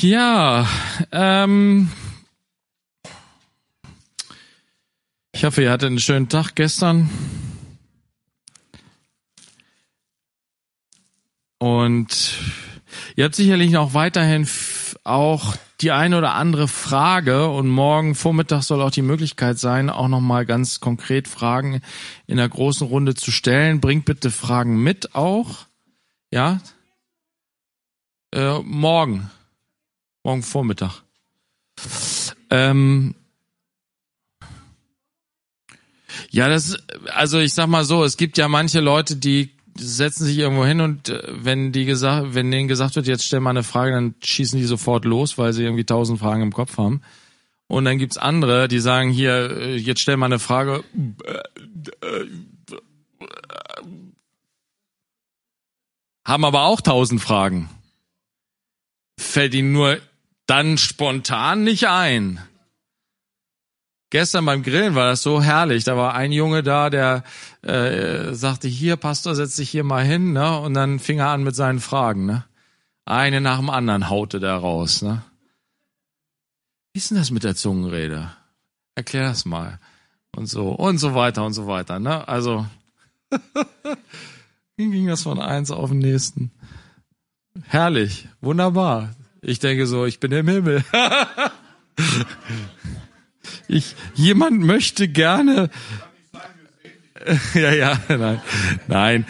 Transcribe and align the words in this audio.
Ja, 0.00 0.64
ähm, 1.10 1.90
ich 5.32 5.44
hoffe, 5.44 5.62
ihr 5.62 5.72
hattet 5.72 5.88
einen 5.88 5.98
schönen 5.98 6.28
Tag 6.28 6.54
gestern. 6.54 7.10
Und 11.58 12.38
ihr 13.16 13.24
habt 13.24 13.34
sicherlich 13.34 13.72
noch 13.72 13.92
weiterhin 13.92 14.48
auch 15.02 15.56
die 15.80 15.90
eine 15.90 16.18
oder 16.18 16.36
andere 16.36 16.68
Frage 16.68 17.48
und 17.48 17.66
morgen 17.66 18.14
Vormittag 18.14 18.62
soll 18.62 18.80
auch 18.82 18.92
die 18.92 19.02
Möglichkeit 19.02 19.58
sein, 19.58 19.90
auch 19.90 20.06
nochmal 20.06 20.46
ganz 20.46 20.78
konkret 20.78 21.26
Fragen 21.26 21.80
in 22.28 22.36
der 22.36 22.48
großen 22.48 22.86
Runde 22.86 23.16
zu 23.16 23.32
stellen. 23.32 23.80
Bringt 23.80 24.04
bitte 24.04 24.30
Fragen 24.30 24.80
mit 24.80 25.16
auch. 25.16 25.66
Ja? 26.30 26.60
Äh, 28.32 28.60
morgen. 28.60 29.28
Morgen 30.28 30.42
Vormittag. 30.42 31.04
Ähm, 32.50 33.14
ja, 36.28 36.48
das, 36.48 36.76
also 37.14 37.38
ich 37.38 37.54
sag 37.54 37.66
mal 37.68 37.82
so, 37.84 38.04
es 38.04 38.18
gibt 38.18 38.36
ja 38.36 38.46
manche 38.46 38.80
Leute, 38.80 39.16
die 39.16 39.56
setzen 39.74 40.26
sich 40.26 40.36
irgendwo 40.36 40.66
hin 40.66 40.82
und 40.82 41.08
äh, 41.08 41.22
wenn 41.30 41.72
die 41.72 41.86
gesagt, 41.86 42.34
wenn 42.34 42.50
denen 42.50 42.68
gesagt 42.68 42.96
wird, 42.96 43.06
jetzt 43.06 43.24
stell 43.24 43.40
mal 43.40 43.48
eine 43.48 43.62
Frage, 43.62 43.92
dann 43.92 44.16
schießen 44.22 44.58
die 44.58 44.66
sofort 44.66 45.06
los, 45.06 45.38
weil 45.38 45.54
sie 45.54 45.62
irgendwie 45.62 45.84
tausend 45.86 46.18
Fragen 46.18 46.42
im 46.42 46.52
Kopf 46.52 46.76
haben. 46.76 47.00
Und 47.66 47.86
dann 47.86 47.96
gibt's 47.96 48.18
andere, 48.18 48.68
die 48.68 48.80
sagen 48.80 49.08
hier, 49.08 49.56
äh, 49.56 49.76
jetzt 49.76 50.02
stell 50.02 50.18
mal 50.18 50.26
eine 50.26 50.38
Frage. 50.38 50.84
Haben 56.26 56.44
aber 56.44 56.64
auch 56.64 56.82
tausend 56.82 57.22
Fragen. 57.22 57.70
Fällt 59.18 59.54
ihnen 59.54 59.72
nur 59.72 59.98
dann 60.48 60.78
spontan 60.78 61.62
nicht 61.62 61.86
ein. 61.88 62.40
Gestern 64.10 64.46
beim 64.46 64.62
Grillen 64.62 64.94
war 64.94 65.06
das 65.06 65.22
so 65.22 65.42
herrlich. 65.42 65.84
Da 65.84 65.96
war 65.96 66.14
ein 66.14 66.32
Junge 66.32 66.62
da, 66.62 66.88
der 66.88 67.22
äh, 67.60 68.32
sagte, 68.32 68.66
hier, 68.66 68.96
Pastor, 68.96 69.34
setz 69.34 69.56
dich 69.56 69.68
hier 69.68 69.84
mal 69.84 70.02
hin, 70.02 70.32
ne? 70.32 70.58
Und 70.58 70.72
dann 70.72 70.98
fing 70.98 71.18
er 71.18 71.28
an 71.28 71.44
mit 71.44 71.54
seinen 71.54 71.80
Fragen, 71.80 72.24
ne? 72.24 72.46
Eine 73.04 73.42
nach 73.42 73.58
dem 73.58 73.68
anderen 73.68 74.08
haute 74.08 74.40
da 74.40 74.56
raus, 74.56 75.02
ne? 75.02 75.22
Wie 76.94 76.98
ist 76.98 77.10
denn 77.10 77.18
das 77.18 77.30
mit 77.30 77.44
der 77.44 77.54
Zungenrede? 77.54 78.30
Erklär 78.94 79.28
das 79.28 79.44
mal. 79.44 79.78
Und 80.34 80.46
so, 80.46 80.70
und 80.70 80.96
so 80.96 81.14
weiter 81.14 81.44
und 81.44 81.52
so 81.52 81.66
weiter, 81.66 81.98
ne? 81.98 82.26
Also, 82.26 82.64
ging 84.78 85.06
das 85.06 85.22
von 85.22 85.40
eins 85.40 85.70
auf 85.70 85.90
den 85.90 85.98
nächsten? 85.98 86.50
Herrlich, 87.64 88.28
wunderbar. 88.40 89.10
Ich 89.40 89.58
denke 89.58 89.86
so, 89.86 90.04
ich 90.04 90.20
bin 90.20 90.32
im 90.32 90.48
Himmel. 90.48 90.84
ich, 93.68 93.94
jemand 94.14 94.60
möchte 94.60 95.08
gerne. 95.08 95.70
ja, 97.54 97.72
ja, 97.72 98.00
nein, 98.08 98.40
nein. 98.86 99.26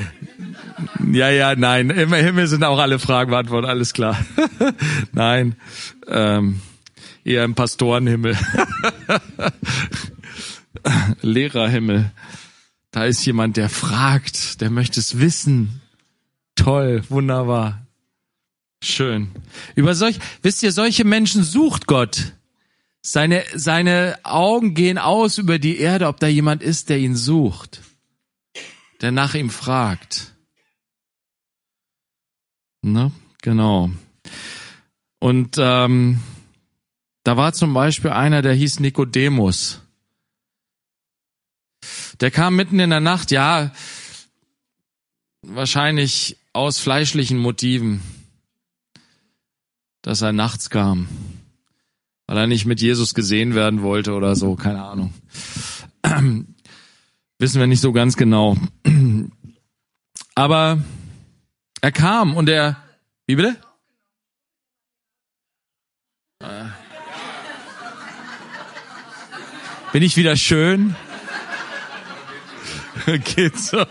Ja, 1.13 1.31
ja, 1.31 1.57
nein. 1.57 1.91
Im 1.91 2.13
Himmel 2.13 2.47
sind 2.47 2.65
auch 2.65 2.79
alle 2.79 2.99
Fragen 2.99 3.31
beantwortet, 3.31 3.71
alles 3.71 3.93
klar. 3.93 4.19
nein, 5.13 5.57
ähm, 6.07 6.61
eher 7.25 7.45
im 7.45 7.55
Pastorenhimmel. 7.55 8.37
Lehrerhimmel. 11.23 12.13
Da 12.91 13.05
ist 13.05 13.25
jemand, 13.27 13.57
der 13.57 13.69
fragt, 13.69 14.61
der 14.61 14.71
möchte 14.71 15.01
es 15.01 15.19
wissen. 15.19 15.81
Toll, 16.55 17.03
wunderbar. 17.09 17.87
Schön. 18.83 19.33
Über 19.75 19.95
solch, 19.95 20.19
wisst 20.43 20.63
ihr, 20.63 20.73
solche 20.73 21.05
Menschen 21.05 21.43
sucht 21.43 21.87
Gott. 21.87 22.33
Seine, 23.01 23.45
seine 23.55 24.19
Augen 24.23 24.75
gehen 24.75 24.99
aus 24.99 25.39
über 25.39 25.59
die 25.59 25.79
Erde, 25.79 26.09
ob 26.09 26.21
da 26.21 26.27
jemand 26.27 26.63
ist, 26.63 26.89
der 26.89 26.99
ihn 26.99 27.17
sucht, 27.17 27.81
der 29.01 29.13
nach 29.13 29.35
ihm 29.35 29.51
fragt. 29.51 30.35
Ne? 32.83 33.13
Genau. 33.43 33.91
Und 35.21 35.57
ähm, 35.59 36.21
da 37.25 37.37
war 37.37 37.53
zum 37.53 37.75
Beispiel 37.75 38.11
einer, 38.11 38.43
der 38.43 38.55
hieß 38.55 38.81
Nikodemus. 38.81 39.81
Der 42.21 42.31
kam 42.31 42.57
mitten 42.57 42.79
in 42.79 42.91
der 42.91 43.01
Nacht, 43.01 43.31
ja, 43.31 43.73
wahrscheinlich 45.43 46.37
aus 46.53 46.79
fleischlichen 46.79 47.39
Motiven 47.39 48.03
dass 50.03 50.23
er 50.23 50.33
nachts 50.33 50.71
kam, 50.71 51.09
weil 52.27 52.37
er 52.37 52.47
nicht 52.47 52.67
mit 52.67 52.81
Jesus 52.81 53.15
gesehen 53.15 53.55
werden 53.55 53.83
wollte 53.83 54.13
oder 54.15 54.37
so, 54.37 54.55
keine 54.55 54.83
Ahnung. 54.83 55.13
Wissen 57.39 57.61
wir 57.61 57.67
nicht 57.67 57.81
so 57.81 57.93
ganz 57.93 58.17
genau. 58.17 58.57
Aber 60.35 60.83
er 61.81 61.93
kam 61.93 62.37
und 62.37 62.49
er, 62.49 62.77
wie 63.27 63.37
bitte? 63.37 63.57
Äh. 66.41 66.67
Bin 69.93 70.03
ich 70.03 70.17
wieder 70.17 70.37
schön? 70.37 70.95
Geht 73.37 73.59
so. 73.59 73.85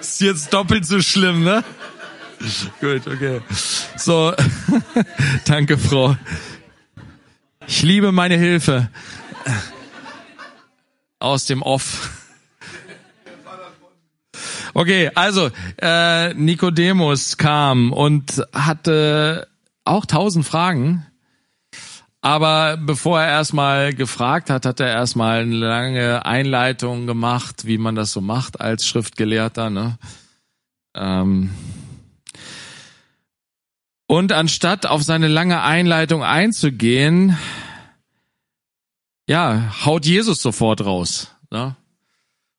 Ist 0.00 0.20
jetzt 0.20 0.52
doppelt 0.52 0.86
so 0.86 1.00
schlimm, 1.00 1.42
ne? 1.42 1.64
Gut, 2.80 3.06
okay. 3.06 3.40
So, 3.96 4.32
danke, 5.44 5.78
Frau. 5.78 6.16
Ich 7.66 7.82
liebe 7.82 8.12
meine 8.12 8.36
Hilfe. 8.36 8.88
Aus 11.18 11.46
dem 11.46 11.62
Off. 11.62 12.10
Okay, 14.74 15.10
also 15.14 15.50
äh, 15.80 16.34
Nikodemus 16.34 17.38
kam 17.38 17.92
und 17.92 18.42
hatte 18.52 19.48
auch 19.84 20.04
tausend 20.04 20.44
Fragen. 20.44 21.06
Aber 22.20 22.76
bevor 22.76 23.20
er 23.20 23.28
erstmal 23.28 23.94
gefragt 23.94 24.50
hat, 24.50 24.66
hat 24.66 24.80
er 24.80 24.88
erstmal 24.88 25.42
eine 25.42 25.54
lange 25.54 26.26
Einleitung 26.26 27.06
gemacht, 27.06 27.66
wie 27.66 27.78
man 27.78 27.94
das 27.94 28.12
so 28.12 28.20
macht 28.20 28.60
als 28.60 28.86
Schriftgelehrter. 28.86 29.70
Ne? 29.70 29.96
Ähm, 30.94 31.50
und 34.06 34.32
anstatt 34.32 34.86
auf 34.86 35.02
seine 35.02 35.28
lange 35.28 35.62
Einleitung 35.62 36.22
einzugehen, 36.22 37.36
ja, 39.28 39.74
haut 39.84 40.06
Jesus 40.06 40.40
sofort 40.40 40.84
raus 40.84 41.32
ne? 41.50 41.76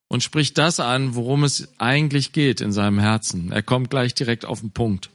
und 0.09 0.23
spricht 0.23 0.57
das 0.57 0.79
an, 0.79 1.15
worum 1.15 1.43
es 1.43 1.69
eigentlich 1.77 2.33
geht 2.33 2.59
in 2.59 2.71
seinem 2.71 2.99
Herzen. 2.99 3.51
Er 3.51 3.63
kommt 3.63 3.89
gleich 3.89 4.13
direkt 4.13 4.45
auf 4.45 4.59
den 4.59 4.71
Punkt. 4.71 5.09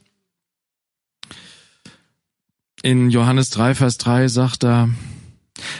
In 2.81 3.11
Johannes 3.11 3.49
3, 3.51 3.75
Vers 3.75 3.97
3 3.97 4.27
sagt 4.27 4.63
er, 4.63 4.89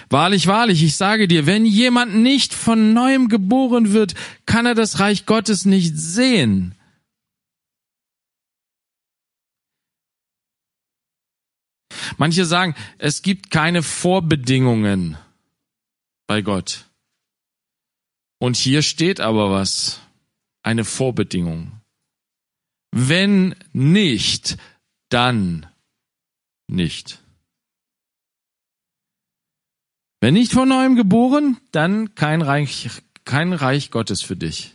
Wahrlich, 0.09 0.47
wahrlich, 0.47 0.84
ich 0.84 0.96
sage 0.96 1.28
dir, 1.28 1.46
wenn 1.46 1.66
jemand 1.66 2.16
nicht 2.16 2.53
von 2.53 2.94
neuem 2.94 3.28
geboren 3.28 3.91
wird, 3.91 4.14
kann 4.46 4.66
er 4.66 4.75
das 4.75 5.00
Reich 5.00 5.25
Gottes 5.25 5.66
nicht 5.66 5.97
sehen. 5.97 6.75
Manche 12.18 12.46
sagen, 12.46 12.75
es 12.97 13.22
gibt 13.22 13.52
keine 13.52 13.84
Vorbedingungen 13.84 15.18
bei 16.28 16.41
Gott. 16.41 16.86
Und 18.40 18.58
hier 18.58 18.81
steht 18.81 19.19
aber 19.19 19.52
was, 19.52 20.02
eine 20.64 20.86
Vorbedingung. 20.86 21.80
Wenn 22.91 23.56
nicht, 23.72 24.58
dann 25.09 25.66
nicht. 26.68 27.24
Wenn 30.22 30.35
nicht 30.35 30.53
von 30.53 30.70
neuem 30.70 30.96
geboren, 30.96 31.58
dann 31.72 32.16
kein 32.16 32.41
Reich, 32.41 32.90
kein 33.26 33.52
Reich 33.52 33.91
Gottes 33.91 34.22
für 34.22 34.38
dich. 34.38 34.73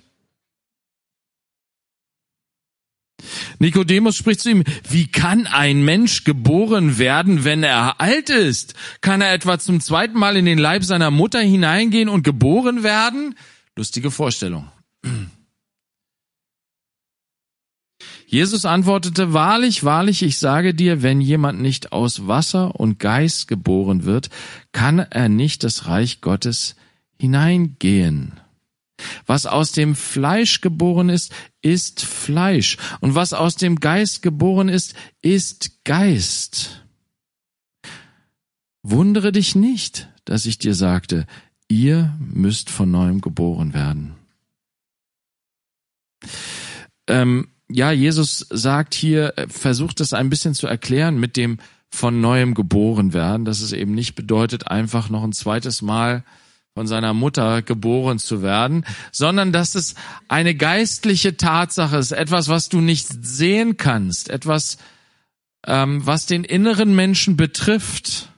Nikodemus 3.58 4.16
spricht 4.16 4.40
zu 4.40 4.50
ihm, 4.50 4.64
wie 4.88 5.08
kann 5.08 5.46
ein 5.46 5.84
Mensch 5.84 6.24
geboren 6.24 6.98
werden, 6.98 7.44
wenn 7.44 7.62
er 7.62 8.00
alt 8.00 8.30
ist? 8.30 8.74
Kann 9.00 9.20
er 9.20 9.32
etwa 9.32 9.58
zum 9.58 9.80
zweiten 9.80 10.18
Mal 10.18 10.36
in 10.36 10.44
den 10.44 10.58
Leib 10.58 10.84
seiner 10.84 11.10
Mutter 11.10 11.40
hineingehen 11.40 12.08
und 12.08 12.22
geboren 12.22 12.82
werden? 12.82 13.34
Lustige 13.76 14.10
Vorstellung. 14.10 14.68
Jesus 18.26 18.66
antwortete, 18.66 19.32
wahrlich, 19.32 19.84
wahrlich, 19.84 20.22
ich 20.22 20.38
sage 20.38 20.74
dir, 20.74 21.02
wenn 21.02 21.20
jemand 21.20 21.60
nicht 21.60 21.92
aus 21.92 22.26
Wasser 22.26 22.78
und 22.78 22.98
Geist 22.98 23.48
geboren 23.48 24.04
wird, 24.04 24.28
kann 24.72 24.98
er 24.98 25.30
nicht 25.30 25.64
das 25.64 25.86
Reich 25.86 26.20
Gottes 26.20 26.76
hineingehen. 27.18 28.32
Was 29.26 29.46
aus 29.46 29.72
dem 29.72 29.94
Fleisch 29.94 30.60
geboren 30.60 31.08
ist, 31.08 31.32
ist 31.62 32.04
Fleisch. 32.04 32.76
Und 33.00 33.14
was 33.14 33.32
aus 33.32 33.56
dem 33.56 33.76
Geist 33.76 34.22
geboren 34.22 34.68
ist, 34.68 34.94
ist 35.22 35.84
Geist. 35.84 36.84
wundere 38.82 39.32
dich 39.32 39.54
nicht, 39.54 40.08
dass 40.24 40.46
ich 40.46 40.58
dir 40.58 40.74
sagte, 40.74 41.26
ihr 41.68 42.16
müsst 42.18 42.70
von 42.70 42.90
neuem 42.90 43.20
geboren 43.20 43.74
werden. 43.74 44.14
Ähm, 47.06 47.48
ja, 47.70 47.92
Jesus 47.92 48.46
sagt 48.50 48.94
hier, 48.94 49.34
versucht 49.48 50.00
es 50.00 50.12
ein 50.12 50.30
bisschen 50.30 50.54
zu 50.54 50.66
erklären 50.66 51.18
mit 51.18 51.36
dem 51.36 51.58
von 51.90 52.20
neuem 52.20 52.54
geboren 52.54 53.12
werden, 53.12 53.44
dass 53.44 53.60
es 53.60 53.72
eben 53.72 53.94
nicht 53.94 54.14
bedeutet, 54.14 54.68
einfach 54.68 55.08
noch 55.08 55.24
ein 55.24 55.32
zweites 55.32 55.82
Mal 55.82 56.24
von 56.78 56.86
seiner 56.86 57.12
Mutter 57.12 57.60
geboren 57.60 58.20
zu 58.20 58.40
werden, 58.40 58.86
sondern 59.10 59.50
dass 59.50 59.74
es 59.74 59.96
eine 60.28 60.54
geistliche 60.54 61.36
Tatsache 61.36 61.96
ist, 61.96 62.12
etwas, 62.12 62.46
was 62.46 62.68
du 62.68 62.80
nicht 62.80 63.08
sehen 63.08 63.76
kannst, 63.76 64.30
etwas, 64.30 64.78
ähm, 65.66 66.06
was 66.06 66.26
den 66.26 66.44
inneren 66.44 66.94
Menschen 66.94 67.36
betrifft. 67.36 68.28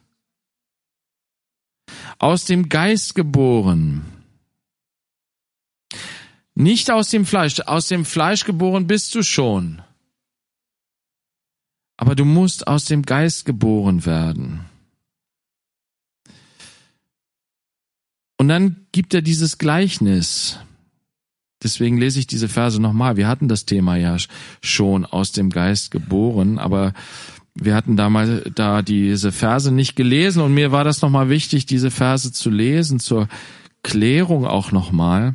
Aus 2.19 2.47
dem 2.47 2.71
Geist 2.71 3.15
geboren. 3.15 4.07
Nicht 6.55 6.91
aus 6.91 7.11
dem 7.11 7.27
Fleisch. 7.27 7.61
Aus 7.61 7.89
dem 7.89 8.07
Fleisch 8.07 8.47
geboren 8.47 8.87
bist 8.87 9.15
du 9.15 9.23
schon. 9.23 9.83
Aber 11.99 12.15
du 12.15 12.25
musst 12.25 12.67
aus 12.67 12.87
dem 12.87 13.03
Geist 13.03 13.45
geboren 13.45 14.07
werden. 14.07 14.70
Und 18.41 18.49
dann 18.49 18.87
gibt 18.93 19.13
er 19.13 19.21
dieses 19.21 19.59
Gleichnis. 19.59 20.61
Deswegen 21.63 21.99
lese 21.99 22.19
ich 22.19 22.27
diese 22.27 22.49
Verse 22.49 22.81
nochmal. 22.81 23.19
Wir 23.19 23.29
hatten 23.29 23.49
das 23.49 23.67
Thema 23.67 23.97
ja 23.97 24.17
schon 24.63 25.05
aus 25.05 25.33
dem 25.33 25.51
Geist 25.51 25.91
geboren, 25.91 26.59
aber 26.59 26.95
wir 27.55 27.75
hatten 27.75 27.99
damals 27.99 28.51
da 28.55 28.81
diese 28.81 29.31
Verse 29.31 29.71
nicht 29.71 29.95
gelesen 29.95 30.41
und 30.41 30.55
mir 30.55 30.73
war 30.73 30.85
das 30.85 31.03
nochmal 31.03 31.29
wichtig, 31.29 31.67
diese 31.67 31.91
Verse 31.91 32.33
zu 32.33 32.49
lesen 32.49 32.99
zur 32.99 33.29
Klärung 33.83 34.47
auch 34.47 34.73
nochmal. 34.73 35.35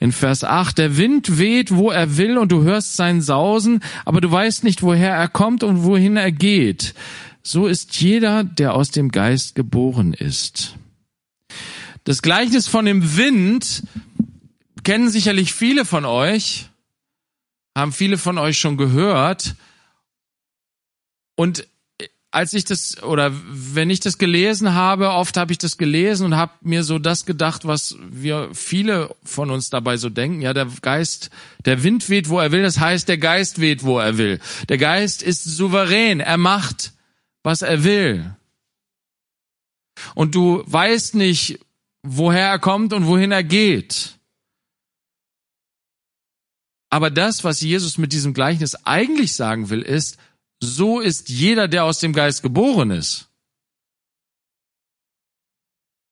In 0.00 0.10
Vers 0.10 0.42
8, 0.42 0.78
der 0.78 0.96
Wind 0.96 1.38
weht, 1.38 1.72
wo 1.72 1.92
er 1.92 2.16
will 2.16 2.38
und 2.38 2.50
du 2.50 2.64
hörst 2.64 2.96
sein 2.96 3.20
Sausen, 3.20 3.84
aber 4.04 4.20
du 4.20 4.28
weißt 4.28 4.64
nicht, 4.64 4.82
woher 4.82 5.14
er 5.14 5.28
kommt 5.28 5.62
und 5.62 5.84
wohin 5.84 6.16
er 6.16 6.32
geht. 6.32 6.94
So 7.44 7.68
ist 7.68 8.00
jeder, 8.00 8.42
der 8.42 8.74
aus 8.74 8.90
dem 8.90 9.12
Geist 9.12 9.54
geboren 9.54 10.12
ist. 10.12 10.76
Das 12.04 12.22
Gleichnis 12.22 12.66
von 12.66 12.84
dem 12.84 13.16
Wind 13.16 13.84
kennen 14.82 15.08
sicherlich 15.08 15.54
viele 15.54 15.84
von 15.84 16.04
euch, 16.04 16.68
haben 17.76 17.92
viele 17.92 18.18
von 18.18 18.38
euch 18.38 18.58
schon 18.58 18.76
gehört. 18.76 19.54
Und 21.36 21.66
als 22.32 22.54
ich 22.54 22.64
das 22.64 23.02
oder 23.02 23.30
wenn 23.46 23.90
ich 23.90 24.00
das 24.00 24.18
gelesen 24.18 24.74
habe, 24.74 25.10
oft 25.10 25.36
habe 25.36 25.52
ich 25.52 25.58
das 25.58 25.76
gelesen 25.76 26.26
und 26.26 26.36
habe 26.36 26.52
mir 26.62 26.82
so 26.82 26.98
das 26.98 27.26
gedacht, 27.26 27.66
was 27.66 27.96
wir 28.10 28.48
viele 28.54 29.14
von 29.22 29.50
uns 29.50 29.70
dabei 29.70 29.96
so 29.98 30.08
denken. 30.08 30.40
Ja, 30.40 30.54
der 30.54 30.66
Geist, 30.80 31.30
der 31.66 31.84
Wind 31.84 32.08
weht, 32.08 32.30
wo 32.30 32.40
er 32.40 32.50
will. 32.50 32.62
Das 32.62 32.80
heißt, 32.80 33.06
der 33.08 33.18
Geist 33.18 33.60
weht, 33.60 33.84
wo 33.84 33.98
er 33.98 34.16
will. 34.18 34.40
Der 34.68 34.78
Geist 34.78 35.22
ist 35.22 35.44
souverän. 35.44 36.20
Er 36.20 36.38
macht, 36.38 36.94
was 37.42 37.62
er 37.62 37.84
will. 37.84 38.34
Und 40.14 40.34
du 40.34 40.64
weißt 40.66 41.14
nicht, 41.14 41.60
woher 42.02 42.48
er 42.48 42.58
kommt 42.58 42.92
und 42.92 43.06
wohin 43.06 43.32
er 43.32 43.44
geht. 43.44 44.18
Aber 46.90 47.10
das, 47.10 47.42
was 47.42 47.60
Jesus 47.60 47.96
mit 47.96 48.12
diesem 48.12 48.34
Gleichnis 48.34 48.74
eigentlich 48.84 49.34
sagen 49.34 49.70
will, 49.70 49.80
ist, 49.80 50.18
so 50.60 51.00
ist 51.00 51.28
jeder, 51.28 51.66
der 51.66 51.84
aus 51.84 51.98
dem 52.00 52.12
Geist 52.12 52.42
geboren 52.42 52.90
ist. 52.90 53.28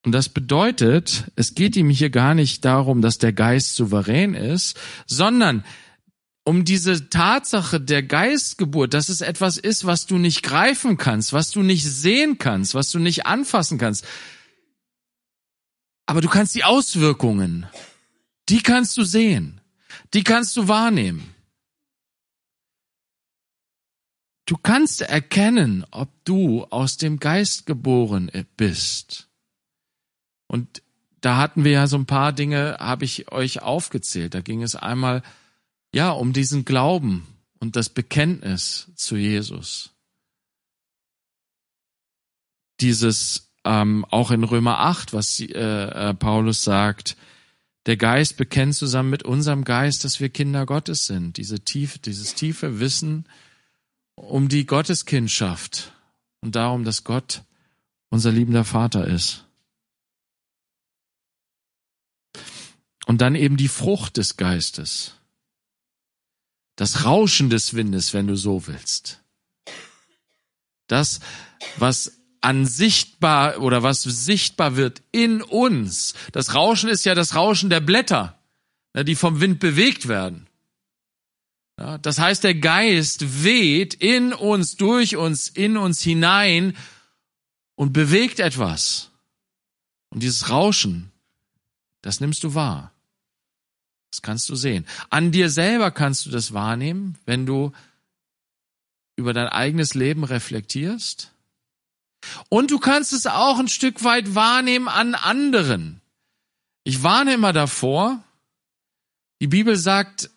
Und 0.04 0.12
das 0.12 0.30
bedeutet, 0.30 1.30
es 1.36 1.54
geht 1.54 1.76
ihm 1.76 1.90
hier 1.90 2.08
gar 2.08 2.34
nicht 2.34 2.64
darum, 2.64 3.02
dass 3.02 3.18
der 3.18 3.34
Geist 3.34 3.74
souverän 3.74 4.34
ist, 4.34 4.78
sondern 5.06 5.64
um 6.44 6.64
diese 6.64 7.10
Tatsache 7.10 7.80
der 7.80 8.02
Geistgeburt, 8.02 8.94
dass 8.94 9.10
es 9.10 9.20
etwas 9.20 9.58
ist, 9.58 9.84
was 9.84 10.06
du 10.06 10.16
nicht 10.16 10.42
greifen 10.42 10.96
kannst, 10.96 11.34
was 11.34 11.50
du 11.50 11.62
nicht 11.62 11.84
sehen 11.84 12.38
kannst, 12.38 12.74
was 12.74 12.90
du 12.90 12.98
nicht 12.98 13.26
anfassen 13.26 13.76
kannst. 13.76 14.06
Aber 16.10 16.20
du 16.20 16.28
kannst 16.28 16.56
die 16.56 16.64
Auswirkungen, 16.64 17.68
die 18.48 18.64
kannst 18.64 18.96
du 18.96 19.04
sehen, 19.04 19.60
die 20.12 20.24
kannst 20.24 20.56
du 20.56 20.66
wahrnehmen. 20.66 21.36
Du 24.44 24.56
kannst 24.56 25.02
erkennen, 25.02 25.86
ob 25.92 26.08
du 26.24 26.64
aus 26.64 26.96
dem 26.96 27.20
Geist 27.20 27.64
geboren 27.64 28.28
bist. 28.56 29.28
Und 30.48 30.82
da 31.20 31.36
hatten 31.36 31.62
wir 31.62 31.70
ja 31.70 31.86
so 31.86 31.96
ein 31.96 32.06
paar 32.06 32.32
Dinge, 32.32 32.78
habe 32.80 33.04
ich 33.04 33.30
euch 33.30 33.62
aufgezählt. 33.62 34.34
Da 34.34 34.40
ging 34.40 34.64
es 34.64 34.74
einmal, 34.74 35.22
ja, 35.94 36.10
um 36.10 36.32
diesen 36.32 36.64
Glauben 36.64 37.24
und 37.60 37.76
das 37.76 37.88
Bekenntnis 37.88 38.90
zu 38.96 39.14
Jesus. 39.14 39.90
Dieses, 42.80 43.49
ähm, 43.64 44.04
auch 44.10 44.30
in 44.30 44.44
Römer 44.44 44.80
8, 44.80 45.12
was 45.12 45.40
äh, 45.40 45.52
äh, 45.52 46.14
Paulus 46.14 46.64
sagt, 46.64 47.16
der 47.86 47.96
Geist 47.96 48.36
bekennt 48.36 48.74
zusammen 48.74 49.10
mit 49.10 49.22
unserem 49.22 49.64
Geist, 49.64 50.04
dass 50.04 50.20
wir 50.20 50.28
Kinder 50.28 50.66
Gottes 50.66 51.06
sind. 51.06 51.36
Diese 51.36 51.60
tiefe, 51.60 51.98
dieses 51.98 52.34
tiefe 52.34 52.78
Wissen, 52.78 53.26
um 54.14 54.48
die 54.48 54.66
Gotteskindschaft 54.66 55.92
und 56.40 56.56
darum, 56.56 56.84
dass 56.84 57.04
Gott 57.04 57.42
unser 58.10 58.32
liebender 58.32 58.64
Vater 58.64 59.06
ist. 59.06 59.46
Und 63.06 63.20
dann 63.20 63.34
eben 63.34 63.56
die 63.56 63.68
Frucht 63.68 64.18
des 64.18 64.36
Geistes. 64.36 65.14
Das 66.76 67.04
Rauschen 67.04 67.50
des 67.50 67.74
Windes, 67.74 68.14
wenn 68.14 68.26
du 68.26 68.36
so 68.36 68.66
willst. 68.66 69.22
Das, 70.86 71.20
was 71.76 72.19
an 72.40 72.66
sichtbar 72.66 73.60
oder 73.60 73.82
was 73.82 74.02
sichtbar 74.02 74.76
wird 74.76 75.02
in 75.12 75.42
uns. 75.42 76.14
Das 76.32 76.54
Rauschen 76.54 76.88
ist 76.88 77.04
ja 77.04 77.14
das 77.14 77.34
Rauschen 77.34 77.70
der 77.70 77.80
Blätter, 77.80 78.38
ne, 78.94 79.04
die 79.04 79.14
vom 79.14 79.40
Wind 79.40 79.60
bewegt 79.60 80.08
werden. 80.08 80.46
Das 82.02 82.18
heißt, 82.18 82.44
der 82.44 82.54
Geist 82.54 83.42
weht 83.42 83.94
in 83.94 84.34
uns, 84.34 84.76
durch 84.76 85.16
uns, 85.16 85.48
in 85.48 85.78
uns 85.78 86.02
hinein 86.02 86.76
und 87.74 87.94
bewegt 87.94 88.38
etwas. 88.38 89.10
Und 90.10 90.22
dieses 90.22 90.50
Rauschen, 90.50 91.10
das 92.02 92.20
nimmst 92.20 92.44
du 92.44 92.54
wahr. 92.54 92.92
Das 94.10 94.20
kannst 94.20 94.48
du 94.50 94.56
sehen. 94.56 94.86
An 95.08 95.32
dir 95.32 95.48
selber 95.48 95.90
kannst 95.90 96.26
du 96.26 96.30
das 96.30 96.52
wahrnehmen, 96.52 97.16
wenn 97.24 97.46
du 97.46 97.72
über 99.16 99.32
dein 99.32 99.48
eigenes 99.48 99.94
Leben 99.94 100.24
reflektierst. 100.24 101.32
Und 102.48 102.70
du 102.70 102.78
kannst 102.78 103.12
es 103.12 103.26
auch 103.26 103.58
ein 103.58 103.68
Stück 103.68 104.04
weit 104.04 104.34
wahrnehmen 104.34 104.88
an 104.88 105.14
anderen. 105.14 106.00
Ich 106.84 107.02
warne 107.02 107.34
immer 107.34 107.52
davor. 107.52 108.22
Die 109.40 109.46
Bibel 109.46 109.76
sagt, 109.76 110.30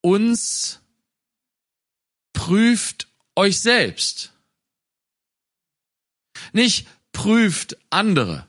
uns 0.00 0.80
prüft 2.32 3.08
euch 3.36 3.60
selbst. 3.60 4.32
Nicht 6.52 6.88
prüft 7.12 7.76
andere. 7.90 8.46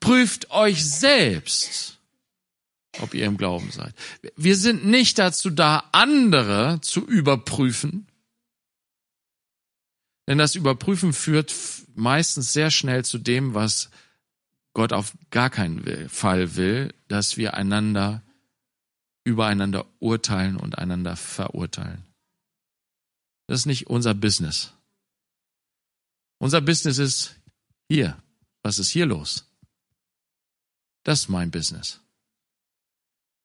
Prüft 0.00 0.50
euch 0.50 0.84
selbst, 0.84 1.98
ob 3.00 3.14
ihr 3.14 3.26
im 3.26 3.36
Glauben 3.36 3.70
seid. 3.70 3.94
Wir 4.36 4.56
sind 4.56 4.84
nicht 4.84 5.18
dazu 5.18 5.50
da, 5.50 5.88
andere 5.92 6.80
zu 6.80 7.06
überprüfen, 7.06 8.08
denn 10.26 10.38
das 10.38 10.54
Überprüfen 10.54 11.12
führt 11.12 11.54
meistens 11.94 12.52
sehr 12.52 12.70
schnell 12.70 13.04
zu 13.04 13.18
dem, 13.18 13.54
was 13.54 13.90
Gott 14.74 14.92
auf 14.92 15.12
gar 15.30 15.50
keinen 15.50 16.08
Fall 16.08 16.56
will, 16.56 16.94
dass 17.08 17.36
wir 17.36 17.54
einander 17.54 18.22
übereinander 19.24 19.86
urteilen 20.00 20.56
und 20.56 20.78
einander 20.78 21.16
verurteilen. 21.16 22.04
Das 23.46 23.60
ist 23.60 23.66
nicht 23.66 23.88
unser 23.88 24.14
Business. 24.14 24.72
Unser 26.38 26.60
Business 26.60 26.98
ist 26.98 27.36
hier. 27.88 28.20
Was 28.62 28.78
ist 28.78 28.90
hier 28.90 29.06
los? 29.06 29.46
Das 31.04 31.20
ist 31.20 31.28
mein 31.28 31.50
Business. 31.50 32.00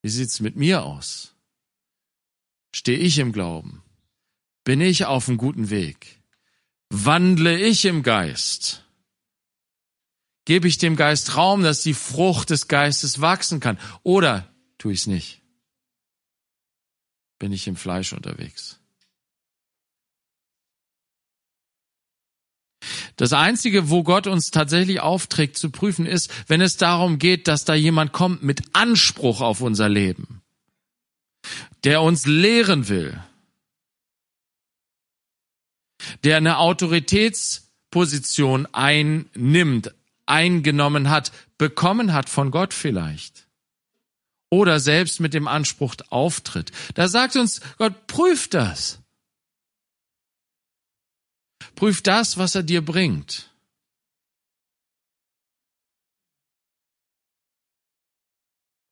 Wie 0.01 0.09
sieht's 0.09 0.39
mit 0.39 0.55
mir 0.55 0.83
aus? 0.83 1.33
Stehe 2.73 2.99
ich 2.99 3.17
im 3.17 3.31
Glauben? 3.31 3.83
Bin 4.63 4.81
ich 4.81 5.05
auf 5.05 5.27
einem 5.27 5.37
guten 5.37 5.69
Weg? 5.69 6.16
Wandle 6.89 7.59
ich 7.59 7.85
im 7.85 8.03
Geist? 8.03 8.83
Gebe 10.45 10.67
ich 10.67 10.77
dem 10.77 10.95
Geist 10.95 11.35
Raum, 11.35 11.63
dass 11.63 11.83
die 11.83 11.93
Frucht 11.93 12.49
des 12.49 12.67
Geistes 12.67 13.19
wachsen 13.19 13.59
kann? 13.59 13.77
Oder 14.03 14.47
tue 14.77 14.93
ich 14.93 15.01
es 15.01 15.07
nicht? 15.07 15.41
bin 17.39 17.51
ich 17.51 17.67
im 17.67 17.75
Fleisch 17.75 18.13
unterwegs. 18.13 18.79
Das 23.15 23.33
Einzige, 23.33 23.89
wo 23.89 24.03
Gott 24.03 24.27
uns 24.27 24.51
tatsächlich 24.51 24.99
aufträgt 24.99 25.57
zu 25.57 25.71
prüfen, 25.71 26.05
ist, 26.05 26.31
wenn 26.47 26.61
es 26.61 26.77
darum 26.77 27.17
geht, 27.17 27.47
dass 27.47 27.65
da 27.65 27.73
jemand 27.73 28.11
kommt 28.11 28.43
mit 28.43 28.61
Anspruch 28.73 29.41
auf 29.41 29.61
unser 29.61 29.89
Leben, 29.89 30.41
der 31.83 32.01
uns 32.01 32.27
lehren 32.27 32.89
will, 32.89 33.19
der 36.23 36.37
eine 36.37 36.59
Autoritätsposition 36.59 38.65
einnimmt, 38.73 39.93
eingenommen 40.25 41.09
hat, 41.09 41.33
bekommen 41.57 42.13
hat 42.13 42.29
von 42.29 42.51
Gott 42.51 42.73
vielleicht. 42.73 43.47
Oder 44.49 44.79
selbst 44.79 45.19
mit 45.19 45.33
dem 45.33 45.45
Anspruch 45.47 45.95
auftritt. 46.09 46.71
Da 46.95 47.09
sagt 47.09 47.35
uns 47.35 47.59
Gott, 47.77 48.07
prüft 48.07 48.53
das. 48.53 48.99
Prüf 51.75 52.01
das, 52.01 52.37
was 52.37 52.55
er 52.55 52.63
dir 52.63 52.83
bringt. 52.83 53.53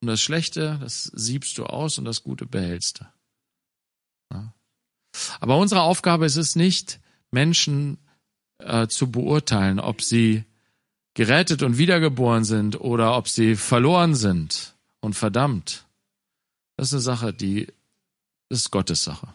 Und 0.01 0.09
das 0.09 0.21
Schlechte, 0.21 0.77
das 0.81 1.05
siebst 1.15 1.57
du 1.57 1.65
aus 1.65 1.97
und 1.97 2.05
das 2.05 2.21
Gute 2.21 2.45
behältst 2.45 2.99
du. 2.99 3.05
Ja. 4.33 4.53
Aber 5.39 5.57
unsere 5.57 5.81
Aufgabe 5.81 6.27
ist 6.27 6.35
es 6.35 6.55
nicht, 6.55 6.99
Menschen 7.35 7.97
äh, 8.59 8.87
zu 8.87 9.11
beurteilen, 9.11 9.79
ob 9.79 10.01
sie 10.01 10.45
gerettet 11.13 11.63
und 11.63 11.77
wiedergeboren 11.77 12.45
sind 12.45 12.79
oder 12.79 13.17
ob 13.17 13.27
sie 13.27 13.55
verloren 13.55 14.15
sind 14.15 14.75
und 15.01 15.13
verdammt. 15.13 15.85
Das 16.77 16.87
ist 16.87 16.93
eine 16.93 17.01
Sache, 17.01 17.33
die 17.33 17.67
ist 18.49 18.71
Gottes 18.71 19.03
Sache. 19.03 19.33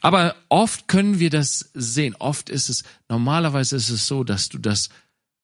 Aber 0.00 0.36
oft 0.50 0.86
können 0.86 1.18
wir 1.18 1.30
das 1.30 1.70
sehen. 1.72 2.14
Oft 2.16 2.50
ist 2.50 2.68
es, 2.68 2.84
normalerweise 3.08 3.76
ist 3.76 3.88
es 3.88 4.06
so, 4.06 4.22
dass 4.22 4.50
du 4.50 4.58
das 4.58 4.90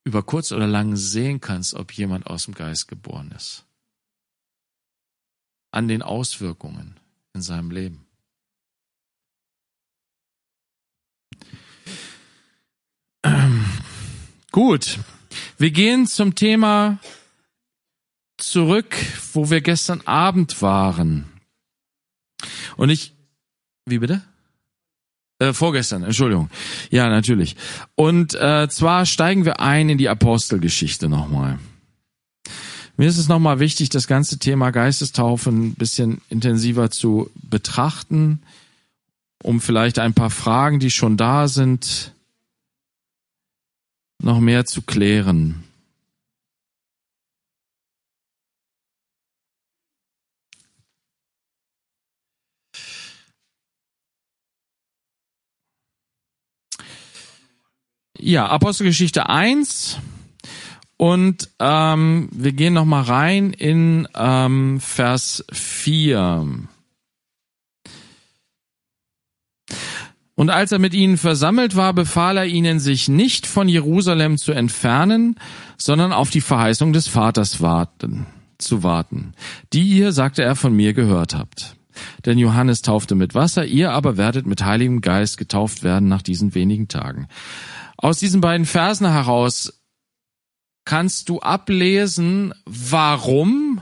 über 0.05 0.23
kurz 0.23 0.53
oder 0.53 0.67
lang 0.67 0.97
sehen 0.97 1.41
kannst, 1.41 1.73
ob 1.75 1.93
jemand 1.93 2.27
aus 2.27 2.45
dem 2.45 2.55
Geist 2.55 2.87
geboren 2.87 3.33
ist. 3.33 3.65
An 5.73 5.89
den 5.89 6.03
Auswirkungen 6.03 7.00
in 7.35 7.43
seinem 7.43 7.71
Leben. 7.71 8.07
Gut, 14.53 14.99
wir 15.59 15.71
gehen 15.71 16.07
zum 16.07 16.35
Thema 16.35 16.99
zurück, 18.39 18.97
wo 19.33 19.51
wir 19.51 19.61
gestern 19.61 20.01
Abend 20.03 20.63
waren. 20.63 21.27
Und 22.77 22.91
ich, 22.91 23.15
wie 23.87 23.99
bitte? 23.99 24.23
Äh, 25.39 25.53
vorgestern, 25.53 26.03
Entschuldigung. 26.03 26.51
Ja, 26.91 27.09
natürlich. 27.09 27.57
Und 27.95 28.35
äh, 28.35 28.69
zwar 28.69 29.07
steigen 29.07 29.45
wir 29.45 29.61
ein 29.61 29.89
in 29.89 29.99
die 29.99 30.09
Apostelgeschichte 30.09 31.09
nochmal. 31.09 31.59
Mir 33.01 33.09
ist 33.09 33.17
es 33.17 33.29
nochmal 33.29 33.61
wichtig, 33.61 33.89
das 33.89 34.07
ganze 34.07 34.39
Thema 34.39 34.73
Geistestaufe 34.73 35.49
ein 35.49 35.75
bisschen 35.75 36.21
intensiver 36.29 36.91
zu 36.91 37.31
betrachten, 37.35 38.43
um 39.43 39.63
vielleicht 39.63 39.99
ein 39.99 40.13
paar 40.13 40.29
Fragen, 40.29 40.81
die 40.81 40.91
schon 40.91 41.17
da 41.17 41.49
sind, 41.49 42.13
noch 44.23 44.39
mehr 44.39 44.67
zu 44.67 44.83
klären. 44.83 45.65
Ja, 58.19 58.47
Apostelgeschichte 58.49 59.31
1 59.31 59.97
und 61.01 61.49
ähm, 61.59 62.29
wir 62.31 62.53
gehen 62.53 62.75
noch 62.75 62.85
mal 62.85 63.01
rein 63.01 63.55
in 63.55 64.07
ähm, 64.15 64.81
Vers 64.81 65.43
4. 65.51 66.47
Und 70.35 70.51
als 70.51 70.73
er 70.73 70.79
mit 70.79 70.93
ihnen 70.93 71.17
versammelt 71.17 71.75
war, 71.75 71.95
befahl 71.95 72.37
er 72.37 72.45
ihnen, 72.45 72.81
sich 72.81 73.09
nicht 73.09 73.47
von 73.47 73.67
Jerusalem 73.67 74.37
zu 74.37 74.53
entfernen, 74.53 75.37
sondern 75.79 76.13
auf 76.13 76.29
die 76.29 76.43
Verheißung 76.43 76.93
des 76.93 77.09
Vaters 77.09 77.63
warten, 77.63 78.27
zu 78.59 78.83
warten, 78.83 79.33
die 79.73 79.85
ihr, 79.85 80.13
sagte 80.13 80.43
er, 80.43 80.55
von 80.55 80.75
mir 80.75 80.93
gehört 80.93 81.35
habt. 81.35 81.77
Denn 82.27 82.37
Johannes 82.37 82.83
taufte 82.83 83.15
mit 83.15 83.35
Wasser, 83.35 83.65
ihr 83.65 83.93
aber 83.93 84.19
werdet 84.19 84.45
mit 84.45 84.63
Heiligem 84.63 85.01
Geist 85.01 85.39
getauft 85.39 85.83
werden 85.83 86.11
nach 86.11 86.21
diesen 86.21 86.55
wenigen 86.55 86.89
Tagen. 86.89 87.27
Aus 87.97 88.19
diesen 88.19 88.43
beiden 88.43 88.67
Versen 88.67 89.11
heraus 89.11 89.80
kannst 90.85 91.29
du 91.29 91.41
ablesen, 91.41 92.55
warum 92.65 93.81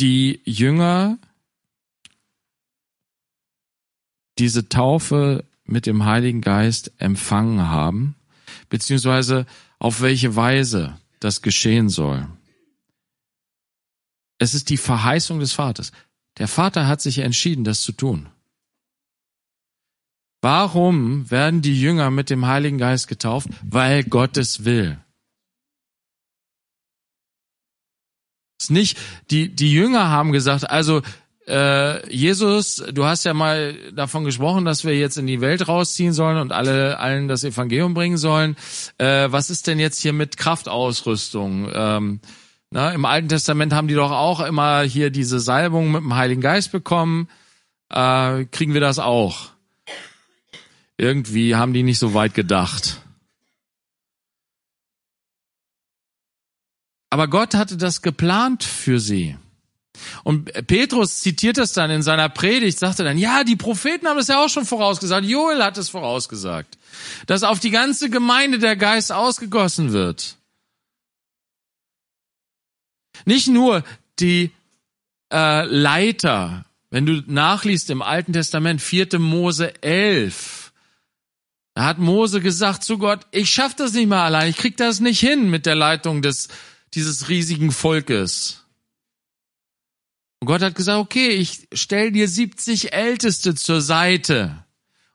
die 0.00 0.40
Jünger 0.44 1.18
diese 4.38 4.68
Taufe 4.68 5.44
mit 5.64 5.86
dem 5.86 6.04
Heiligen 6.04 6.40
Geist 6.40 6.92
empfangen 6.98 7.68
haben, 7.68 8.14
beziehungsweise 8.68 9.46
auf 9.78 10.00
welche 10.00 10.36
Weise 10.36 10.98
das 11.20 11.42
geschehen 11.42 11.88
soll. 11.88 12.28
Es 14.38 14.54
ist 14.54 14.70
die 14.70 14.76
Verheißung 14.76 15.40
des 15.40 15.52
Vaters. 15.52 15.92
Der 16.38 16.46
Vater 16.46 16.86
hat 16.86 17.00
sich 17.00 17.18
entschieden, 17.18 17.64
das 17.64 17.82
zu 17.82 17.92
tun. 17.92 18.28
Warum 20.40 21.30
werden 21.30 21.62
die 21.62 21.80
Jünger 21.80 22.10
mit 22.10 22.30
dem 22.30 22.46
Heiligen 22.46 22.78
Geist 22.78 23.08
getauft? 23.08 23.48
Weil 23.62 24.04
Gott 24.04 24.36
es 24.36 24.64
will. 24.64 24.98
Es 28.58 28.66
ist 28.66 28.70
nicht, 28.70 28.98
die, 29.30 29.54
die 29.54 29.72
Jünger 29.72 30.08
haben 30.08 30.32
gesagt, 30.32 30.68
also 30.68 31.02
äh, 31.46 32.14
Jesus, 32.14 32.84
du 32.92 33.04
hast 33.04 33.24
ja 33.24 33.32
mal 33.32 33.74
davon 33.92 34.24
gesprochen, 34.24 34.64
dass 34.64 34.84
wir 34.84 34.96
jetzt 34.96 35.16
in 35.16 35.26
die 35.26 35.40
Welt 35.40 35.66
rausziehen 35.66 36.12
sollen 36.12 36.36
und 36.36 36.52
alle 36.52 36.98
allen 36.98 37.26
das 37.26 37.42
Evangelium 37.42 37.94
bringen 37.94 38.18
sollen. 38.18 38.56
Äh, 38.98 39.28
was 39.30 39.48
ist 39.48 39.66
denn 39.66 39.78
jetzt 39.78 40.00
hier 40.00 40.12
mit 40.12 40.36
Kraftausrüstung? 40.36 41.70
Ähm, 41.72 42.20
na, 42.70 42.90
Im 42.90 43.06
Alten 43.06 43.28
Testament 43.28 43.72
haben 43.72 43.88
die 43.88 43.94
doch 43.94 44.10
auch 44.10 44.40
immer 44.40 44.82
hier 44.82 45.10
diese 45.10 45.40
Salbung 45.40 45.90
mit 45.92 46.02
dem 46.02 46.14
Heiligen 46.16 46.42
Geist 46.42 46.70
bekommen. 46.70 47.28
Äh, 47.90 48.44
kriegen 48.46 48.74
wir 48.74 48.82
das 48.82 48.98
auch? 48.98 49.52
Irgendwie 50.98 51.54
haben 51.54 51.72
die 51.72 51.84
nicht 51.84 51.98
so 51.98 52.12
weit 52.12 52.34
gedacht. 52.34 53.00
Aber 57.10 57.28
Gott 57.28 57.54
hatte 57.54 57.76
das 57.76 58.02
geplant 58.02 58.64
für 58.64 59.00
sie. 59.00 59.36
Und 60.22 60.52
Petrus 60.66 61.20
zitiert 61.20 61.56
das 61.56 61.72
dann 61.72 61.90
in 61.90 62.02
seiner 62.02 62.28
Predigt, 62.28 62.78
sagte 62.78 63.04
dann, 63.04 63.18
ja, 63.18 63.44
die 63.44 63.56
Propheten 63.56 64.06
haben 64.06 64.16
das 64.16 64.28
ja 64.28 64.44
auch 64.44 64.48
schon 64.48 64.64
vorausgesagt, 64.64 65.26
Joel 65.26 65.62
hat 65.62 65.78
es 65.78 65.88
vorausgesagt, 65.88 66.78
dass 67.26 67.42
auf 67.42 67.58
die 67.58 67.70
ganze 67.70 68.10
Gemeinde 68.10 68.58
der 68.58 68.76
Geist 68.76 69.10
ausgegossen 69.10 69.92
wird. 69.92 70.36
Nicht 73.24 73.48
nur 73.48 73.82
die 74.20 74.52
äh, 75.32 75.64
Leiter, 75.64 76.64
wenn 76.90 77.06
du 77.06 77.22
nachliest 77.26 77.90
im 77.90 78.02
Alten 78.02 78.32
Testament, 78.32 78.80
4. 78.80 79.18
Mose 79.18 79.82
11, 79.82 80.67
da 81.78 81.84
hat 81.84 82.00
Mose 82.00 82.40
gesagt 82.40 82.82
zu 82.82 82.98
Gott, 82.98 83.28
ich 83.30 83.52
schaff 83.52 83.72
das 83.76 83.92
nicht 83.92 84.08
mal 84.08 84.24
allein, 84.24 84.50
ich 84.50 84.56
krieg 84.56 84.76
das 84.76 84.98
nicht 84.98 85.20
hin 85.20 85.48
mit 85.48 85.64
der 85.64 85.76
Leitung 85.76 86.22
des, 86.22 86.48
dieses 86.92 87.28
riesigen 87.28 87.70
Volkes. 87.70 88.64
Und 90.40 90.48
Gott 90.48 90.60
hat 90.60 90.74
gesagt, 90.74 90.98
okay, 90.98 91.28
ich 91.28 91.68
stell 91.72 92.10
dir 92.10 92.26
70 92.26 92.92
Älteste 92.92 93.54
zur 93.54 93.80
Seite 93.80 94.64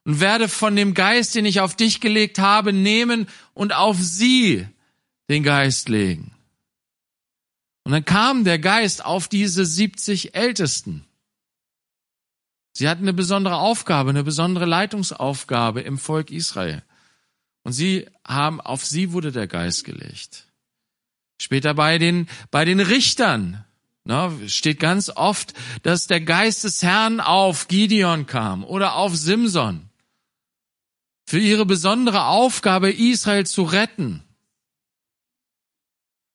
und 0.05 0.21
werde 0.21 0.47
von 0.47 0.77
dem 0.77 0.93
Geist, 0.93 1.35
den 1.35 1.43
ich 1.43 1.59
auf 1.59 1.75
dich 1.75 1.99
gelegt 1.99 2.39
habe, 2.39 2.71
nehmen 2.71 3.27
und 3.53 3.73
auf 3.75 3.97
sie 3.99 4.65
den 5.29 5.43
Geist 5.43 5.89
legen. 5.89 6.31
Und 7.83 7.91
dann 7.91 8.05
kam 8.05 8.45
der 8.45 8.57
Geist 8.57 9.03
auf 9.03 9.27
diese 9.27 9.65
70 9.65 10.33
Ältesten. 10.33 11.03
Sie 12.73 12.89
hatten 12.89 13.03
eine 13.03 13.13
besondere 13.13 13.57
Aufgabe, 13.57 14.09
eine 14.09 14.23
besondere 14.23 14.65
Leitungsaufgabe 14.65 15.81
im 15.81 15.99
Volk 15.99 16.31
Israel. 16.31 16.83
Und 17.63 17.73
sie 17.73 18.07
haben, 18.27 18.59
auf 18.59 18.83
sie 18.85 19.11
wurde 19.13 19.31
der 19.31 19.47
Geist 19.47 19.85
gelegt. 19.85 20.47
Später 21.39 21.73
bei 21.75 21.97
den, 21.97 22.27
bei 22.51 22.65
den 22.65 22.79
Richtern, 22.79 23.63
ne, 24.05 24.31
steht 24.47 24.79
ganz 24.79 25.09
oft, 25.09 25.53
dass 25.83 26.07
der 26.07 26.21
Geist 26.21 26.63
des 26.63 26.81
Herrn 26.81 27.19
auf 27.19 27.67
Gideon 27.67 28.25
kam 28.25 28.63
oder 28.63 28.95
auf 28.95 29.15
Simson. 29.15 29.89
Für 31.25 31.39
ihre 31.39 31.65
besondere 31.65 32.25
Aufgabe, 32.25 32.91
Israel 32.91 33.45
zu 33.45 33.63
retten. 33.63 34.23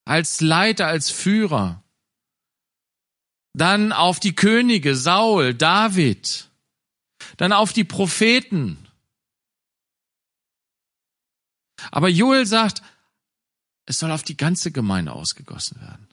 Als 0.05 0.41
Leiter, 0.41 0.87
als 0.87 1.11
Führer. 1.11 1.83
Dann 3.53 3.91
auf 3.91 4.19
die 4.19 4.35
Könige, 4.35 4.95
Saul, 4.95 5.53
David, 5.53 6.49
dann 7.37 7.53
auf 7.53 7.73
die 7.73 7.83
Propheten. 7.83 8.87
Aber 11.91 12.09
Joel 12.09 12.45
sagt, 12.45 12.81
es 13.85 13.99
soll 13.99 14.11
auf 14.11 14.23
die 14.23 14.37
ganze 14.37 14.71
Gemeinde 14.71 15.13
ausgegossen 15.13 15.81
werden. 15.81 16.07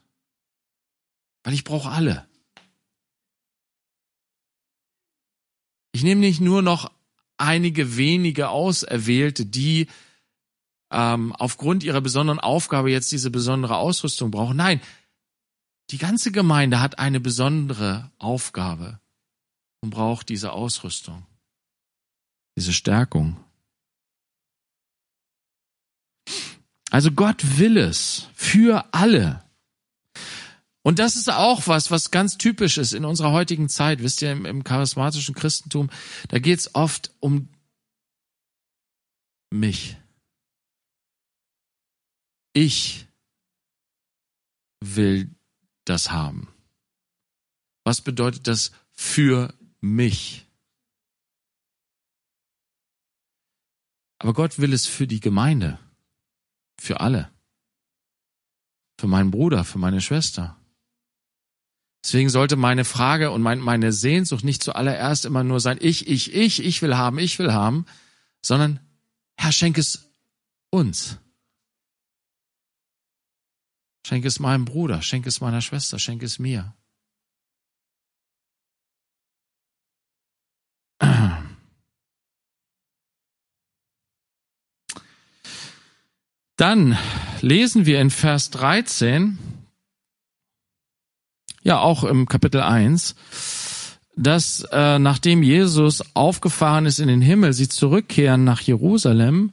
Weil 1.45 1.55
ich 1.55 1.64
brauche 1.64 1.90
alle. 1.90 2.26
Ich 5.93 6.02
nehme 6.02 6.21
nicht 6.21 6.40
nur 6.40 6.62
noch 6.62 6.90
einige 7.37 7.97
wenige 7.97 8.49
Auserwählte, 8.49 9.47
die 9.47 9.88
ähm, 10.90 11.33
aufgrund 11.33 11.85
ihrer 11.85 12.00
besonderen 12.00 12.40
Aufgabe 12.40 12.90
jetzt 12.90 13.12
diese 13.12 13.31
besondere 13.31 13.76
Ausrüstung 13.76 14.31
brauchen. 14.31 14.57
Nein, 14.57 14.81
die 15.90 15.99
ganze 15.99 16.33
Gemeinde 16.33 16.81
hat 16.81 16.99
eine 16.99 17.21
besondere 17.21 18.11
Aufgabe 18.19 19.00
und 19.81 19.90
braucht 19.90 20.28
diese 20.28 20.52
Ausrüstung, 20.52 21.25
diese 22.57 22.73
Stärkung. 22.73 23.37
Also 26.90 27.12
Gott 27.12 27.59
will 27.59 27.76
es 27.76 28.28
für 28.35 28.93
alle. 28.93 29.45
Und 30.83 30.99
das 31.00 31.16
ist 31.16 31.28
auch 31.28 31.66
was, 31.66 31.90
was 31.90 32.12
ganz 32.12 32.38
typisch 32.38 32.78
ist 32.78 32.93
in 32.93 33.05
unserer 33.05 33.33
heutigen 33.33 33.69
Zeit. 33.69 34.02
Wisst 34.02 34.23
ihr, 34.23 34.33
im, 34.33 34.47
im 34.47 34.62
charismatischen 34.62 35.35
Christentum, 35.35 35.90
da 36.28 36.38
geht 36.38 36.61
es 36.61 36.75
oft 36.75 37.12
um 37.19 37.49
mich. 39.50 39.97
Ich 42.52 43.07
will 44.81 45.36
das 45.88 46.11
haben. 46.11 46.49
Was 47.85 48.00
bedeutet 48.00 48.47
das 48.47 48.73
für 48.93 49.55
mich? 49.81 50.47
Aber 54.19 54.33
Gott 54.33 54.59
will 54.59 54.73
es 54.73 54.87
für 54.87 55.07
die 55.07 55.21
Gemeinde, 55.21 55.78
für 56.78 57.00
alle, 57.00 57.31
für 58.99 59.07
meinen 59.07 59.31
Bruder, 59.31 59.64
für 59.64 59.78
meine 59.78 60.00
Schwester. 60.00 60.57
Deswegen 62.02 62.31
sollte 62.31 62.57
meine 62.57 62.85
Frage 62.85 63.31
und 63.31 63.43
mein, 63.43 63.59
meine 63.59 63.93
Sehnsucht 63.93 64.45
nicht 64.45 64.62
zuallererst 64.62 65.25
immer 65.25 65.45
nur 65.45 65.61
sein, 65.61 65.78
ich, 65.81 66.07
ich, 66.07 66.33
ich, 66.33 66.64
ich 66.64 66.81
will 66.83 66.97
haben, 66.97 67.19
ich 67.19 67.38
will 67.38 67.52
haben, 67.52 67.85
sondern 68.43 68.81
Herr, 69.37 69.52
schenk 69.52 69.76
es 69.76 70.09
uns. 70.71 71.19
Schenk 74.06 74.25
es 74.25 74.38
meinem 74.38 74.64
Bruder, 74.64 75.02
schenk 75.02 75.26
es 75.26 75.40
meiner 75.40 75.60
Schwester, 75.60 75.98
schenk 75.98 76.22
es 76.22 76.38
mir. 76.38 76.76
Dann 86.54 86.96
lesen 87.40 87.84
wir 87.84 88.00
in 88.00 88.10
Vers 88.10 88.50
13, 88.50 89.38
ja 91.64 91.80
auch 91.80 92.04
im 92.04 92.28
Kapitel 92.28 92.60
1, 92.60 93.16
dass 94.14 94.60
äh, 94.70 95.00
nachdem 95.00 95.42
Jesus 95.42 96.14
aufgefahren 96.14 96.86
ist 96.86 97.00
in 97.00 97.08
den 97.08 97.22
Himmel, 97.22 97.52
sie 97.52 97.68
zurückkehren 97.68 98.44
nach 98.44 98.60
Jerusalem 98.60 99.50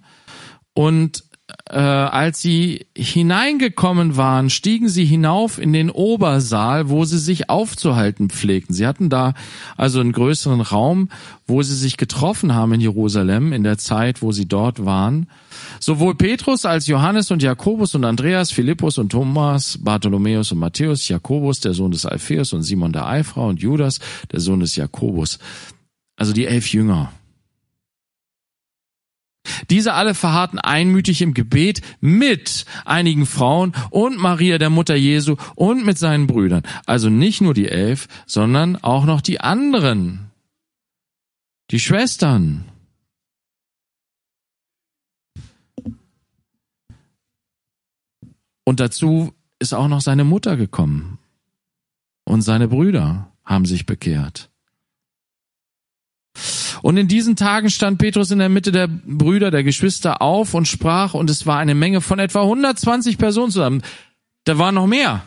und 0.75 1.23
äh, 1.69 1.77
als 1.77 2.41
sie 2.41 2.85
hineingekommen 2.95 4.17
waren, 4.17 4.49
stiegen 4.49 4.89
sie 4.89 5.05
hinauf 5.05 5.57
in 5.57 5.73
den 5.73 5.89
Obersaal, 5.89 6.89
wo 6.89 7.05
sie 7.05 7.17
sich 7.17 7.49
aufzuhalten 7.49 8.29
pflegten. 8.29 8.75
Sie 8.75 8.85
hatten 8.85 9.09
da 9.09 9.33
also 9.77 9.99
einen 9.99 10.11
größeren 10.11 10.61
Raum, 10.61 11.09
wo 11.47 11.61
sie 11.63 11.75
sich 11.75 11.97
getroffen 11.97 12.53
haben 12.53 12.73
in 12.73 12.81
Jerusalem 12.81 13.53
in 13.53 13.63
der 13.63 13.77
Zeit, 13.77 14.21
wo 14.21 14.31
sie 14.31 14.47
dort 14.47 14.85
waren. 14.85 15.27
Sowohl 15.79 16.15
Petrus 16.15 16.65
als 16.65 16.87
Johannes 16.87 17.31
und 17.31 17.41
Jakobus 17.41 17.95
und 17.95 18.03
Andreas, 18.05 18.51
Philippus 18.51 18.97
und 18.97 19.11
Thomas, 19.11 19.79
Bartholomäus 19.81 20.51
und 20.51 20.59
Matthäus, 20.59 21.07
Jakobus, 21.07 21.59
der 21.59 21.73
Sohn 21.73 21.91
des 21.91 22.05
Alpheus 22.05 22.53
und 22.53 22.63
Simon 22.63 22.93
der 22.93 23.07
Eifrau 23.07 23.47
und 23.47 23.61
Judas, 23.61 23.99
der 24.31 24.39
Sohn 24.39 24.59
des 24.59 24.75
Jakobus. 24.75 25.39
Also 26.17 26.33
die 26.33 26.45
elf 26.45 26.71
Jünger. 26.71 27.11
Diese 29.69 29.93
alle 29.93 30.13
verharrten 30.13 30.59
einmütig 30.59 31.21
im 31.21 31.33
Gebet 31.33 31.81
mit 31.99 32.65
einigen 32.85 33.25
Frauen 33.25 33.73
und 33.89 34.17
Maria, 34.17 34.57
der 34.57 34.69
Mutter 34.69 34.95
Jesu, 34.95 35.35
und 35.55 35.85
mit 35.85 35.97
seinen 35.97 36.27
Brüdern. 36.27 36.63
Also 36.85 37.09
nicht 37.09 37.41
nur 37.41 37.53
die 37.53 37.67
elf, 37.67 38.07
sondern 38.25 38.77
auch 38.77 39.05
noch 39.05 39.21
die 39.21 39.41
anderen. 39.41 40.31
Die 41.71 41.79
Schwestern. 41.79 42.65
Und 48.65 48.79
dazu 48.79 49.33
ist 49.59 49.73
auch 49.73 49.87
noch 49.87 50.01
seine 50.01 50.23
Mutter 50.23 50.55
gekommen. 50.55 51.19
Und 52.25 52.41
seine 52.41 52.69
Brüder 52.69 53.31
haben 53.43 53.65
sich 53.65 53.85
bekehrt. 53.85 54.49
Und 56.83 56.97
in 56.97 57.07
diesen 57.07 57.37
Tagen 57.37 57.69
stand 57.69 57.97
Petrus 57.97 58.29
in 58.29 58.39
der 58.39 58.49
Mitte 58.49 58.73
der 58.73 58.87
Brüder, 58.87 59.51
der 59.51 59.63
Geschwister 59.63 60.21
auf 60.21 60.53
und 60.53 60.67
sprach, 60.67 61.13
und 61.13 61.29
es 61.29 61.45
war 61.45 61.57
eine 61.57 61.75
Menge 61.75 62.01
von 62.01 62.19
etwa 62.19 62.41
120 62.41 63.17
Personen 63.17 63.51
zusammen. 63.51 63.83
Da 64.43 64.57
waren 64.57 64.75
noch 64.75 64.85
mehr. 64.85 65.25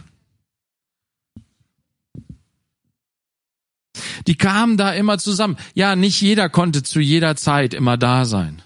Die 4.27 4.35
kamen 4.35 4.77
da 4.77 4.93
immer 4.93 5.17
zusammen. 5.17 5.57
Ja, 5.73 5.97
nicht 5.97 6.21
jeder 6.21 6.51
konnte 6.51 6.83
zu 6.83 7.01
jeder 7.01 7.37
Zeit 7.37 7.73
immer 7.73 7.97
da 7.97 8.27
sein. 8.27 8.61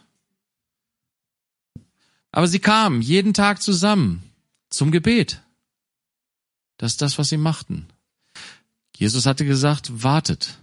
Aber 2.32 2.48
sie 2.48 2.58
kamen 2.58 3.02
jeden 3.02 3.34
Tag 3.34 3.62
zusammen 3.62 4.24
zum 4.68 4.90
Gebet. 4.90 5.42
Das 6.76 6.90
ist 6.90 7.02
das, 7.02 7.18
was 7.18 7.28
sie 7.28 7.36
machten. 7.36 7.86
Jesus 8.96 9.26
hatte 9.26 9.44
gesagt, 9.44 10.02
wartet. 10.02 10.59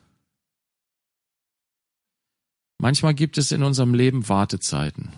Manchmal 2.79 3.13
gibt 3.13 3.37
es 3.37 3.51
in 3.51 3.63
unserem 3.63 3.93
Leben 3.93 4.29
Wartezeiten. 4.29 5.11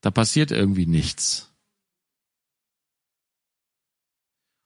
Da 0.00 0.10
passiert 0.10 0.50
irgendwie 0.50 0.86
nichts. 0.86 1.50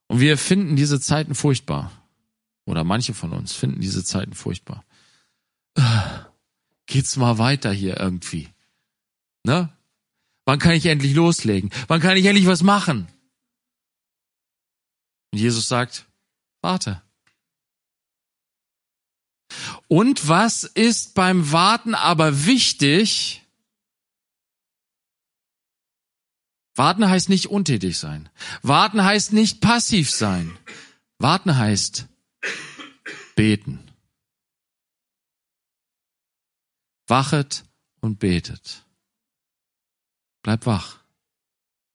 Und 0.09 0.21
wir 0.21 0.39
finden 0.39 0.77
diese 0.77 1.01
Zeiten 1.01 1.35
furchtbar. 1.35 1.91
Oder 2.67 2.85
manche 2.85 3.15
von 3.15 3.33
uns 3.33 3.53
finden 3.53 3.81
diese 3.81 4.05
Zeiten 4.05 4.33
furchtbar. 4.33 4.85
Geht's 6.87 7.17
mal 7.17 7.39
weiter 7.39 7.73
hier 7.73 7.99
irgendwie? 7.99 8.49
Ne? 9.45 9.71
Wann 10.45 10.59
kann 10.59 10.73
ich 10.73 10.87
endlich 10.87 11.15
loslegen? 11.15 11.71
Wann 11.89 12.01
kann 12.01 12.17
ich 12.17 12.25
endlich 12.25 12.47
was 12.47 12.63
machen? 12.63 13.09
Und 15.33 15.39
Jesus 15.39 15.69
sagt, 15.69 16.07
warte. 16.61 17.03
Und 19.89 20.29
was 20.29 20.65
ist 20.65 21.15
beim 21.15 21.53
Warten 21.53 21.95
aber 21.95 22.47
wichtig? 22.47 23.43
Warten 26.75 27.09
heißt 27.09 27.29
nicht 27.29 27.47
untätig 27.47 27.99
sein. 27.99 28.29
Warten 28.63 29.05
heißt 29.05 29.33
nicht 29.33 29.61
passiv 29.61 30.11
sein. 30.11 30.57
Warten 31.19 31.57
heißt 31.57 32.07
beten. 33.37 33.79
Wachet 37.07 37.65
und 38.01 38.19
betet. 38.19 38.85
Bleib 40.43 40.67
wach 40.67 40.99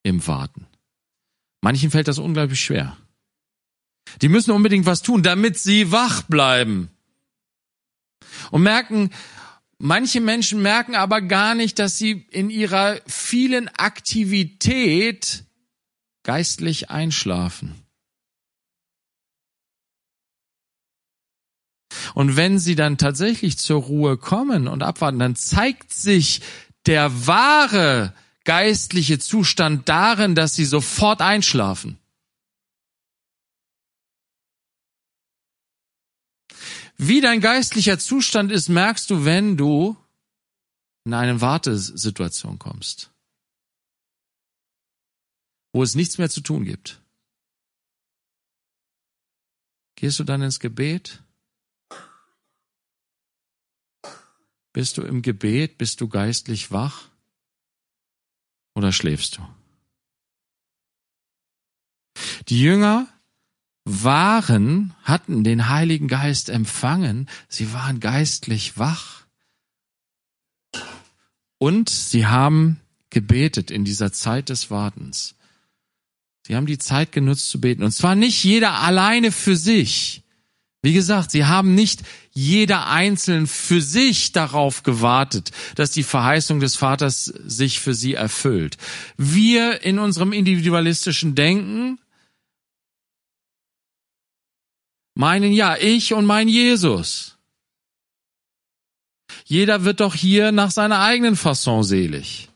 im 0.03 0.25
Warten. 0.27 0.67
Manchen 1.61 1.91
fällt 1.91 2.07
das 2.07 2.19
unglaublich 2.19 2.61
schwer. 2.61 2.97
Die 4.21 4.29
müssen 4.29 4.51
unbedingt 4.51 4.85
was 4.85 5.01
tun, 5.01 5.23
damit 5.23 5.57
sie 5.57 5.91
wach 5.91 6.21
bleiben 6.23 6.89
und 8.51 8.63
merken, 8.63 9.11
manche 9.77 10.21
Menschen 10.21 10.61
merken 10.61 10.95
aber 10.95 11.21
gar 11.21 11.55
nicht, 11.55 11.79
dass 11.79 11.97
sie 11.97 12.25
in 12.31 12.49
ihrer 12.49 12.99
vielen 13.07 13.67
Aktivität 13.69 15.43
geistlich 16.23 16.89
einschlafen. 16.89 17.75
Und 22.13 22.35
wenn 22.35 22.59
sie 22.59 22.75
dann 22.75 22.97
tatsächlich 22.97 23.57
zur 23.57 23.81
Ruhe 23.81 24.17
kommen 24.17 24.67
und 24.67 24.83
abwarten, 24.83 25.19
dann 25.19 25.35
zeigt 25.35 25.93
sich 25.93 26.41
der 26.85 27.27
wahre 27.27 28.13
geistliche 28.45 29.19
Zustand 29.19 29.87
darin, 29.89 30.33
dass 30.33 30.55
sie 30.55 30.65
sofort 30.65 31.21
einschlafen. 31.21 31.98
Wie 37.01 37.21
dein 37.21 37.39
geistlicher 37.39 37.97
Zustand 37.97 38.51
ist, 38.51 38.67
merkst 38.67 39.09
du, 39.09 39.23
wenn 39.23 39.55
du 39.55 39.95
in 41.05 41.13
eine 41.13 41.39
Wartesituation 41.39 42.59
kommst, 42.59 43.09
wo 45.71 45.81
es 45.81 45.95
nichts 45.95 46.17
mehr 46.17 46.29
zu 46.29 46.41
tun 46.41 46.65
gibt. 46.65 47.01
Gehst 49.95 50.19
du 50.19 50.25
dann 50.25 50.41
ins 50.41 50.59
Gebet? 50.59 51.23
Bist 54.73 54.97
du 54.97 55.01
im 55.03 55.21
Gebet? 55.21 55.77
Bist 55.77 56.01
du 56.01 56.09
geistlich 56.09 56.69
wach? 56.69 57.07
Oder 58.75 58.91
schläfst 58.91 59.37
du? 59.37 59.47
Die 62.49 62.59
Jünger 62.59 63.07
waren, 63.89 64.93
hatten 65.03 65.43
den 65.43 65.69
Heiligen 65.69 66.07
Geist 66.07 66.49
empfangen, 66.49 67.27
sie 67.47 67.73
waren 67.73 67.99
geistlich 67.99 68.77
wach 68.77 69.23
und 71.57 71.89
sie 71.89 72.27
haben 72.27 72.79
gebetet 73.09 73.71
in 73.71 73.83
dieser 73.83 74.11
Zeit 74.11 74.49
des 74.49 74.69
Wartens. 74.69 75.35
Sie 76.45 76.55
haben 76.55 76.65
die 76.65 76.77
Zeit 76.77 77.11
genutzt 77.11 77.49
zu 77.49 77.61
beten. 77.61 77.83
Und 77.83 77.91
zwar 77.91 78.15
nicht 78.15 78.43
jeder 78.43 78.79
alleine 78.79 79.31
für 79.31 79.55
sich. 79.55 80.23
Wie 80.81 80.93
gesagt, 80.93 81.31
sie 81.31 81.45
haben 81.45 81.75
nicht 81.75 82.03
jeder 82.31 82.87
einzeln 82.87 83.47
für 83.47 83.81
sich 83.81 84.31
darauf 84.31 84.83
gewartet, 84.83 85.51
dass 85.75 85.91
die 85.91 86.03
Verheißung 86.03 86.59
des 86.61 86.77
Vaters 86.77 87.25
sich 87.25 87.79
für 87.79 87.93
sie 87.93 88.13
erfüllt. 88.13 88.77
Wir 89.17 89.83
in 89.83 89.99
unserem 89.99 90.31
individualistischen 90.31 91.35
Denken 91.35 91.99
meinen 95.19 95.51
ja, 95.51 95.75
ich 95.75 96.13
und 96.13 96.25
mein 96.25 96.47
Jesus. 96.47 97.37
Jeder 99.43 99.83
wird 99.83 99.99
doch 99.99 100.15
hier 100.15 100.53
nach 100.53 100.71
seiner 100.71 101.01
eigenen 101.01 101.35
Fasson 101.35 101.83
selig. 101.83 102.47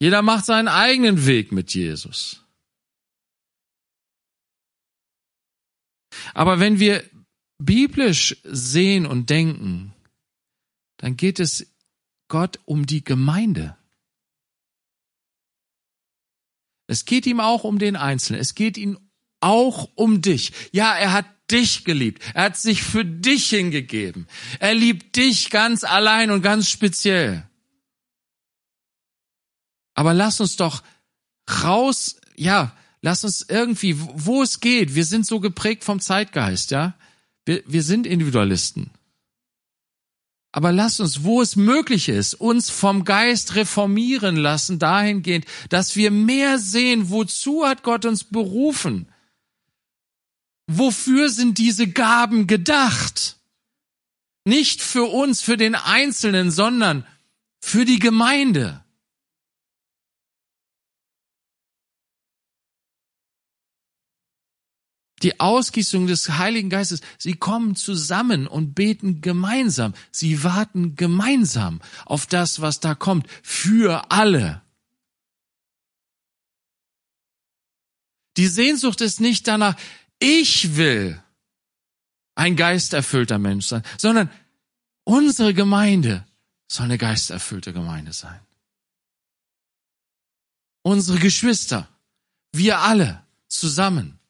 Jeder 0.00 0.20
macht 0.20 0.44
seinen 0.44 0.66
eigenen 0.66 1.26
Weg 1.26 1.52
mit 1.52 1.72
Jesus. 1.72 2.44
Aber 6.34 6.58
wenn 6.58 6.80
wir 6.80 7.08
biblisch 7.58 8.36
sehen 8.42 9.06
und 9.06 9.30
denken, 9.30 9.94
dann 10.96 11.16
geht 11.16 11.38
es 11.38 11.72
Gott 12.26 12.58
um 12.64 12.84
die 12.86 13.04
Gemeinde. 13.04 13.76
Es 16.88 17.04
geht 17.04 17.26
ihm 17.26 17.38
auch 17.38 17.62
um 17.62 17.78
den 17.78 17.94
Einzelnen. 17.94 18.40
Es 18.40 18.56
geht 18.56 18.76
ihm 18.76 18.98
auch 19.42 19.88
um 19.94 20.20
dich. 20.20 20.52
Ja, 20.72 20.94
er 20.94 21.12
hat 21.12 21.26
dich 21.50 21.84
geliebt. 21.84 22.22
Er 22.34 22.44
hat 22.44 22.56
sich 22.56 22.82
für 22.82 23.04
dich 23.04 23.48
hingegeben. 23.50 24.26
Er 24.58 24.74
liebt 24.74 25.16
dich 25.16 25.50
ganz 25.50 25.84
allein 25.84 26.30
und 26.30 26.42
ganz 26.42 26.68
speziell. 26.68 27.46
Aber 29.94 30.14
lass 30.14 30.40
uns 30.40 30.56
doch 30.56 30.82
raus, 31.62 32.16
ja, 32.36 32.74
lass 33.02 33.24
uns 33.24 33.44
irgendwie, 33.48 33.96
wo 33.98 34.42
es 34.42 34.60
geht. 34.60 34.94
Wir 34.94 35.04
sind 35.04 35.26
so 35.26 35.40
geprägt 35.40 35.84
vom 35.84 36.00
Zeitgeist, 36.00 36.70
ja. 36.70 36.94
Wir, 37.44 37.62
wir 37.66 37.82
sind 37.82 38.06
Individualisten. 38.06 38.90
Aber 40.52 40.70
lass 40.70 41.00
uns, 41.00 41.24
wo 41.24 41.40
es 41.40 41.56
möglich 41.56 42.08
ist, 42.08 42.34
uns 42.34 42.68
vom 42.68 43.04
Geist 43.04 43.54
reformieren 43.54 44.36
lassen, 44.36 44.78
dahingehend, 44.78 45.46
dass 45.70 45.96
wir 45.96 46.10
mehr 46.10 46.58
sehen, 46.58 47.10
wozu 47.10 47.66
hat 47.66 47.82
Gott 47.82 48.04
uns 48.04 48.24
berufen? 48.24 49.11
Wofür 50.66 51.28
sind 51.28 51.58
diese 51.58 51.88
Gaben 51.88 52.46
gedacht? 52.46 53.38
Nicht 54.44 54.82
für 54.82 55.04
uns, 55.04 55.40
für 55.40 55.56
den 55.56 55.74
Einzelnen, 55.74 56.50
sondern 56.50 57.06
für 57.60 57.84
die 57.84 57.98
Gemeinde. 57.98 58.82
Die 65.22 65.38
Ausgießung 65.38 66.08
des 66.08 66.30
Heiligen 66.30 66.68
Geistes, 66.68 67.00
sie 67.16 67.34
kommen 67.34 67.76
zusammen 67.76 68.48
und 68.48 68.74
beten 68.74 69.20
gemeinsam. 69.20 69.94
Sie 70.10 70.42
warten 70.42 70.96
gemeinsam 70.96 71.80
auf 72.04 72.26
das, 72.26 72.60
was 72.60 72.80
da 72.80 72.96
kommt, 72.96 73.28
für 73.42 74.10
alle. 74.10 74.62
Die 78.36 78.48
Sehnsucht 78.48 79.00
ist 79.00 79.20
nicht 79.20 79.46
danach, 79.46 79.76
ich 80.22 80.76
will 80.76 81.20
ein 82.36 82.54
geisterfüllter 82.54 83.38
Mensch 83.38 83.66
sein, 83.66 83.82
sondern 83.98 84.30
unsere 85.04 85.52
Gemeinde 85.52 86.24
soll 86.68 86.84
eine 86.84 86.98
geisterfüllte 86.98 87.72
Gemeinde 87.72 88.12
sein. 88.12 88.40
Unsere 90.82 91.18
Geschwister, 91.18 91.88
wir 92.52 92.78
alle 92.78 93.24
zusammen 93.48 94.20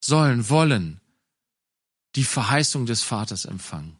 sollen, 0.00 0.48
wollen 0.48 1.00
die 2.16 2.24
Verheißung 2.24 2.86
des 2.86 3.02
Vaters 3.02 3.44
empfangen. 3.44 3.98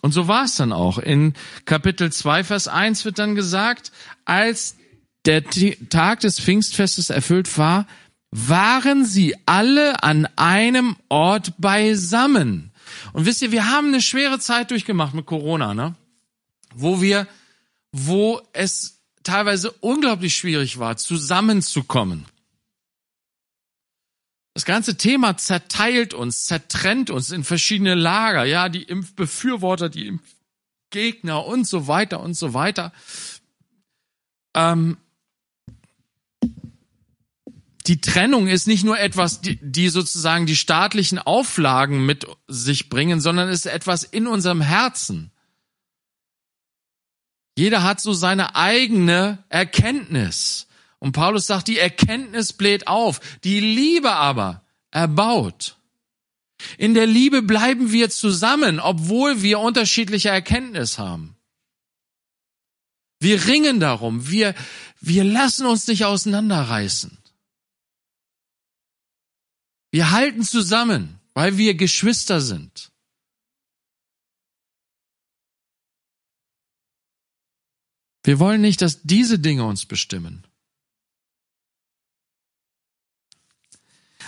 Und 0.00 0.12
so 0.12 0.28
war 0.28 0.44
es 0.44 0.56
dann 0.56 0.72
auch. 0.72 0.98
In 0.98 1.34
Kapitel 1.64 2.12
2, 2.12 2.44
Vers 2.44 2.68
1 2.68 3.04
wird 3.04 3.18
dann 3.18 3.34
gesagt, 3.34 3.90
als 4.24 4.76
der 5.24 5.44
Tag 5.88 6.20
des 6.20 6.40
Pfingstfestes 6.40 7.10
erfüllt 7.10 7.56
war, 7.58 7.86
waren 8.30 9.04
sie 9.04 9.36
alle 9.46 10.02
an 10.02 10.26
einem 10.36 10.96
Ort 11.08 11.54
beisammen. 11.58 12.72
Und 13.12 13.26
wisst 13.26 13.42
ihr, 13.42 13.52
wir 13.52 13.70
haben 13.70 13.88
eine 13.88 14.02
schwere 14.02 14.38
Zeit 14.38 14.70
durchgemacht 14.70 15.14
mit 15.14 15.26
Corona, 15.26 15.72
ne? 15.72 15.94
Wo 16.74 17.00
wir, 17.00 17.28
wo 17.92 18.40
es 18.52 19.00
teilweise 19.22 19.70
unglaublich 19.70 20.36
schwierig 20.36 20.78
war, 20.78 20.96
zusammenzukommen. 20.96 22.26
Das 24.54 24.64
ganze 24.64 24.96
Thema 24.96 25.36
zerteilt 25.36 26.14
uns, 26.14 26.46
zertrennt 26.46 27.10
uns 27.10 27.30
in 27.30 27.42
verschiedene 27.44 27.94
Lager, 27.94 28.44
ja, 28.44 28.68
die 28.68 28.82
Impfbefürworter, 28.82 29.88
die 29.88 30.06
Impfgegner 30.06 31.44
und 31.44 31.66
so 31.66 31.88
weiter 31.88 32.20
und 32.20 32.34
so 32.34 32.54
weiter. 32.54 32.92
Ähm, 34.54 34.96
die 37.86 38.00
Trennung 38.00 38.46
ist 38.46 38.66
nicht 38.66 38.84
nur 38.84 38.98
etwas, 38.98 39.42
die, 39.42 39.58
die 39.60 39.90
sozusagen 39.90 40.46
die 40.46 40.56
staatlichen 40.56 41.18
Auflagen 41.18 42.06
mit 42.06 42.26
sich 42.48 42.88
bringen, 42.88 43.20
sondern 43.20 43.48
ist 43.48 43.66
etwas 43.66 44.04
in 44.04 44.26
unserem 44.26 44.62
Herzen. 44.62 45.30
Jeder 47.56 47.82
hat 47.82 48.00
so 48.00 48.14
seine 48.14 48.56
eigene 48.56 49.44
Erkenntnis. 49.48 50.66
Und 50.98 51.12
Paulus 51.12 51.46
sagt, 51.46 51.68
die 51.68 51.78
Erkenntnis 51.78 52.54
bläht 52.54 52.88
auf, 52.88 53.20
die 53.44 53.60
Liebe 53.60 54.12
aber 54.12 54.64
erbaut. 54.90 55.76
In 56.78 56.94
der 56.94 57.06
Liebe 57.06 57.42
bleiben 57.42 57.92
wir 57.92 58.08
zusammen, 58.08 58.80
obwohl 58.80 59.42
wir 59.42 59.60
unterschiedliche 59.60 60.30
Erkenntnis 60.30 60.98
haben. 60.98 61.36
Wir 63.20 63.46
ringen 63.46 63.80
darum, 63.80 64.30
wir, 64.30 64.54
wir 65.00 65.24
lassen 65.24 65.66
uns 65.66 65.86
nicht 65.86 66.06
auseinanderreißen. 66.06 67.18
Wir 69.94 70.10
halten 70.10 70.42
zusammen, 70.42 71.20
weil 71.34 71.56
wir 71.56 71.76
Geschwister 71.76 72.40
sind. 72.40 72.90
Wir 78.24 78.40
wollen 78.40 78.60
nicht, 78.60 78.82
dass 78.82 79.02
diese 79.02 79.38
Dinge 79.38 79.64
uns 79.64 79.86
bestimmen. 79.86 80.44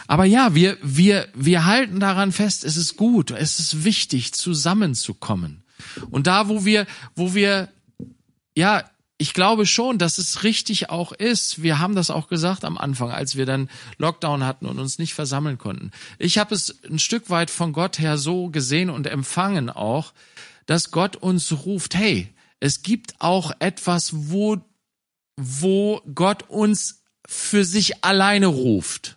Aber 0.07 0.24
ja, 0.24 0.55
wir, 0.55 0.79
wir, 0.83 1.29
wir 1.35 1.64
halten 1.64 1.98
daran 1.98 2.31
fest, 2.31 2.62
es 2.62 2.76
ist 2.76 2.96
gut, 2.96 3.33
es 3.33 3.59
ist 3.59 3.83
wichtig, 3.83 4.35
zusammenzukommen. 4.35 5.64
Und 6.12 6.29
da, 6.29 6.48
wo 6.48 6.64
wir, 6.64 6.87
wo 7.16 7.35
wir, 7.35 7.72
ja, 8.55 8.88
ich 9.18 9.33
glaube 9.33 9.64
schon, 9.64 9.98
dass 9.98 10.18
es 10.18 10.42
richtig 10.42 10.90
auch 10.90 11.12
ist. 11.12 11.62
Wir 11.62 11.79
haben 11.79 11.94
das 11.94 12.11
auch 12.11 12.29
gesagt 12.29 12.64
am 12.64 12.76
Anfang, 12.76 13.11
als 13.11 13.37
wir 13.37 13.46
dann 13.46 13.70
Lockdown 13.96 14.44
hatten 14.44 14.66
und 14.66 14.79
uns 14.79 14.98
nicht 14.98 15.14
versammeln 15.14 15.57
konnten. 15.57 15.90
Ich 16.18 16.37
habe 16.38 16.55
es 16.55 16.83
ein 16.85 16.98
Stück 16.98 17.31
weit 17.31 17.50
von 17.50 17.72
Gott 17.72 17.98
her 17.98 18.18
so 18.18 18.50
gesehen 18.50 18.90
und 18.90 19.07
empfangen 19.07 19.70
auch, 19.70 20.12
dass 20.66 20.90
Gott 20.90 21.16
uns 21.16 21.64
ruft, 21.64 21.94
hey, 21.94 22.35
es 22.61 22.83
gibt 22.83 23.14
auch 23.18 23.52
etwas, 23.59 24.11
wo, 24.12 24.59
wo 25.37 26.02
Gott 26.14 26.44
uns 26.48 27.02
für 27.26 27.64
sich 27.64 28.05
alleine 28.05 28.46
ruft. 28.46 29.16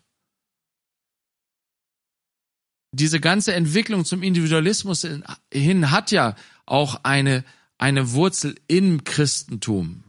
Diese 2.91 3.19
ganze 3.19 3.53
Entwicklung 3.53 4.05
zum 4.05 4.23
Individualismus 4.23 5.05
hin 5.53 5.91
hat 5.91 6.11
ja 6.11 6.35
auch 6.65 7.01
eine 7.03 7.43
eine 7.79 8.11
Wurzel 8.11 8.55
im 8.67 9.03
Christentum. 9.03 10.03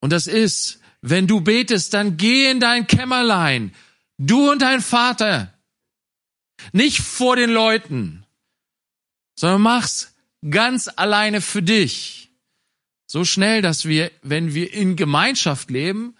Und 0.00 0.10
das 0.10 0.26
ist, 0.26 0.80
wenn 1.00 1.26
du 1.26 1.40
betest, 1.40 1.94
dann 1.94 2.16
geh 2.16 2.50
in 2.50 2.60
dein 2.60 2.86
Kämmerlein, 2.86 3.74
du 4.16 4.50
und 4.50 4.62
dein 4.62 4.80
Vater, 4.80 5.54
nicht 6.72 7.00
vor 7.00 7.36
den 7.36 7.50
Leuten, 7.50 8.24
sondern 9.36 9.62
mach's 9.62 10.16
ganz 10.50 10.88
alleine 10.96 11.40
für 11.40 11.62
dich. 11.62 12.30
So 13.06 13.24
schnell, 13.24 13.62
dass 13.62 13.84
wir, 13.84 14.10
wenn 14.22 14.54
wir 14.54 14.72
in 14.72 14.96
Gemeinschaft 14.96 15.70
leben, 15.70 16.16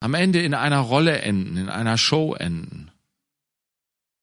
am 0.00 0.14
Ende 0.14 0.42
in 0.42 0.54
einer 0.54 0.80
Rolle 0.80 1.20
enden, 1.20 1.56
in 1.56 1.68
einer 1.68 1.98
Show 1.98 2.34
enden, 2.34 2.90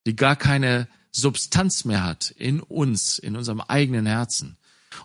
die 0.05 0.15
gar 0.15 0.35
keine 0.35 0.87
Substanz 1.13 1.85
mehr 1.85 2.03
hat 2.03 2.31
in 2.31 2.59
uns, 2.59 3.19
in 3.19 3.35
unserem 3.35 3.61
eigenen 3.61 4.05
Herzen. 4.05 4.57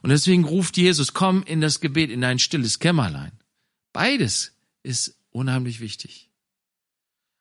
Und 0.02 0.10
deswegen 0.10 0.44
ruft 0.44 0.76
Jesus, 0.76 1.14
komm 1.14 1.42
in 1.42 1.60
das 1.60 1.80
Gebet, 1.80 2.10
in 2.10 2.24
ein 2.24 2.38
stilles 2.38 2.78
Kämmerlein. 2.78 3.32
Beides 3.92 4.52
ist 4.82 5.14
unheimlich 5.30 5.80
wichtig. 5.80 6.28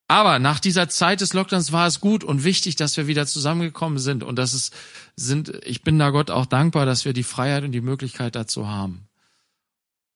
Aber 0.09 0.39
nach 0.39 0.59
dieser 0.59 0.87
Zeit 0.87 1.19
des 1.19 1.33
Lockdowns 1.33 1.73
war 1.73 1.85
es 1.85 1.99
gut 1.99 2.23
und 2.23 2.45
wichtig, 2.45 2.77
dass 2.77 2.95
wir 2.95 3.07
wieder 3.07 3.27
zusammengekommen 3.27 3.99
sind 3.99 4.23
und 4.23 4.37
dass 4.37 4.53
es 4.53 4.71
sind, 5.17 5.49
ich 5.65 5.81
bin 5.81 5.99
da 5.99 6.11
Gott 6.11 6.31
auch 6.31 6.45
dankbar, 6.45 6.85
dass 6.85 7.03
wir 7.03 7.11
die 7.11 7.23
Freiheit 7.23 7.63
und 7.63 7.73
die 7.73 7.81
Möglichkeit 7.81 8.35
dazu 8.35 8.67
haben. 8.67 9.07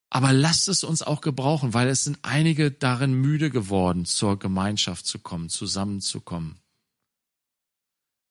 Aber 0.10 0.32
lasst 0.32 0.70
es 0.70 0.84
uns 0.84 1.02
auch 1.02 1.22
gebrauchen, 1.22 1.74
weil 1.74 1.90
es 1.90 2.06
sind 2.06 2.20
einige 2.22 2.72
darin 2.72 3.14
müde 3.14 3.50
geworden, 3.50 4.06
zur 4.06 4.40
Gemeinschaft 4.40 5.06
zu 5.06 5.20
kommen, 5.20 5.50
zusammenzukommen. 5.50 6.61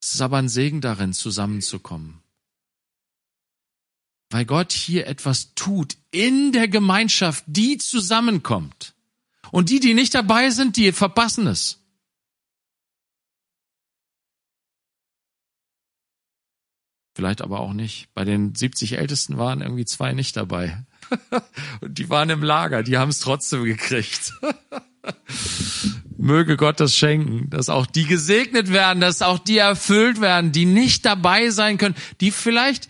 Es 0.00 0.14
ist 0.14 0.20
aber 0.20 0.38
ein 0.38 0.48
Segen 0.48 0.80
darin, 0.80 1.12
zusammenzukommen. 1.12 2.22
Weil 4.30 4.44
Gott 4.44 4.72
hier 4.72 5.06
etwas 5.06 5.54
tut 5.54 5.96
in 6.10 6.52
der 6.52 6.68
Gemeinschaft, 6.68 7.44
die 7.46 7.78
zusammenkommt. 7.78 8.94
Und 9.50 9.70
die, 9.70 9.80
die 9.80 9.94
nicht 9.94 10.14
dabei 10.14 10.50
sind, 10.50 10.76
die 10.76 10.92
verpassen 10.92 11.46
es. 11.48 11.80
Vielleicht 17.14 17.42
aber 17.42 17.60
auch 17.60 17.72
nicht. 17.72 18.08
Bei 18.14 18.24
den 18.24 18.54
70 18.54 18.96
Ältesten 18.96 19.36
waren 19.36 19.60
irgendwie 19.60 19.84
zwei 19.84 20.12
nicht 20.12 20.36
dabei. 20.36 20.86
Und 21.80 21.98
die 21.98 22.08
waren 22.08 22.30
im 22.30 22.42
Lager, 22.42 22.82
die 22.82 22.96
haben 22.96 23.10
es 23.10 23.18
trotzdem 23.18 23.64
gekriegt. 23.64 24.32
Möge 26.20 26.56
Gott 26.56 26.80
das 26.80 26.94
schenken, 26.96 27.48
dass 27.50 27.68
auch 27.68 27.87
die 27.87 28.04
gesegnet 28.04 28.72
werden, 28.72 29.00
dass 29.00 29.22
auch 29.22 29.38
die 29.38 29.59
erfüllt 29.59 30.20
werden, 30.20 30.52
die 30.52 30.66
nicht 30.66 31.06
dabei 31.06 31.50
sein 31.50 31.78
können, 31.78 31.94
die 32.20 32.30
vielleicht 32.30 32.88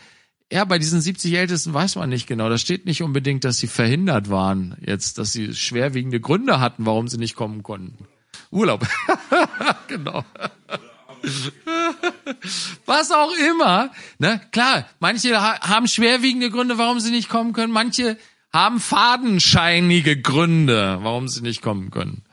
ja, 0.52 0.64
bei 0.64 0.80
diesen 0.80 1.00
70 1.00 1.34
Ältesten 1.34 1.72
weiß 1.72 1.94
man 1.94 2.08
nicht 2.08 2.26
genau. 2.26 2.48
Da 2.48 2.58
steht 2.58 2.84
nicht 2.84 3.02
unbedingt, 3.04 3.44
dass 3.44 3.58
sie 3.58 3.68
verhindert 3.68 4.30
waren, 4.30 4.76
jetzt, 4.84 5.18
dass 5.18 5.32
sie 5.32 5.54
schwerwiegende 5.54 6.18
Gründe 6.18 6.58
hatten, 6.58 6.86
warum 6.86 7.06
sie 7.06 7.18
nicht 7.18 7.36
kommen 7.36 7.62
konnten. 7.62 8.08
Urlaub. 8.50 8.84
genau. 9.86 10.24
Was 12.84 13.12
auch 13.12 13.32
immer. 13.48 13.92
Ne? 14.18 14.40
Klar, 14.50 14.86
manche 14.98 15.40
haben 15.40 15.86
schwerwiegende 15.86 16.50
Gründe, 16.50 16.78
warum 16.78 16.98
sie 16.98 17.12
nicht 17.12 17.28
kommen 17.28 17.52
können. 17.52 17.72
Manche 17.72 18.16
haben 18.52 18.80
fadenscheinige 18.80 20.20
Gründe, 20.20 20.98
warum 21.02 21.28
sie 21.28 21.42
nicht 21.42 21.62
kommen 21.62 21.92
können. 21.92 22.24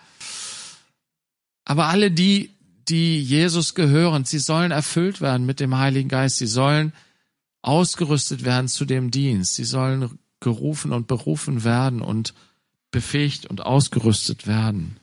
Aber 1.70 1.88
alle 1.88 2.12
die, 2.12 2.52
die 2.88 3.22
Jesus 3.22 3.76
gehören, 3.76 4.24
sie 4.24 4.40
sollen 4.40 4.72
erfüllt 4.72 5.20
werden 5.20 5.46
mit 5.46 5.60
dem 5.60 5.78
Heiligen 5.78 6.08
Geist. 6.08 6.38
Sie 6.38 6.48
sollen 6.48 6.94
ausgerüstet 7.62 8.46
werden 8.46 8.70
zu 8.70 8.86
dem 8.86 9.12
Dienst. 9.12 9.56
Sie 9.56 9.66
sollen 9.66 10.18
gerufen 10.40 10.94
und 10.94 11.08
berufen 11.08 11.66
werden 11.66 12.02
und 12.02 12.34
befähigt 12.90 13.48
und 13.48 13.66
ausgerüstet 13.66 14.48
werden. 14.48 14.96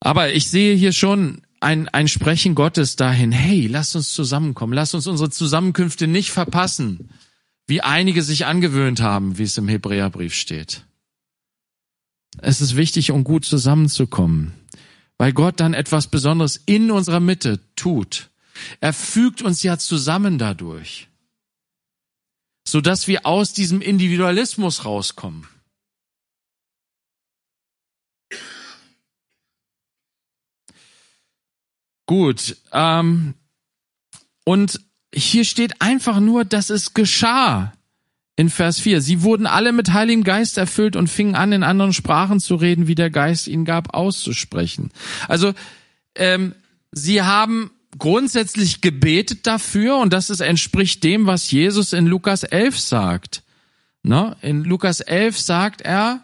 Aber 0.00 0.32
ich 0.32 0.48
sehe 0.48 0.74
hier 0.74 0.92
schon 0.92 1.42
ein, 1.60 1.88
ein 1.90 2.08
Sprechen 2.08 2.56
Gottes 2.56 2.96
dahin, 2.96 3.30
hey, 3.30 3.68
lasst 3.68 3.94
uns 3.94 4.12
zusammenkommen, 4.12 4.72
lasst 4.72 4.96
uns 4.96 5.06
unsere 5.06 5.30
Zusammenkünfte 5.30 6.08
nicht 6.08 6.32
verpassen, 6.32 7.10
wie 7.68 7.82
einige 7.82 8.24
sich 8.24 8.46
angewöhnt 8.46 9.00
haben, 9.00 9.38
wie 9.38 9.44
es 9.44 9.56
im 9.58 9.68
Hebräerbrief 9.68 10.34
steht. 10.34 10.82
Es 12.38 12.60
ist 12.60 12.76
wichtig, 12.76 13.10
um 13.10 13.24
gut 13.24 13.44
zusammenzukommen, 13.44 14.52
weil 15.18 15.32
Gott 15.32 15.60
dann 15.60 15.74
etwas 15.74 16.06
Besonderes 16.08 16.56
in 16.66 16.90
unserer 16.90 17.20
Mitte 17.20 17.60
tut 17.76 18.30
er 18.80 18.92
fügt 18.92 19.42
uns 19.42 19.62
ja 19.62 19.78
zusammen 19.78 20.38
dadurch, 20.38 21.08
so 22.66 22.80
dass 22.80 23.08
wir 23.08 23.26
aus 23.26 23.52
diesem 23.52 23.80
Individualismus 23.80 24.84
rauskommen. 24.84 25.48
Gut, 32.06 32.56
ähm, 32.72 33.34
und 34.44 34.80
hier 35.14 35.44
steht 35.44 35.80
einfach 35.80 36.20
nur, 36.20 36.44
dass 36.44 36.68
es 36.68 36.94
geschah. 36.94 37.72
In 38.34 38.48
Vers 38.48 38.80
4. 38.80 39.02
Sie 39.02 39.22
wurden 39.22 39.46
alle 39.46 39.72
mit 39.72 39.92
Heiligem 39.92 40.24
Geist 40.24 40.56
erfüllt 40.56 40.96
und 40.96 41.08
fingen 41.08 41.34
an, 41.34 41.52
in 41.52 41.62
anderen 41.62 41.92
Sprachen 41.92 42.40
zu 42.40 42.54
reden, 42.54 42.86
wie 42.86 42.94
der 42.94 43.10
Geist 43.10 43.46
ihnen 43.46 43.64
gab, 43.64 43.94
auszusprechen. 43.94 44.90
Also, 45.28 45.52
ähm, 46.14 46.54
sie 46.92 47.22
haben 47.22 47.70
grundsätzlich 47.98 48.80
gebetet 48.80 49.46
dafür 49.46 49.98
und 49.98 50.12
das 50.12 50.30
ist, 50.30 50.40
entspricht 50.40 51.04
dem, 51.04 51.26
was 51.26 51.50
Jesus 51.50 51.92
in 51.92 52.06
Lukas 52.06 52.42
11 52.42 52.78
sagt. 52.78 53.42
Ne? 54.02 54.36
In 54.40 54.64
Lukas 54.64 55.00
11 55.00 55.38
sagt 55.38 55.80
er, 55.82 56.22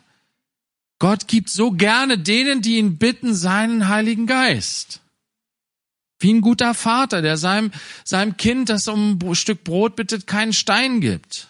Gott 0.99 1.29
gibt 1.29 1.51
so 1.51 1.71
gerne 1.71 2.19
denen, 2.19 2.63
die 2.63 2.79
ihn 2.79 2.99
bitten, 2.99 3.35
seinen 3.35 3.89
Heiligen 3.89 4.27
Geist. 4.27 5.01
Wie 6.19 6.33
ein 6.33 6.41
guter 6.41 6.75
Vater, 6.75 7.23
der 7.23 7.37
seinem, 7.37 7.71
seinem 8.03 8.37
Kind, 8.37 8.71
das 8.71 8.89
um 8.89 9.19
ein 9.23 9.35
Stück 9.37 9.63
Brot 9.63 9.95
bittet, 9.95 10.27
keinen 10.27 10.53
Stein 10.53 11.01
gibt. 11.01 11.49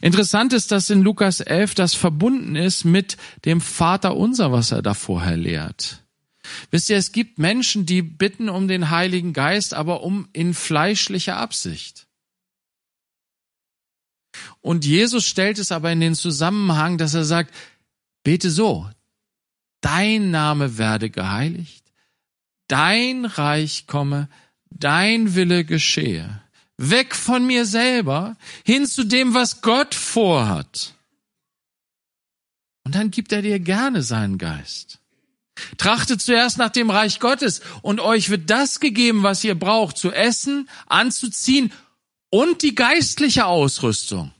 Interessant 0.00 0.52
ist, 0.52 0.70
dass 0.70 0.90
in 0.90 1.02
Lukas 1.02 1.40
11 1.40 1.74
das 1.74 1.94
verbunden 1.94 2.56
ist 2.56 2.84
mit 2.84 3.16
dem 3.44 3.60
Vater 3.60 4.16
unser, 4.16 4.52
was 4.52 4.70
er 4.72 4.82
da 4.82 4.94
vorher 4.94 5.36
lehrt. 5.36 6.02
Wisst 6.70 6.90
ihr, 6.90 6.96
es 6.96 7.12
gibt 7.12 7.38
Menschen, 7.38 7.86
die 7.86 8.02
bitten 8.02 8.48
um 8.48 8.68
den 8.68 8.90
Heiligen 8.90 9.32
Geist, 9.32 9.74
aber 9.74 10.02
um 10.02 10.28
in 10.32 10.54
fleischlicher 10.54 11.36
Absicht. 11.36 12.06
Und 14.60 14.84
Jesus 14.84 15.26
stellt 15.26 15.58
es 15.58 15.72
aber 15.72 15.92
in 15.92 16.00
den 16.00 16.14
Zusammenhang, 16.14 16.98
dass 16.98 17.14
er 17.14 17.24
sagt, 17.24 17.54
bete 18.24 18.50
so, 18.50 18.88
dein 19.80 20.30
Name 20.30 20.78
werde 20.78 21.10
geheiligt, 21.10 21.84
dein 22.68 23.24
Reich 23.24 23.86
komme, 23.86 24.28
dein 24.70 25.34
Wille 25.34 25.64
geschehe. 25.64 26.41
Weg 26.78 27.14
von 27.14 27.46
mir 27.46 27.64
selber, 27.66 28.36
hin 28.64 28.86
zu 28.86 29.04
dem, 29.04 29.34
was 29.34 29.60
Gott 29.60 29.94
vorhat. 29.94 30.94
Und 32.84 32.94
dann 32.94 33.10
gibt 33.10 33.32
er 33.32 33.42
dir 33.42 33.60
gerne 33.60 34.02
seinen 34.02 34.38
Geist. 34.38 34.98
Trachtet 35.76 36.20
zuerst 36.20 36.58
nach 36.58 36.70
dem 36.70 36.90
Reich 36.90 37.20
Gottes 37.20 37.60
und 37.82 38.00
euch 38.00 38.30
wird 38.30 38.50
das 38.50 38.80
gegeben, 38.80 39.22
was 39.22 39.44
ihr 39.44 39.54
braucht, 39.54 39.96
zu 39.98 40.10
essen, 40.10 40.68
anzuziehen 40.86 41.72
und 42.30 42.62
die 42.62 42.74
geistliche 42.74 43.46
Ausrüstung. 43.46 44.32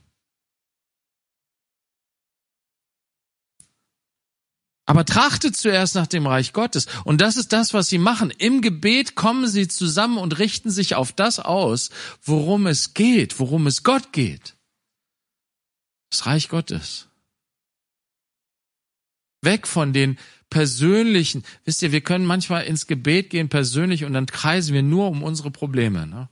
Aber 4.84 5.04
trachtet 5.04 5.56
zuerst 5.56 5.94
nach 5.94 6.08
dem 6.08 6.26
Reich 6.26 6.52
Gottes. 6.52 6.86
Und 7.04 7.20
das 7.20 7.36
ist 7.36 7.52
das, 7.52 7.72
was 7.72 7.88
sie 7.88 7.98
machen. 7.98 8.30
Im 8.30 8.62
Gebet 8.62 9.14
kommen 9.14 9.46
sie 9.46 9.68
zusammen 9.68 10.18
und 10.18 10.38
richten 10.38 10.70
sich 10.70 10.96
auf 10.96 11.12
das 11.12 11.38
aus, 11.38 11.90
worum 12.22 12.66
es 12.66 12.94
geht, 12.94 13.38
worum 13.38 13.66
es 13.66 13.84
Gott 13.84 14.12
geht. 14.12 14.56
Das 16.10 16.26
Reich 16.26 16.48
Gottes. 16.48 17.08
Weg 19.40 19.66
von 19.66 19.92
den 19.92 20.18
persönlichen, 20.50 21.44
wisst 21.64 21.82
ihr, 21.82 21.92
wir 21.92 22.02
können 22.02 22.26
manchmal 22.26 22.64
ins 22.64 22.86
Gebet 22.86 23.30
gehen 23.30 23.48
persönlich 23.48 24.04
und 24.04 24.12
dann 24.12 24.26
kreisen 24.26 24.74
wir 24.74 24.82
nur 24.82 25.08
um 25.08 25.22
unsere 25.22 25.50
Probleme. 25.50 26.06
Ne? 26.06 26.28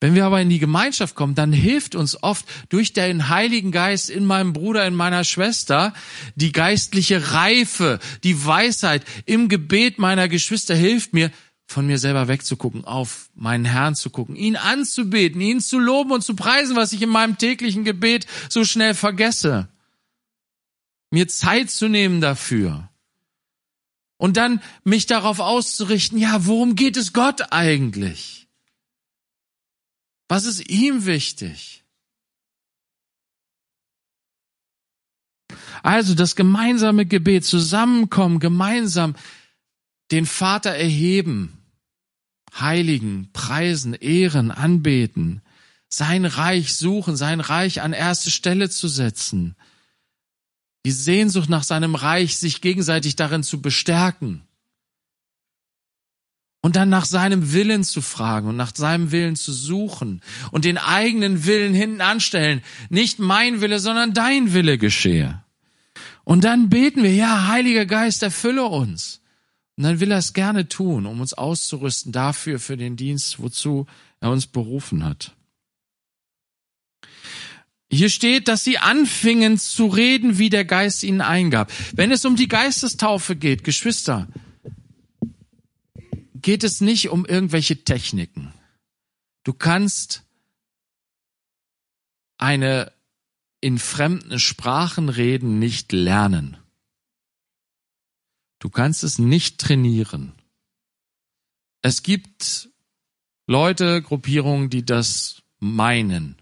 Wenn 0.00 0.14
wir 0.14 0.24
aber 0.24 0.40
in 0.40 0.48
die 0.48 0.58
Gemeinschaft 0.58 1.14
kommen, 1.14 1.34
dann 1.34 1.52
hilft 1.52 1.94
uns 1.94 2.22
oft 2.22 2.46
durch 2.70 2.92
den 2.94 3.28
Heiligen 3.28 3.70
Geist 3.70 4.08
in 4.08 4.24
meinem 4.24 4.54
Bruder, 4.54 4.86
in 4.86 4.94
meiner 4.94 5.24
Schwester, 5.24 5.92
die 6.34 6.52
geistliche 6.52 7.32
Reife, 7.32 7.98
die 8.24 8.44
Weisheit 8.44 9.04
im 9.26 9.48
Gebet 9.48 9.98
meiner 9.98 10.28
Geschwister 10.28 10.74
hilft 10.74 11.12
mir, 11.12 11.30
von 11.66 11.86
mir 11.86 11.98
selber 11.98 12.26
wegzugucken, 12.28 12.84
auf 12.84 13.30
meinen 13.34 13.64
Herrn 13.64 13.94
zu 13.94 14.10
gucken, 14.10 14.34
ihn 14.34 14.56
anzubeten, 14.56 15.40
ihn 15.40 15.60
zu 15.60 15.78
loben 15.78 16.10
und 16.12 16.24
zu 16.24 16.34
preisen, 16.34 16.74
was 16.74 16.92
ich 16.92 17.02
in 17.02 17.10
meinem 17.10 17.38
täglichen 17.38 17.84
Gebet 17.84 18.26
so 18.48 18.64
schnell 18.64 18.94
vergesse 18.94 19.68
mir 21.10 21.28
Zeit 21.28 21.70
zu 21.70 21.88
nehmen 21.88 22.20
dafür. 22.20 22.88
Und 24.16 24.36
dann 24.36 24.62
mich 24.84 25.06
darauf 25.06 25.40
auszurichten, 25.40 26.18
ja, 26.18 26.46
worum 26.46 26.76
geht 26.76 26.96
es 26.96 27.12
Gott 27.12 27.52
eigentlich? 27.52 28.48
Was 30.30 30.44
ist 30.44 30.70
ihm 30.70 31.06
wichtig? 31.06 31.82
Also 35.82 36.14
das 36.14 36.36
gemeinsame 36.36 37.04
Gebet, 37.04 37.44
zusammenkommen, 37.44 38.38
gemeinsam 38.38 39.16
den 40.12 40.26
Vater 40.26 40.70
erheben, 40.70 41.58
heiligen, 42.54 43.32
preisen, 43.32 43.92
ehren, 43.92 44.52
anbeten, 44.52 45.42
sein 45.88 46.24
Reich 46.24 46.76
suchen, 46.76 47.16
sein 47.16 47.40
Reich 47.40 47.82
an 47.82 47.92
erste 47.92 48.30
Stelle 48.30 48.70
zu 48.70 48.86
setzen, 48.86 49.56
die 50.86 50.92
Sehnsucht 50.92 51.48
nach 51.48 51.64
seinem 51.64 51.96
Reich, 51.96 52.38
sich 52.38 52.60
gegenseitig 52.60 53.16
darin 53.16 53.42
zu 53.42 53.60
bestärken 53.60 54.46
und 56.62 56.76
dann 56.76 56.88
nach 56.88 57.06
seinem 57.06 57.52
Willen 57.52 57.84
zu 57.84 58.02
fragen 58.02 58.48
und 58.48 58.56
nach 58.56 58.74
seinem 58.74 59.12
Willen 59.12 59.36
zu 59.36 59.52
suchen 59.52 60.20
und 60.50 60.64
den 60.64 60.78
eigenen 60.78 61.46
Willen 61.46 61.74
hinten 61.74 62.00
anstellen. 62.00 62.62
Nicht 62.90 63.18
mein 63.18 63.60
Wille, 63.60 63.78
sondern 63.78 64.12
dein 64.12 64.52
Wille 64.52 64.76
geschehe. 64.76 65.42
Und 66.24 66.44
dann 66.44 66.68
beten 66.68 67.02
wir, 67.02 67.14
ja, 67.14 67.48
Heiliger 67.48 67.86
Geist, 67.86 68.22
erfülle 68.22 68.64
uns. 68.64 69.20
Und 69.76 69.84
dann 69.84 70.00
will 70.00 70.10
er 70.10 70.18
es 70.18 70.34
gerne 70.34 70.68
tun, 70.68 71.06
um 71.06 71.20
uns 71.20 71.32
auszurüsten 71.32 72.12
dafür, 72.12 72.60
für 72.60 72.76
den 72.76 72.96
Dienst, 72.96 73.40
wozu 73.40 73.86
er 74.20 74.30
uns 74.30 74.46
berufen 74.46 75.04
hat. 75.04 75.32
Hier 77.90 78.10
steht, 78.10 78.46
dass 78.46 78.62
sie 78.62 78.78
anfingen 78.78 79.58
zu 79.58 79.86
reden, 79.86 80.38
wie 80.38 80.50
der 80.50 80.64
Geist 80.64 81.02
ihnen 81.02 81.22
eingab. 81.22 81.72
Wenn 81.94 82.12
es 82.12 82.24
um 82.24 82.36
die 82.36 82.46
Geistestaufe 82.46 83.34
geht, 83.34 83.64
Geschwister, 83.64 84.28
geht 86.42 86.64
es 86.64 86.80
nicht 86.80 87.10
um 87.10 87.26
irgendwelche 87.26 87.84
Techniken. 87.84 88.52
Du 89.44 89.52
kannst 89.52 90.24
eine 92.38 92.92
in 93.60 93.78
fremden 93.78 94.38
Sprachen 94.38 95.08
reden 95.08 95.58
nicht 95.58 95.92
lernen. 95.92 96.56
Du 98.58 98.70
kannst 98.70 99.04
es 99.04 99.18
nicht 99.18 99.60
trainieren. 99.60 100.32
Es 101.82 102.02
gibt 102.02 102.70
Leute, 103.46 104.02
Gruppierungen, 104.02 104.70
die 104.70 104.84
das 104.84 105.42
meinen. 105.58 106.36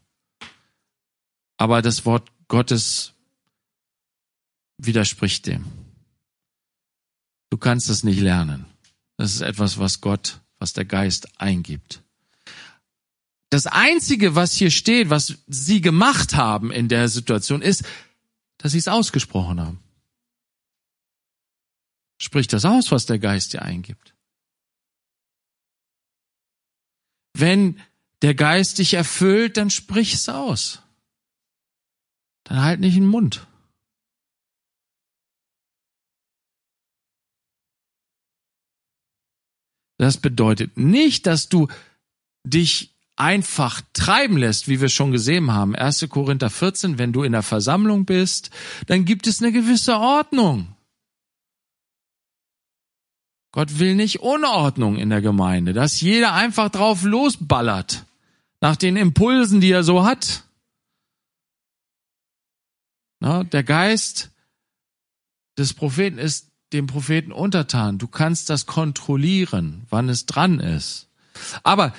Aber 1.57 1.83
das 1.83 2.05
Wort 2.05 2.31
Gottes 2.49 3.15
widerspricht 4.79 5.47
dem. 5.47 5.65
Du 7.51 7.57
kannst 7.57 7.89
es 7.89 8.05
nicht 8.05 8.21
lernen. 8.21 8.67
Das 9.19 9.35
ist 9.35 9.41
etwas, 9.41 9.79
was 9.79 10.01
Gott, 10.01 10.41
was 10.59 10.73
der 10.73 10.85
Geist 10.85 11.41
eingibt. 11.41 12.03
Das 13.51 13.67
Einzige, 13.67 14.37
was 14.37 14.53
hier 14.55 14.71
steht, 14.71 15.11
was 15.11 15.39
sie 15.49 15.81
gemacht 15.81 16.37
haben 16.37 16.71
in 16.71 16.89
der 16.89 17.09
Situation, 17.09 17.61
ist, 17.61 17.85
dass 18.59 18.73
sie 18.73 18.79
es 18.79 18.89
ausgesprochen 18.89 19.61
haben. 19.61 19.83
Sprich 22.19 22.47
das 22.47 22.65
aus, 22.65 22.93
was 22.93 23.07
der 23.07 23.19
Geist 23.19 23.53
dir 23.53 23.63
eingibt. 23.63 24.15
Wenn 27.35 27.81
der 28.23 28.35
Geist 28.35 28.79
dich 28.79 28.95
erfüllt, 28.95 29.57
dann 29.57 29.71
sprich 29.71 30.15
es 30.15 30.29
aus. 30.29 30.83
Dann 32.45 32.63
halt 32.63 32.81
nicht 32.81 32.97
den 32.97 33.07
Mund. 33.07 33.48
Das 39.99 40.17
bedeutet 40.17 40.77
nicht, 40.77 41.27
dass 41.27 41.49
du 41.49 41.69
dich 42.45 42.95
einfach 43.17 43.83
treiben 43.93 44.37
lässt, 44.37 44.69
wie 44.69 44.81
wir 44.81 44.89
schon 44.89 45.11
gesehen 45.11 45.53
haben. 45.53 45.75
1. 45.75 46.09
Korinther 46.09 46.51
14, 46.51 46.99
wenn 46.99 47.13
du 47.13 47.25
in 47.25 47.33
der 47.33 47.43
Versammlung 47.43 48.05
bist, 48.05 48.51
dann 48.87 49.05
gibt 49.05 49.27
es 49.27 49.43
eine 49.43 49.53
gewisse 49.53 49.97
Ordnung. 49.97 50.75
Gott 53.51 53.79
will 53.81 53.97
nicht 53.97 54.21
Unordnung 54.21 54.97
in 54.97 55.11
der 55.11 55.21
Gemeinde, 55.21 55.73
dass 55.73 56.01
jeder 56.01 56.33
einfach 56.33 56.69
drauf 56.69 57.03
losballert 57.03 58.05
nach 58.61 58.77
den 58.77 58.97
Impulsen, 58.97 59.61
die 59.61 59.73
er 59.73 59.83
so 59.83 60.05
hat. 60.05 60.45
Na, 63.21 63.43
der 63.43 63.65
Geist 63.65 64.31
des 65.57 65.75
Propheten 65.75 66.19
ist 66.19 66.48
dem 66.73 66.87
Propheten 66.87 67.33
untertan. 67.33 67.99
Du 67.99 68.07
kannst 68.07 68.51
das 68.51 68.67
kontrollieren, 68.67 69.87
wann 69.91 70.09
es 70.09 70.27
dran 70.27 70.61
ist. 70.61 71.09
Aber 71.63 71.95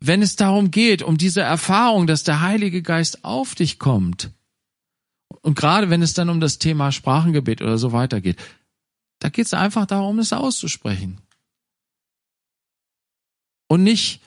wenn 0.00 0.22
es 0.22 0.36
darum 0.36 0.70
geht, 0.70 1.02
um 1.02 1.16
diese 1.16 1.40
Erfahrung, 1.40 2.06
dass 2.06 2.24
der 2.24 2.40
Heilige 2.40 2.82
Geist 2.82 3.24
auf 3.24 3.54
dich 3.54 3.78
kommt, 3.78 4.30
und 5.40 5.56
gerade 5.56 5.90
wenn 5.90 6.02
es 6.02 6.14
dann 6.14 6.28
um 6.28 6.40
das 6.40 6.58
Thema 6.58 6.92
Sprachengebet 6.92 7.62
oder 7.62 7.78
so 7.78 7.92
weitergeht, 7.92 8.36
da 9.18 9.28
geht 9.28 9.46
es 9.46 9.54
einfach 9.54 9.86
darum, 9.86 10.18
es 10.18 10.32
auszusprechen. 10.32 11.20
Und 13.68 13.84
nicht, 13.84 14.20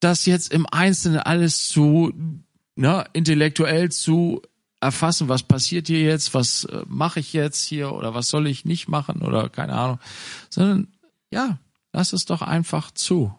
das 0.00 0.26
jetzt 0.26 0.52
im 0.52 0.66
Einzelnen 0.66 1.20
alles 1.20 1.68
zu 1.68 2.12
ne, 2.74 3.06
intellektuell 3.12 3.90
zu 3.90 4.42
erfassen, 4.82 5.28
was 5.28 5.44
passiert 5.44 5.86
hier 5.86 6.00
jetzt, 6.00 6.34
was 6.34 6.64
äh, 6.64 6.82
mache 6.86 7.20
ich 7.20 7.32
jetzt 7.32 7.64
hier 7.64 7.92
oder 7.92 8.14
was 8.14 8.28
soll 8.28 8.46
ich 8.48 8.64
nicht 8.64 8.88
machen 8.88 9.22
oder 9.22 9.48
keine 9.48 9.74
Ahnung, 9.74 10.00
sondern 10.50 10.88
ja, 11.30 11.58
lass 11.92 12.12
es 12.12 12.24
doch 12.24 12.42
einfach 12.42 12.90
zu. 12.90 13.32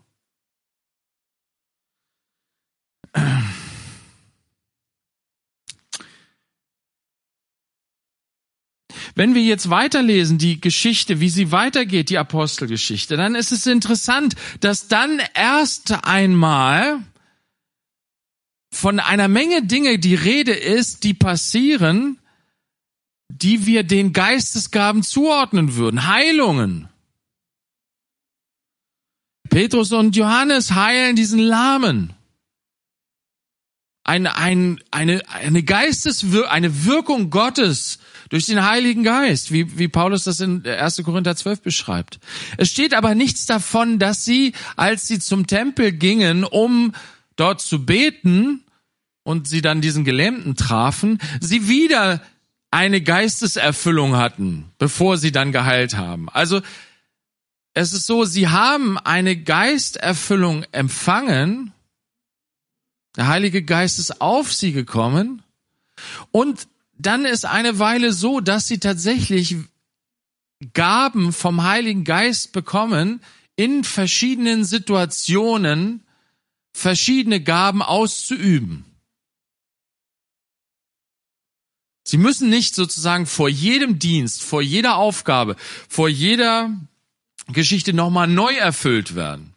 Wenn 9.15 9.35
wir 9.35 9.43
jetzt 9.43 9.69
weiterlesen, 9.69 10.39
die 10.39 10.59
Geschichte, 10.59 11.19
wie 11.19 11.29
sie 11.29 11.51
weitergeht, 11.51 12.09
die 12.09 12.17
Apostelgeschichte, 12.17 13.15
dann 13.15 13.35
ist 13.35 13.51
es 13.51 13.67
interessant, 13.67 14.35
dass 14.59 14.87
dann 14.87 15.21
erst 15.35 16.03
einmal 16.03 16.99
von 18.73 18.99
einer 18.99 19.27
Menge 19.27 19.63
Dinge 19.63 19.99
die 19.99 20.15
Rede 20.15 20.53
ist, 20.53 21.03
die 21.03 21.13
passieren, 21.13 22.19
die 23.29 23.65
wir 23.65 23.83
den 23.83 24.13
Geistesgaben 24.13 25.03
zuordnen 25.03 25.75
würden. 25.75 26.07
Heilungen. 26.07 26.89
Petrus 29.49 29.91
und 29.91 30.15
Johannes 30.15 30.71
heilen 30.71 31.15
diesen 31.15 31.39
Lahmen. 31.39 32.13
Eine, 34.03 34.35
ein, 34.35 34.81
eine, 34.91 35.21
eine 35.29 35.63
Geisteswirkung, 35.63 36.49
eine 36.49 36.85
Wirkung 36.85 37.29
Gottes 37.29 37.99
durch 38.29 38.47
den 38.47 38.65
Heiligen 38.65 39.03
Geist, 39.03 39.51
wie, 39.51 39.77
wie 39.77 39.87
Paulus 39.87 40.23
das 40.23 40.39
in 40.39 40.65
1. 40.65 41.03
Korinther 41.03 41.35
12 41.35 41.61
beschreibt. 41.61 42.19
Es 42.57 42.69
steht 42.69 42.93
aber 42.95 43.15
nichts 43.15 43.45
davon, 43.45 43.99
dass 43.99 44.25
sie, 44.25 44.53
als 44.75 45.07
sie 45.07 45.19
zum 45.19 45.47
Tempel 45.47 45.93
gingen, 45.93 46.43
um 46.43 46.93
dort 47.35 47.61
zu 47.61 47.85
beten 47.85 48.63
und 49.23 49.47
sie 49.47 49.61
dann 49.61 49.81
diesen 49.81 50.03
Gelähmten 50.03 50.55
trafen, 50.55 51.19
sie 51.39 51.67
wieder 51.67 52.21
eine 52.71 53.01
Geisteserfüllung 53.01 54.15
hatten, 54.15 54.71
bevor 54.77 55.17
sie 55.17 55.31
dann 55.31 55.51
geheilt 55.51 55.95
haben. 55.95 56.29
Also 56.29 56.61
es 57.73 57.93
ist 57.93 58.05
so, 58.05 58.25
sie 58.25 58.49
haben 58.49 58.97
eine 58.97 59.35
Geisterfüllung 59.35 60.63
empfangen, 60.71 61.71
der 63.15 63.27
Heilige 63.27 63.63
Geist 63.63 63.99
ist 63.99 64.21
auf 64.21 64.51
sie 64.51 64.71
gekommen 64.71 65.43
und 66.31 66.67
dann 66.97 67.25
ist 67.25 67.45
eine 67.45 67.79
Weile 67.79 68.11
so, 68.11 68.39
dass 68.39 68.67
sie 68.67 68.79
tatsächlich 68.79 69.55
Gaben 70.73 71.33
vom 71.33 71.63
Heiligen 71.63 72.03
Geist 72.05 72.53
bekommen, 72.53 73.21
in 73.55 73.83
verschiedenen 73.83 74.65
Situationen 74.65 76.02
verschiedene 76.73 77.41
Gaben 77.41 77.81
auszuüben. 77.81 78.85
Sie 82.03 82.17
müssen 82.17 82.49
nicht 82.49 82.75
sozusagen 82.75 83.25
vor 83.25 83.47
jedem 83.47 83.97
Dienst, 83.97 84.43
vor 84.43 84.61
jeder 84.61 84.97
Aufgabe, 84.97 85.55
vor 85.87 86.09
jeder 86.09 86.69
Geschichte 87.47 87.93
nochmal 87.93 88.27
neu 88.27 88.53
erfüllt 88.53 89.15
werden. 89.15 89.53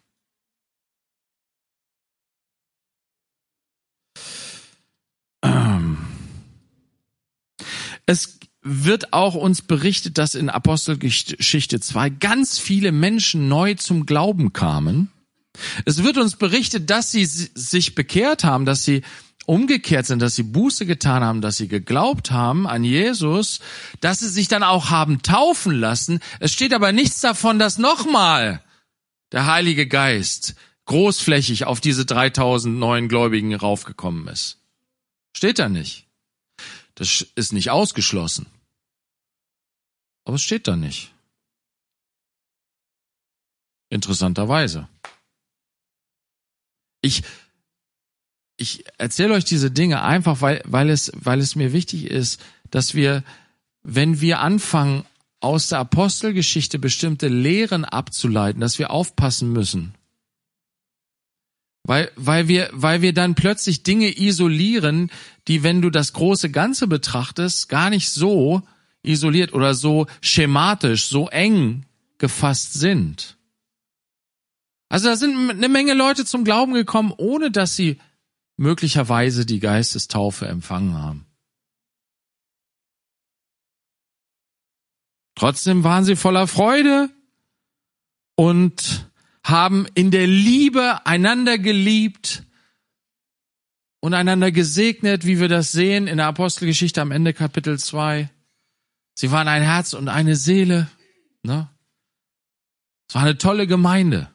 Es 8.07 8.39
wird 8.63 9.13
auch 9.13 9.35
uns 9.35 9.63
berichtet, 9.63 10.19
dass 10.19 10.35
in 10.35 10.49
Apostelgeschichte 10.49 11.81
2 11.81 12.11
ganz 12.11 12.59
viele 12.59 12.93
Menschen 12.93 13.49
neu 13.49 13.75
zum 13.75 14.07
Glauben 14.07 14.53
kamen. 14.53 15.11
Es 15.85 16.03
wird 16.03 16.19
uns 16.19 16.37
berichtet, 16.37 16.91
dass 16.91 17.11
sie 17.11 17.25
sich 17.25 17.95
bekehrt 17.95 18.45
haben, 18.45 18.65
dass 18.65 18.85
sie 18.85 19.03
umgekehrt 19.47 20.07
sind, 20.07 20.21
dass 20.21 20.35
sie 20.35 20.43
Buße 20.43 20.87
getan 20.87 21.23
haben, 21.23 21.41
dass 21.41 21.57
sie 21.57 21.69
geglaubt 21.69 22.31
haben 22.31 22.67
an 22.67 22.85
Jesus, 22.85 23.61
dass 24.01 24.19
sie 24.19 24.29
sich 24.29 24.49
dann 24.49 24.63
auch 24.63 24.91
haben 24.91 25.23
taufen 25.23 25.79
lassen. 25.79 26.21
Es 26.41 26.53
steht 26.53 26.75
aber 26.75 26.93
nichts 26.93 27.21
davon, 27.21 27.59
dass 27.59 27.79
nochmal 27.79 28.63
der 29.33 29.47
Heilige 29.47 29.87
Geist 29.87 30.57
großflächig 30.87 31.65
auf 31.65 31.81
diese 31.81 32.05
3000 32.05 32.77
neuen 32.77 33.09
Gläubigen 33.09 33.55
raufgekommen 33.55 34.29
ist. 34.29 34.61
Steht 35.37 35.59
da 35.59 35.69
nicht. 35.69 36.07
Das 36.95 37.27
ist 37.35 37.53
nicht 37.53 37.71
ausgeschlossen. 37.71 38.47
Aber 40.25 40.37
es 40.37 40.43
steht 40.43 40.67
da 40.67 40.77
nicht. 40.77 41.13
Interessanterweise. 43.91 44.89
Ich, 47.07 47.23
ich 48.57 48.85
erzähle 48.99 49.35
euch 49.35 49.45
diese 49.45 49.71
Dinge 49.71 50.03
einfach, 50.03 50.41
weil, 50.41 50.61
weil 50.65 50.91
es, 50.91 51.13
weil 51.15 51.41
es 51.41 51.55
mir 51.55 51.73
wichtig 51.73 52.11
ist, 52.11 52.41
dass 52.71 52.95
wir, 52.95 53.23
wenn 53.83 54.21
wir 54.21 54.41
anfangen, 54.41 55.05
aus 55.41 55.69
der 55.69 55.79
Apostelgeschichte 55.79 56.79
bestimmte 56.79 57.29
Lehren 57.29 57.85
abzuleiten, 57.85 58.61
dass 58.61 58.79
wir 58.79 58.91
aufpassen 58.91 59.53
müssen. 59.53 59.95
Weil, 61.85 62.11
weil 62.17 62.49
wir, 62.49 62.69
weil 62.73 63.01
wir 63.01 63.13
dann 63.13 63.37
plötzlich 63.37 63.85
Dinge 63.85 64.19
isolieren, 64.19 65.13
die, 65.47 65.63
wenn 65.63 65.83
du 65.83 65.91
das 65.91 66.13
große 66.15 66.51
Ganze 66.51 66.89
betrachtest, 66.89 67.69
gar 67.69 67.91
nicht 67.91 68.11
so 68.11 68.63
isoliert 69.05 69.53
oder 69.53 69.75
so 69.75 70.09
schematisch, 70.21 71.07
so 71.07 71.29
eng 71.29 71.85
gefasst 72.19 72.73
sind. 72.73 73.36
Also 74.89 75.09
da 75.09 75.17
sind 75.17 75.51
eine 75.51 75.69
Menge 75.69 75.95
Leute 75.95 76.25
zum 76.25 76.45
Glauben 76.45 76.75
gekommen, 76.75 77.13
ohne 77.17 77.51
dass 77.51 77.77
sie 77.77 78.01
möglicherweise 78.57 79.45
die 79.45 79.61
Geistestaufe 79.61 80.47
empfangen 80.47 80.95
haben. 80.95 81.27
Trotzdem 85.35 85.85
waren 85.85 86.05
sie 86.05 86.17
voller 86.17 86.47
Freude 86.47 87.11
und 88.37 89.11
haben 89.45 89.87
in 89.95 90.11
der 90.11 90.27
Liebe 90.27 91.05
einander 91.05 91.59
geliebt 91.59 92.45
und 94.01 94.15
einander 94.15 94.51
gesegnet, 94.51 95.27
wie 95.27 95.41
wir 95.41 95.49
das 95.49 95.73
sehen 95.73 96.07
in 96.07 96.17
der 96.17 96.27
Apostelgeschichte 96.27 97.03
am 97.03 97.11
Ende 97.11 97.35
Kapitel 97.35 97.79
2. 97.79 98.31
Sie 99.15 99.31
waren 99.31 99.49
ein 99.49 99.63
Herz 99.63 99.93
und 99.93 100.09
eine 100.09 100.37
Seele. 100.37 100.89
Ne? 101.43 101.69
Es 103.09 103.15
war 103.15 103.23
eine 103.23 103.39
tolle 103.39 103.67
Gemeinde. 103.67 104.31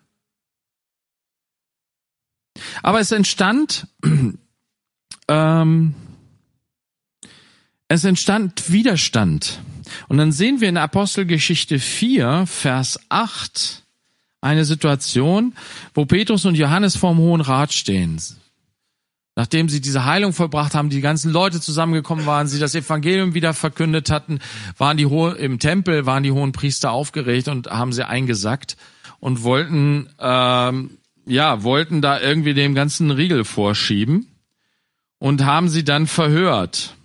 Aber 2.84 3.00
es 3.00 3.12
entstand, 3.12 3.88
ähm, 5.28 5.96
es 7.88 8.04
entstand 8.04 8.72
Widerstand. 8.72 9.60
Und 10.08 10.18
dann 10.18 10.32
sehen 10.32 10.62
wir 10.62 10.70
in 10.70 10.78
Apostelgeschichte 10.78 11.80
4, 11.80 12.46
Vers 12.48 13.00
8, 13.10 13.84
eine 14.42 14.66
Situation, 14.66 15.54
wo 15.94 16.06
Petrus 16.06 16.46
und 16.46 16.56
Johannes 16.56 16.96
vorm 16.96 17.18
Hohen 17.18 17.42
Rat 17.42 17.74
stehen. 17.74 18.20
Nachdem 19.36 19.70
sie 19.70 19.80
diese 19.80 20.06
Heilung 20.06 20.34
vollbracht 20.34 20.76
haben, 20.76 20.90
die 20.90 21.00
ganzen 21.00 21.32
Leute 21.32 21.62
zusammengekommen 21.62 22.26
waren, 22.26 22.48
sie 22.48 22.60
das 22.60 22.76
Evangelium 22.76 23.34
wieder 23.34 23.54
verkündet 23.54 24.10
hatten, 24.10 24.40
waren 24.78 24.98
die 24.98 25.06
Ho 25.06 25.30
im 25.30 25.58
Tempel, 25.58 26.06
waren 26.06 26.24
die 26.24 26.32
hohen 26.32 26.52
Priester 26.52 26.92
aufgeregt 26.92 27.48
und 27.48 27.68
haben 27.68 27.94
sie 27.94 28.06
eingesackt 28.06 28.76
und 29.20 29.44
wollten, 29.44 30.10
ähm, 30.20 30.98
ja, 31.26 31.64
wollten 31.64 32.02
da 32.02 32.20
irgendwie 32.20 32.54
dem 32.54 32.76
ganzen 32.76 33.12
Riegel 33.12 33.44
vorschieben 33.44 34.28
und 35.20 35.46
haben 35.46 35.70
sie 35.70 35.84
dann 35.84 36.08
verhört. 36.08 36.96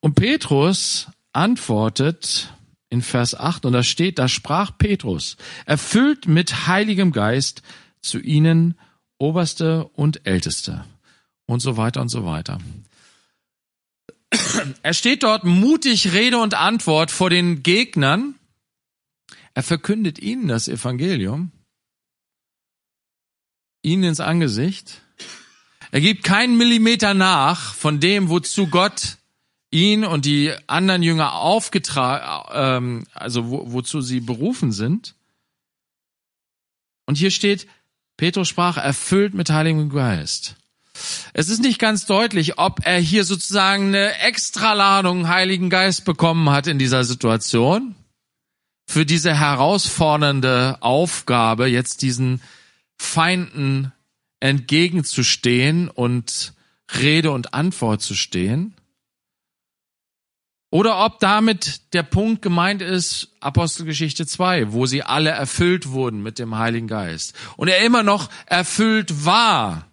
Und 0.00 0.14
Petrus 0.14 1.08
antwortet 1.32 2.52
in 2.90 3.02
Vers 3.02 3.34
8 3.34 3.64
und 3.64 3.72
da 3.72 3.82
steht, 3.82 4.18
da 4.18 4.28
sprach 4.28 4.76
Petrus, 4.76 5.36
erfüllt 5.64 6.28
mit 6.28 6.66
heiligem 6.66 7.12
Geist 7.12 7.62
zu 8.02 8.18
ihnen 8.18 8.74
Oberste 9.18 9.84
und 9.94 10.26
Älteste 10.26 10.84
und 11.46 11.60
so 11.60 11.76
weiter 11.76 12.00
und 12.00 12.08
so 12.08 12.26
weiter. 12.26 12.58
Er 14.82 14.94
steht 14.94 15.22
dort 15.22 15.44
mutig 15.44 16.12
Rede 16.12 16.38
und 16.38 16.54
Antwort 16.54 17.10
vor 17.10 17.30
den 17.30 17.62
Gegnern. 17.62 18.34
Er 19.54 19.62
verkündet 19.62 20.18
ihnen 20.18 20.48
das 20.48 20.68
Evangelium, 20.68 21.52
ihnen 23.82 24.04
ins 24.04 24.20
Angesicht. 24.20 25.02
Er 25.90 26.00
gibt 26.00 26.24
keinen 26.24 26.56
Millimeter 26.56 27.14
nach 27.14 27.74
von 27.74 28.00
dem, 28.00 28.28
wozu 28.28 28.68
Gott 28.68 29.18
ihn 29.70 30.04
und 30.04 30.24
die 30.24 30.52
anderen 30.66 31.02
Jünger 31.02 31.34
aufgetragen, 31.34 32.48
ähm, 32.52 33.04
also 33.14 33.50
wo, 33.50 33.72
wozu 33.72 34.00
sie 34.00 34.20
berufen 34.20 34.72
sind. 34.72 35.14
Und 37.06 37.16
hier 37.16 37.30
steht, 37.30 37.66
Petrus 38.16 38.48
sprach, 38.48 38.76
erfüllt 38.76 39.34
mit 39.34 39.50
Heiligem 39.50 39.90
Geist. 39.90 40.56
Es 41.32 41.48
ist 41.48 41.62
nicht 41.62 41.78
ganz 41.78 42.06
deutlich, 42.06 42.58
ob 42.58 42.80
er 42.84 42.98
hier 42.98 43.24
sozusagen 43.24 43.88
eine 43.88 44.18
Extraladung 44.20 45.28
Heiligen 45.28 45.70
Geist 45.70 46.04
bekommen 46.04 46.50
hat 46.50 46.66
in 46.66 46.78
dieser 46.78 47.04
Situation. 47.04 47.94
Für 48.86 49.06
diese 49.06 49.34
herausfordernde 49.34 50.76
Aufgabe, 50.80 51.66
jetzt 51.66 52.02
diesen 52.02 52.42
Feinden 53.02 53.92
entgegenzustehen 54.40 55.88
und 55.88 56.54
Rede 57.00 57.30
und 57.30 57.54
Antwort 57.54 58.00
zu 58.00 58.14
stehen. 58.14 58.74
Oder 60.70 61.04
ob 61.04 61.20
damit 61.20 61.92
der 61.92 62.02
Punkt 62.02 62.40
gemeint 62.40 62.80
ist, 62.80 63.28
Apostelgeschichte 63.40 64.26
2, 64.26 64.72
wo 64.72 64.86
sie 64.86 65.02
alle 65.02 65.30
erfüllt 65.30 65.90
wurden 65.90 66.22
mit 66.22 66.38
dem 66.38 66.56
Heiligen 66.56 66.88
Geist. 66.88 67.34
Und 67.56 67.68
er 67.68 67.84
immer 67.84 68.02
noch 68.02 68.30
erfüllt 68.46 69.26
war. 69.26 69.86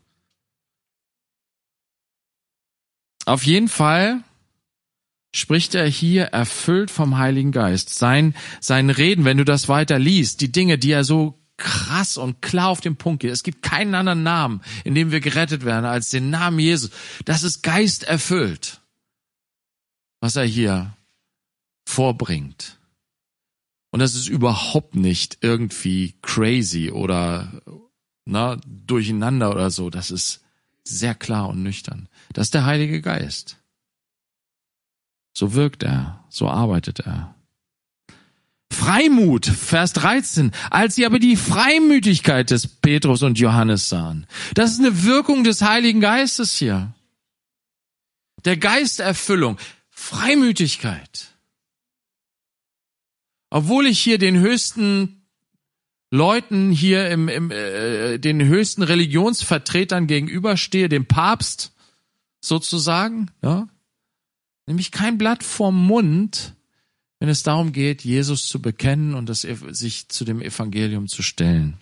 Auf 3.26 3.46
jeden 3.46 3.68
Fall 3.68 4.24
spricht 5.34 5.76
er 5.76 5.86
hier 5.86 6.26
erfüllt 6.26 6.92
vom 6.92 7.18
Heiligen 7.18 7.52
Geist. 7.52 7.90
Sein, 7.90 8.34
sein 8.62 8.90
Reden, 8.90 9.26
wenn 9.26 9.38
du 9.38 9.46
das 9.46 9.68
weiter 9.68 10.00
liest, 10.00 10.42
die 10.42 10.52
Dinge, 10.52 10.78
die 10.78 10.92
er 10.92 11.04
so 11.04 11.39
krass 11.60 12.18
und 12.18 12.42
klar 12.42 12.70
auf 12.70 12.82
den 12.82 12.96
Punkt 12.96 13.22
geht. 13.22 13.32
Es 13.32 13.44
gibt 13.44 13.62
keinen 13.62 13.94
anderen 13.94 14.24
Namen, 14.24 14.62
in 14.84 14.96
dem 14.96 15.12
wir 15.12 15.20
gerettet 15.20 15.64
werden, 15.66 15.86
als 15.86 16.10
den 16.10 16.30
Namen 16.30 16.60
Jesus. 16.60 16.90
Das 17.26 17.44
ist 17.44 17.62
Geist 17.62 18.04
erfüllt 18.04 18.80
was 20.20 20.36
er 20.36 20.46
hier 20.46 20.96
vorbringt. 21.86 22.78
Und 23.92 24.00
das 24.00 24.16
ist 24.16 24.28
überhaupt 24.28 24.96
nicht 24.96 25.40
irgendwie 25.42 26.16
crazy 26.22 26.92
oder 26.92 27.62
na, 28.26 28.58
durcheinander 28.66 29.50
oder 29.50 29.72
so. 29.72 29.90
Das 29.90 30.12
ist 30.12 30.44
sehr 30.84 31.16
klar 31.16 31.50
und 31.50 31.64
nüchtern. 31.64 32.08
Das 32.34 32.48
ist 32.48 32.54
der 32.54 32.66
Heilige 32.66 33.02
Geist. 33.02 33.58
So 35.34 35.54
wirkt 35.54 35.84
er, 35.84 36.24
so 36.30 36.48
arbeitet 36.48 37.00
er. 37.00 37.36
Freimut, 38.72 39.46
Vers 39.46 39.94
13, 39.94 40.52
als 40.70 40.96
sie 40.96 41.06
aber 41.06 41.20
die 41.20 41.36
Freimütigkeit 41.36 42.52
des 42.52 42.68
Petrus 42.68 43.24
und 43.24 43.40
Johannes 43.40 43.90
sahen. 43.90 44.28
Das 44.54 44.72
ist 44.72 44.80
eine 44.80 45.04
Wirkung 45.04 45.44
des 45.44 45.62
Heiligen 45.62 46.02
Geistes 46.02 46.56
hier. 46.58 46.94
Der 48.46 48.58
Geisterfüllung. 48.58 49.58
Freimütigkeit. 49.90 51.28
Obwohl 53.50 53.88
ich 53.88 54.00
hier 54.00 54.18
den 54.18 54.40
höchsten 54.40 55.20
Leuten 56.12 56.72
hier 56.72 57.10
im, 57.10 57.28
im 57.28 57.52
äh, 57.52 58.18
den 58.18 58.44
höchsten 58.44 58.82
Religionsvertretern 58.82 60.08
gegenüberstehe, 60.08 60.90
dem 60.90 61.06
Papst 61.06 61.74
sozusagen, 62.42 63.30
ja, 63.42 63.68
nämlich 64.66 64.92
kein 64.92 65.18
Blatt 65.18 65.44
vorm 65.44 65.86
Mund, 65.86 66.56
wenn 67.20 67.30
es 67.30 67.44
darum 67.44 67.74
geht, 67.74 68.04
Jesus 68.04 68.48
zu 68.48 68.62
bekennen 68.62 69.14
und 69.14 69.28
das, 69.28 69.42
sich 69.42 70.08
zu 70.10 70.26
dem 70.26 70.42
Evangelium 70.42 71.08
zu 71.08 71.22
stellen. 71.22 71.78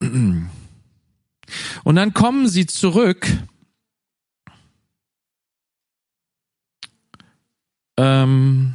Und 0.00 0.50
dann 1.84 2.14
kommen 2.14 2.48
sie 2.48 2.64
zurück 2.66 3.26
ähm, 7.98 8.74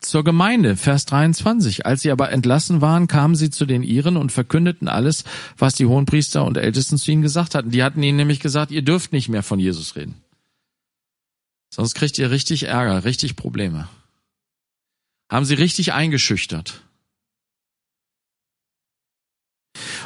zur 0.00 0.24
Gemeinde, 0.24 0.76
Vers 0.76 1.04
23. 1.06 1.84
Als 1.84 2.00
sie 2.00 2.10
aber 2.10 2.30
entlassen 2.30 2.80
waren, 2.80 3.06
kamen 3.06 3.34
sie 3.34 3.50
zu 3.50 3.66
den 3.66 3.82
Iren 3.82 4.16
und 4.16 4.32
verkündeten 4.32 4.88
alles, 4.88 5.24
was 5.58 5.74
die 5.74 5.86
Hohenpriester 5.86 6.44
und 6.44 6.56
Ältesten 6.56 6.96
zu 6.96 7.10
ihnen 7.10 7.22
gesagt 7.22 7.54
hatten. 7.54 7.70
Die 7.70 7.82
hatten 7.82 8.02
ihnen 8.02 8.16
nämlich 8.16 8.40
gesagt, 8.40 8.70
ihr 8.70 8.82
dürft 8.82 9.12
nicht 9.12 9.28
mehr 9.28 9.42
von 9.42 9.58
Jesus 9.58 9.94
reden. 9.94 10.14
Sonst 11.76 11.94
kriegt 11.94 12.16
ihr 12.16 12.30
richtig 12.30 12.62
Ärger, 12.62 13.04
richtig 13.04 13.36
Probleme. 13.36 13.86
Haben 15.28 15.44
sie 15.44 15.52
richtig 15.52 15.92
eingeschüchtert. 15.92 16.80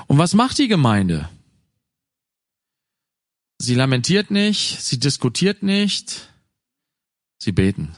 Und 0.09 0.18
was 0.18 0.35
macht 0.35 0.59
die 0.59 0.66
Gemeinde? 0.66 1.31
Sie 3.59 3.77
lamentiert 3.77 4.33
nicht, 4.33 4.83
sie 4.83 4.99
diskutiert 4.99 5.62
nicht, 5.62 6.33
sie 7.39 7.53
beten. 7.53 7.95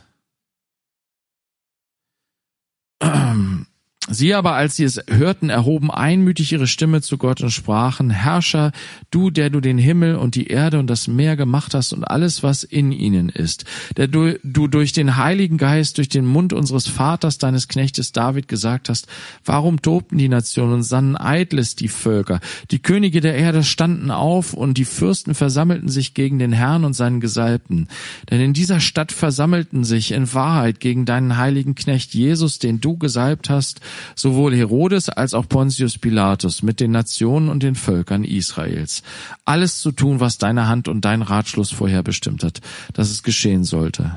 Sie 4.09 4.35
aber, 4.35 4.55
als 4.55 4.75
sie 4.75 4.83
es 4.83 5.01
hörten, 5.09 5.49
erhoben 5.49 5.89
einmütig 5.89 6.51
ihre 6.51 6.67
Stimme 6.67 7.03
zu 7.03 7.19
Gott 7.19 7.41
und 7.41 7.53
sprachen, 7.53 8.11
Herrscher, 8.11 8.73
du, 9.13 9.31
der 9.31 9.49
du 9.49 9.61
den 9.61 9.79
Himmel 9.79 10.17
und 10.17 10.35
die 10.35 10.49
Erde 10.49 10.81
und 10.81 10.89
das 10.89 11.07
Meer 11.07 11.37
gemacht 11.37 11.73
hast 11.73 11.93
und 11.93 12.03
alles, 12.03 12.43
was 12.43 12.65
in 12.65 12.91
ihnen 12.91 13.29
ist, 13.29 13.65
der 13.97 14.09
du, 14.09 14.41
du 14.43 14.67
durch 14.67 14.93
den 14.93 15.17
Heiligen 15.19 15.57
Geist, 15.57 15.99
durch 15.99 16.09
den 16.09 16.27
Mund 16.27 16.53
unseres 16.53 16.89
Vaters, 16.89 17.39
deines 17.39 17.69
Knechtes 17.69 18.11
David 18.11 18.49
gesagt 18.49 18.89
hast, 18.89 19.07
warum 19.45 19.81
tobten 19.81 20.19
die 20.19 20.29
Nationen 20.29 20.73
und 20.73 20.83
sannen 20.83 21.17
eitles 21.17 21.77
die 21.77 21.89
Völker? 21.89 22.41
Die 22.73 22.81
Könige 22.81 23.21
der 23.21 23.37
Erde 23.37 23.63
standen 23.63 24.11
auf 24.11 24.53
und 24.53 24.79
die 24.79 24.85
Fürsten 24.85 25.37
versammelten 25.37 25.89
sich 25.89 26.13
gegen 26.13 26.41
den 26.41 26.53
Herrn 26.53 26.85
und 26.85 26.95
seinen 26.95 27.21
Gesalbten. 27.21 27.87
Denn 28.29 28.41
in 28.41 28.53
dieser 28.53 28.81
Stadt 28.81 29.13
versammelten 29.13 29.85
sich 29.85 30.11
in 30.11 30.35
Wahrheit 30.35 30.81
gegen 30.81 31.05
deinen 31.05 31.37
heiligen 31.37 31.77
Knecht 31.77 32.15
Jesus, 32.15 32.59
den 32.59 32.81
du 32.81 32.97
gesalbt 32.97 33.49
hast, 33.49 33.81
sowohl 34.15 34.55
Herodes 34.55 35.09
als 35.09 35.35
auch 35.35 35.49
Pontius 35.49 35.99
Pilatus 35.99 36.63
mit 36.63 36.81
den 36.81 36.91
Nationen 36.91 37.49
und 37.49 37.63
den 37.63 37.75
Völkern 37.75 38.25
Israels. 38.25 39.03
Alles 39.45 39.81
zu 39.81 39.93
tun, 39.93 40.21
was 40.21 40.39
deine 40.39 40.69
Hand 40.69 40.89
und 40.89 41.05
dein 41.05 41.23
Ratschluss 41.23 41.71
vorher 41.71 42.03
bestimmt 42.03 42.45
hat, 42.45 42.61
dass 42.95 43.11
es 43.11 43.23
geschehen 43.23 43.65
sollte. 43.65 44.17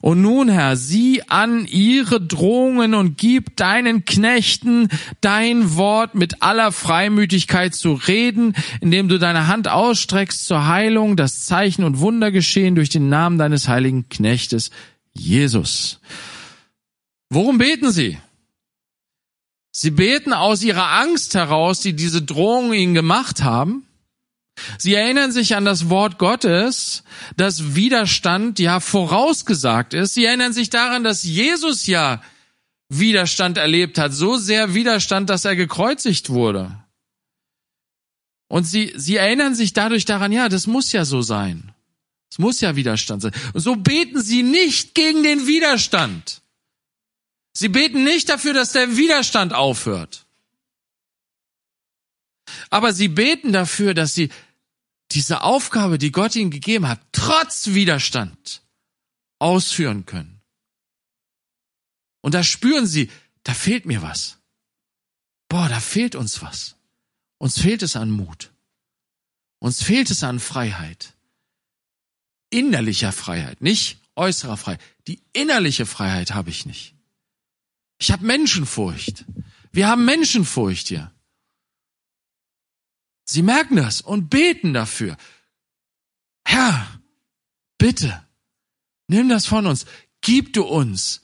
Und 0.00 0.22
nun, 0.22 0.48
Herr, 0.48 0.76
sieh 0.76 1.22
an 1.28 1.66
ihre 1.66 2.20
Drohungen 2.20 2.94
und 2.94 3.18
gib 3.18 3.56
deinen 3.56 4.04
Knechten 4.04 4.88
dein 5.20 5.76
Wort 5.76 6.14
mit 6.14 6.42
aller 6.42 6.70
Freimütigkeit 6.72 7.74
zu 7.74 7.94
reden, 7.94 8.54
indem 8.80 9.08
du 9.08 9.18
deine 9.18 9.48
Hand 9.48 9.68
ausstreckst 9.68 10.46
zur 10.46 10.68
Heilung, 10.68 11.16
das 11.16 11.46
Zeichen 11.46 11.84
und 11.84 11.98
Wunder 11.98 12.30
geschehen 12.30 12.74
durch 12.74 12.90
den 12.90 13.08
Namen 13.08 13.38
deines 13.38 13.68
heiligen 13.68 14.08
Knechtes 14.08 14.70
Jesus. 15.12 16.00
Worum 17.28 17.58
beten 17.58 17.90
sie? 17.90 18.18
Sie 19.80 19.92
beten 19.92 20.32
aus 20.32 20.64
ihrer 20.64 20.90
Angst 20.90 21.36
heraus, 21.36 21.78
die 21.78 21.92
diese 21.92 22.20
Drohung 22.20 22.72
ihnen 22.72 22.94
gemacht 22.94 23.44
haben. 23.44 23.86
Sie 24.76 24.92
erinnern 24.94 25.30
sich 25.30 25.54
an 25.54 25.64
das 25.64 25.88
Wort 25.88 26.18
Gottes, 26.18 27.04
dass 27.36 27.76
Widerstand 27.76 28.58
ja 28.58 28.80
vorausgesagt 28.80 29.94
ist. 29.94 30.14
Sie 30.14 30.24
erinnern 30.24 30.52
sich 30.52 30.68
daran, 30.68 31.04
dass 31.04 31.22
Jesus 31.22 31.86
ja 31.86 32.20
Widerstand 32.88 33.56
erlebt 33.56 33.98
hat, 33.98 34.12
so 34.12 34.36
sehr 34.36 34.74
Widerstand, 34.74 35.30
dass 35.30 35.44
er 35.44 35.54
gekreuzigt 35.54 36.30
wurde. 36.30 36.82
Und 38.48 38.64
sie, 38.64 38.92
sie 38.96 39.14
erinnern 39.14 39.54
sich 39.54 39.74
dadurch 39.74 40.04
daran, 40.04 40.32
ja, 40.32 40.48
das 40.48 40.66
muss 40.66 40.90
ja 40.90 41.04
so 41.04 41.22
sein. 41.22 41.72
Es 42.28 42.40
muss 42.40 42.60
ja 42.60 42.74
Widerstand 42.74 43.22
sein. 43.22 43.32
Und 43.52 43.60
so 43.60 43.76
beten 43.76 44.20
sie 44.20 44.42
nicht 44.42 44.96
gegen 44.96 45.22
den 45.22 45.46
Widerstand. 45.46 46.42
Sie 47.58 47.68
beten 47.68 48.04
nicht 48.04 48.28
dafür, 48.28 48.54
dass 48.54 48.70
der 48.70 48.96
Widerstand 48.96 49.52
aufhört. 49.52 50.26
Aber 52.70 52.92
sie 52.92 53.08
beten 53.08 53.52
dafür, 53.52 53.94
dass 53.94 54.14
sie 54.14 54.30
diese 55.10 55.42
Aufgabe, 55.42 55.98
die 55.98 56.12
Gott 56.12 56.36
ihnen 56.36 56.52
gegeben 56.52 56.86
hat, 56.86 57.00
trotz 57.10 57.66
Widerstand 57.74 58.62
ausführen 59.40 60.06
können. 60.06 60.40
Und 62.20 62.34
da 62.34 62.44
spüren 62.44 62.86
sie, 62.86 63.10
da 63.42 63.54
fehlt 63.54 63.86
mir 63.86 64.02
was. 64.02 64.38
Boah, 65.48 65.68
da 65.68 65.80
fehlt 65.80 66.14
uns 66.14 66.40
was. 66.40 66.76
Uns 67.38 67.60
fehlt 67.60 67.82
es 67.82 67.96
an 67.96 68.12
Mut. 68.12 68.52
Uns 69.58 69.82
fehlt 69.82 70.12
es 70.12 70.22
an 70.22 70.38
Freiheit. 70.38 71.12
Innerlicher 72.50 73.10
Freiheit, 73.10 73.62
nicht 73.62 73.98
äußerer 74.14 74.56
Freiheit. 74.56 74.80
Die 75.08 75.20
innerliche 75.32 75.86
Freiheit 75.86 76.34
habe 76.34 76.50
ich 76.50 76.64
nicht. 76.64 76.94
Ich 77.98 78.12
habe 78.12 78.24
Menschenfurcht. 78.24 79.24
Wir 79.72 79.88
haben 79.88 80.04
Menschenfurcht 80.04 80.88
hier. 80.88 81.12
Sie 83.24 83.42
merken 83.42 83.76
das 83.76 84.00
und 84.00 84.30
beten 84.30 84.72
dafür. 84.72 85.16
Herr, 86.44 87.00
bitte, 87.76 88.26
nimm 89.08 89.28
das 89.28 89.46
von 89.46 89.66
uns. 89.66 89.84
Gib 90.22 90.54
du 90.54 90.62
uns 90.62 91.20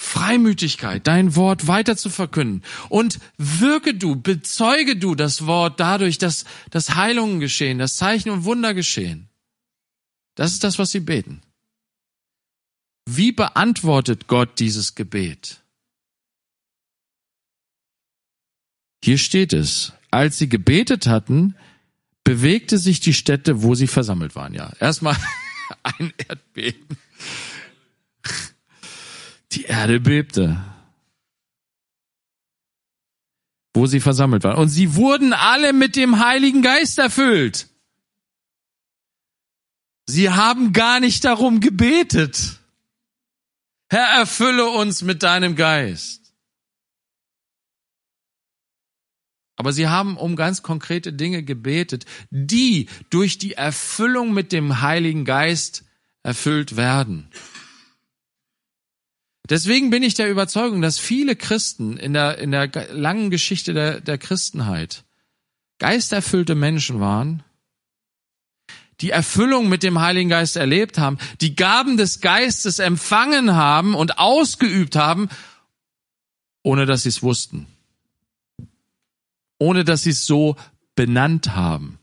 Freimütigkeit, 0.00 1.06
dein 1.06 1.34
Wort 1.34 1.66
weiter 1.66 1.96
zu 1.96 2.10
verkünden. 2.10 2.62
Und 2.88 3.18
wirke 3.36 3.94
du, 3.94 4.16
bezeuge 4.16 4.96
du 4.96 5.14
das 5.14 5.46
Wort 5.46 5.80
dadurch, 5.80 6.18
dass, 6.18 6.44
dass 6.70 6.94
Heilungen 6.94 7.40
geschehen, 7.40 7.78
dass 7.78 7.96
Zeichen 7.96 8.30
und 8.30 8.44
Wunder 8.44 8.74
geschehen. 8.74 9.28
Das 10.34 10.52
ist 10.52 10.62
das, 10.62 10.78
was 10.78 10.90
sie 10.90 11.00
beten. 11.00 11.42
Wie 13.08 13.32
beantwortet 13.32 14.28
Gott 14.28 14.60
dieses 14.60 14.94
Gebet? 14.94 15.62
Hier 19.02 19.18
steht 19.18 19.52
es, 19.52 19.92
als 20.10 20.38
sie 20.38 20.48
gebetet 20.48 21.06
hatten, 21.06 21.54
bewegte 22.24 22.78
sich 22.78 23.00
die 23.00 23.14
Stätte, 23.14 23.62
wo 23.62 23.74
sie 23.74 23.86
versammelt 23.86 24.34
waren. 24.34 24.54
Ja, 24.54 24.72
erstmal 24.80 25.16
ein 25.82 26.12
Erdbeben. 26.28 26.98
Die 29.52 29.64
Erde 29.64 30.00
bebte. 30.00 30.62
Wo 33.72 33.86
sie 33.86 34.00
versammelt 34.00 34.44
waren. 34.44 34.58
Und 34.58 34.68
sie 34.68 34.94
wurden 34.94 35.32
alle 35.32 35.72
mit 35.72 35.96
dem 35.96 36.18
Heiligen 36.18 36.62
Geist 36.62 36.98
erfüllt. 36.98 37.68
Sie 40.06 40.30
haben 40.30 40.72
gar 40.72 41.00
nicht 41.00 41.24
darum 41.24 41.60
gebetet. 41.60 42.58
Herr, 43.90 44.20
erfülle 44.20 44.68
uns 44.68 45.02
mit 45.02 45.22
deinem 45.22 45.54
Geist. 45.54 46.27
Aber 49.58 49.72
sie 49.72 49.88
haben 49.88 50.16
um 50.16 50.36
ganz 50.36 50.62
konkrete 50.62 51.12
Dinge 51.12 51.42
gebetet, 51.42 52.06
die 52.30 52.88
durch 53.10 53.38
die 53.38 53.54
Erfüllung 53.54 54.32
mit 54.32 54.52
dem 54.52 54.80
Heiligen 54.80 55.24
Geist 55.24 55.84
erfüllt 56.22 56.76
werden. 56.76 57.28
Deswegen 59.50 59.90
bin 59.90 60.04
ich 60.04 60.14
der 60.14 60.30
Überzeugung, 60.30 60.80
dass 60.80 61.00
viele 61.00 61.34
Christen 61.34 61.96
in 61.96 62.12
der, 62.12 62.38
in 62.38 62.52
der 62.52 62.70
langen 62.92 63.30
Geschichte 63.30 63.74
der, 63.74 64.00
der 64.00 64.16
Christenheit 64.16 65.04
geisterfüllte 65.78 66.54
Menschen 66.54 67.00
waren, 67.00 67.42
die 69.00 69.10
Erfüllung 69.10 69.68
mit 69.68 69.82
dem 69.82 70.00
Heiligen 70.00 70.28
Geist 70.28 70.54
erlebt 70.54 70.98
haben, 70.98 71.18
die 71.40 71.56
Gaben 71.56 71.96
des 71.96 72.20
Geistes 72.20 72.78
empfangen 72.78 73.56
haben 73.56 73.96
und 73.96 74.18
ausgeübt 74.18 74.94
haben, 74.94 75.28
ohne 76.62 76.86
dass 76.86 77.02
sie 77.02 77.08
es 77.08 77.22
wussten 77.22 77.66
ohne 79.58 79.84
dass 79.84 80.04
sie 80.04 80.10
es 80.10 80.26
so 80.26 80.56
benannt 80.94 81.54
haben. 81.54 81.98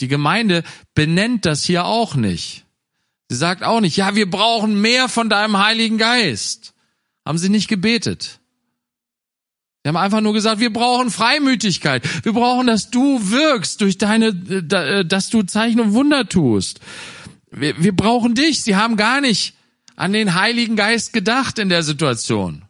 Die 0.00 0.08
Gemeinde 0.08 0.64
benennt 0.94 1.46
das 1.46 1.64
hier 1.64 1.84
auch 1.84 2.16
nicht. 2.16 2.64
Sie 3.28 3.36
sagt 3.36 3.62
auch 3.62 3.80
nicht, 3.80 3.96
ja, 3.96 4.14
wir 4.14 4.28
brauchen 4.28 4.80
mehr 4.80 5.08
von 5.08 5.28
deinem 5.28 5.58
Heiligen 5.58 5.96
Geist. 5.96 6.74
Haben 7.24 7.38
sie 7.38 7.48
nicht 7.48 7.68
gebetet. 7.68 8.40
Sie 9.82 9.88
haben 9.88 9.96
einfach 9.96 10.20
nur 10.20 10.32
gesagt, 10.32 10.60
wir 10.60 10.72
brauchen 10.72 11.10
Freimütigkeit. 11.10 12.24
Wir 12.24 12.32
brauchen, 12.32 12.66
dass 12.66 12.90
du 12.90 13.30
wirkst 13.30 13.80
durch 13.80 13.98
deine, 13.98 14.26
äh, 14.26 15.04
dass 15.04 15.30
du 15.30 15.42
Zeichen 15.42 15.80
und 15.80 15.92
Wunder 15.92 16.28
tust. 16.28 16.80
Wir, 17.50 17.82
wir 17.82 17.94
brauchen 17.94 18.34
dich. 18.34 18.62
Sie 18.62 18.76
haben 18.76 18.96
gar 18.96 19.20
nicht 19.20 19.54
an 19.96 20.12
den 20.12 20.34
Heiligen 20.34 20.76
Geist 20.76 21.12
gedacht 21.12 21.58
in 21.58 21.68
der 21.68 21.82
Situation. 21.82 22.64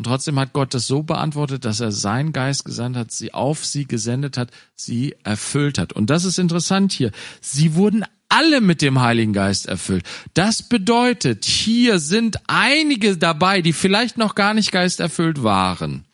Und 0.00 0.04
trotzdem 0.04 0.40
hat 0.40 0.54
Gott 0.54 0.72
das 0.72 0.86
so 0.86 1.02
beantwortet, 1.02 1.66
dass 1.66 1.80
er 1.80 1.92
seinen 1.92 2.32
Geist 2.32 2.64
gesandt 2.64 2.96
hat, 2.96 3.12
sie 3.12 3.34
auf 3.34 3.66
sie 3.66 3.84
gesendet 3.84 4.38
hat, 4.38 4.50
sie 4.74 5.14
erfüllt 5.24 5.76
hat. 5.76 5.92
Und 5.92 6.08
das 6.08 6.24
ist 6.24 6.38
interessant 6.38 6.90
hier. 6.94 7.10
Sie 7.42 7.74
wurden 7.74 8.06
alle 8.30 8.62
mit 8.62 8.80
dem 8.80 9.02
Heiligen 9.02 9.34
Geist 9.34 9.66
erfüllt. 9.66 10.06
Das 10.32 10.62
bedeutet, 10.62 11.44
hier 11.44 11.98
sind 11.98 12.38
einige 12.46 13.18
dabei, 13.18 13.60
die 13.60 13.74
vielleicht 13.74 14.16
noch 14.16 14.34
gar 14.34 14.54
nicht 14.54 14.72
geisterfüllt 14.72 15.42
waren. 15.42 16.06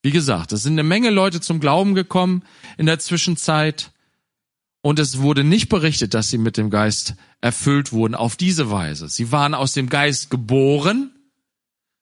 Wie 0.00 0.12
gesagt, 0.12 0.52
es 0.52 0.62
sind 0.62 0.72
eine 0.72 0.82
Menge 0.82 1.10
Leute 1.10 1.42
zum 1.42 1.60
Glauben 1.60 1.94
gekommen 1.94 2.42
in 2.78 2.86
der 2.86 3.00
Zwischenzeit. 3.00 3.90
Und 4.80 4.98
es 4.98 5.18
wurde 5.18 5.44
nicht 5.44 5.68
berichtet, 5.68 6.14
dass 6.14 6.30
sie 6.30 6.38
mit 6.38 6.56
dem 6.56 6.70
Geist 6.70 7.16
erfüllt 7.42 7.92
wurden 7.92 8.14
auf 8.14 8.36
diese 8.36 8.70
Weise. 8.70 9.10
Sie 9.10 9.30
waren 9.30 9.52
aus 9.52 9.74
dem 9.74 9.90
Geist 9.90 10.30
geboren, 10.30 11.10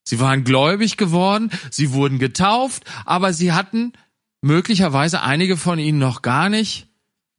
Sie 0.09 0.21
waren 0.21 0.43
gläubig 0.43 0.97
geworden, 0.97 1.51
sie 1.71 1.93
wurden 1.93 2.19
getauft, 2.19 2.85
aber 3.05 3.35
sie 3.35 3.53
hatten 3.53 3.93
möglicherweise 4.41 5.21
einige 5.21 5.59
von 5.59 5.79
ihnen 5.79 5.99
noch 5.99 6.23
gar 6.23 6.49
nicht 6.49 6.89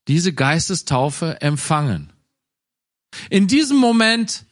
diese 0.08 0.34
Geistestaufe 0.34 1.42
empfangen. 1.42 2.14
In 3.32 3.48
diesem 3.48 3.78
Moment 3.78 4.46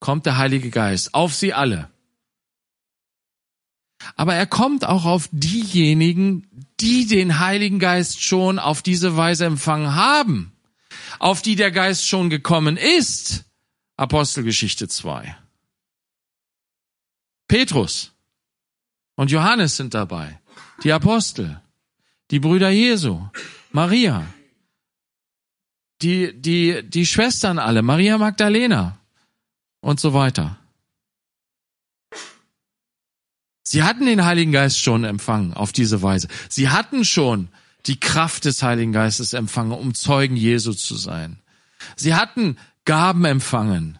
kommt 0.00 0.24
der 0.24 0.38
Heilige 0.38 0.70
Geist 0.70 1.12
auf 1.12 1.34
sie 1.34 1.52
alle. 1.52 1.90
Aber 4.16 4.34
er 4.34 4.46
kommt 4.46 4.86
auch 4.86 5.04
auf 5.04 5.28
diejenigen, 5.30 6.46
die 6.80 7.06
den 7.06 7.40
Heiligen 7.40 7.78
Geist 7.78 8.22
schon 8.22 8.58
auf 8.58 8.80
diese 8.80 9.18
Weise 9.18 9.44
empfangen 9.44 9.94
haben, 9.94 10.56
auf 11.18 11.42
die 11.42 11.56
der 11.56 11.72
Geist 11.72 12.08
schon 12.08 12.30
gekommen 12.30 12.78
ist. 12.78 13.44
Apostelgeschichte 13.98 14.88
2. 14.88 15.36
Petrus 17.48 18.12
und 19.16 19.30
Johannes 19.30 19.76
sind 19.76 19.94
dabei, 19.94 20.40
die 20.82 20.92
Apostel, 20.92 21.60
die 22.30 22.40
Brüder 22.40 22.70
Jesu, 22.70 23.28
Maria, 23.70 24.26
die, 26.02 26.32
die, 26.40 26.82
die 26.82 27.06
Schwestern 27.06 27.58
alle, 27.58 27.82
Maria 27.82 28.18
Magdalena 28.18 28.98
und 29.80 30.00
so 30.00 30.14
weiter. 30.14 30.58
Sie 33.66 33.82
hatten 33.82 34.06
den 34.06 34.24
Heiligen 34.24 34.52
Geist 34.52 34.80
schon 34.80 35.04
empfangen 35.04 35.54
auf 35.54 35.72
diese 35.72 36.02
Weise. 36.02 36.28
Sie 36.48 36.68
hatten 36.68 37.04
schon 37.04 37.48
die 37.86 37.98
Kraft 37.98 38.44
des 38.44 38.62
Heiligen 38.62 38.92
Geistes 38.92 39.32
empfangen, 39.32 39.72
um 39.72 39.94
Zeugen 39.94 40.36
Jesu 40.36 40.72
zu 40.72 40.96
sein. 40.96 41.38
Sie 41.96 42.14
hatten 42.14 42.56
Gaben 42.84 43.24
empfangen 43.24 43.98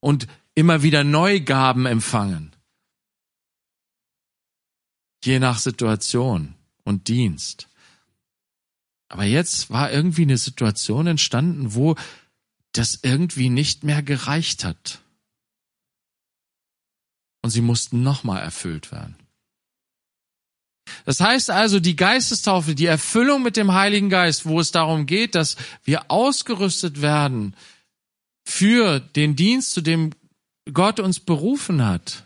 und 0.00 0.26
immer 0.54 0.82
wieder 0.82 1.04
neue 1.04 1.40
Gaben 1.40 1.86
empfangen. 1.86 2.55
Je 5.26 5.40
nach 5.40 5.58
Situation 5.58 6.54
und 6.84 7.08
Dienst. 7.08 7.68
Aber 9.08 9.24
jetzt 9.24 9.70
war 9.70 9.90
irgendwie 9.90 10.22
eine 10.22 10.38
Situation 10.38 11.08
entstanden, 11.08 11.74
wo 11.74 11.96
das 12.72 13.00
irgendwie 13.02 13.48
nicht 13.48 13.82
mehr 13.82 14.02
gereicht 14.02 14.64
hat. 14.64 15.00
Und 17.42 17.50
sie 17.50 17.60
mussten 17.60 18.02
nochmal 18.02 18.40
erfüllt 18.40 18.92
werden. 18.92 19.16
Das 21.04 21.20
heißt 21.20 21.50
also, 21.50 21.80
die 21.80 21.96
Geistestaufe, 21.96 22.76
die 22.76 22.86
Erfüllung 22.86 23.42
mit 23.42 23.56
dem 23.56 23.72
Heiligen 23.72 24.10
Geist, 24.10 24.46
wo 24.46 24.60
es 24.60 24.70
darum 24.70 25.06
geht, 25.06 25.34
dass 25.34 25.56
wir 25.82 26.10
ausgerüstet 26.10 27.02
werden 27.02 27.56
für 28.44 29.00
den 29.00 29.34
Dienst, 29.34 29.72
zu 29.72 29.80
dem 29.80 30.12
Gott 30.72 31.00
uns 31.00 31.18
berufen 31.18 31.84
hat, 31.84 32.25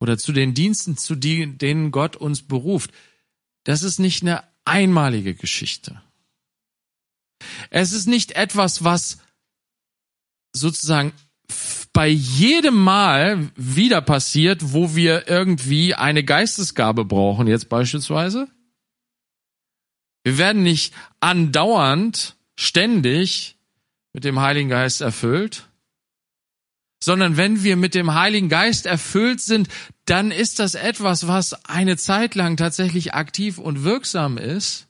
oder 0.00 0.18
zu 0.18 0.32
den 0.32 0.54
Diensten, 0.54 0.96
zu 0.96 1.14
denen 1.16 1.90
Gott 1.90 2.16
uns 2.16 2.42
beruft, 2.42 2.92
das 3.64 3.82
ist 3.82 3.98
nicht 3.98 4.22
eine 4.22 4.44
einmalige 4.64 5.34
Geschichte. 5.34 6.02
Es 7.70 7.92
ist 7.92 8.06
nicht 8.06 8.32
etwas, 8.32 8.84
was 8.84 9.18
sozusagen 10.52 11.12
bei 11.92 12.08
jedem 12.08 12.76
Mal 12.76 13.50
wieder 13.56 14.00
passiert, 14.00 14.72
wo 14.72 14.94
wir 14.94 15.28
irgendwie 15.28 15.94
eine 15.94 16.22
Geistesgabe 16.22 17.04
brauchen, 17.04 17.46
jetzt 17.46 17.68
beispielsweise. 17.68 18.48
Wir 20.24 20.38
werden 20.38 20.62
nicht 20.62 20.94
andauernd, 21.20 22.36
ständig 22.56 23.56
mit 24.12 24.24
dem 24.24 24.40
Heiligen 24.40 24.68
Geist 24.68 25.00
erfüllt, 25.00 25.67
sondern 27.02 27.36
wenn 27.36 27.62
wir 27.62 27.76
mit 27.76 27.94
dem 27.94 28.14
Heiligen 28.14 28.48
Geist 28.48 28.86
erfüllt 28.86 29.40
sind, 29.40 29.68
dann 30.04 30.30
ist 30.30 30.58
das 30.58 30.74
etwas, 30.74 31.26
was 31.26 31.64
eine 31.66 31.96
Zeit 31.96 32.34
lang 32.34 32.56
tatsächlich 32.56 33.14
aktiv 33.14 33.58
und 33.58 33.84
wirksam 33.84 34.38
ist. 34.38 34.86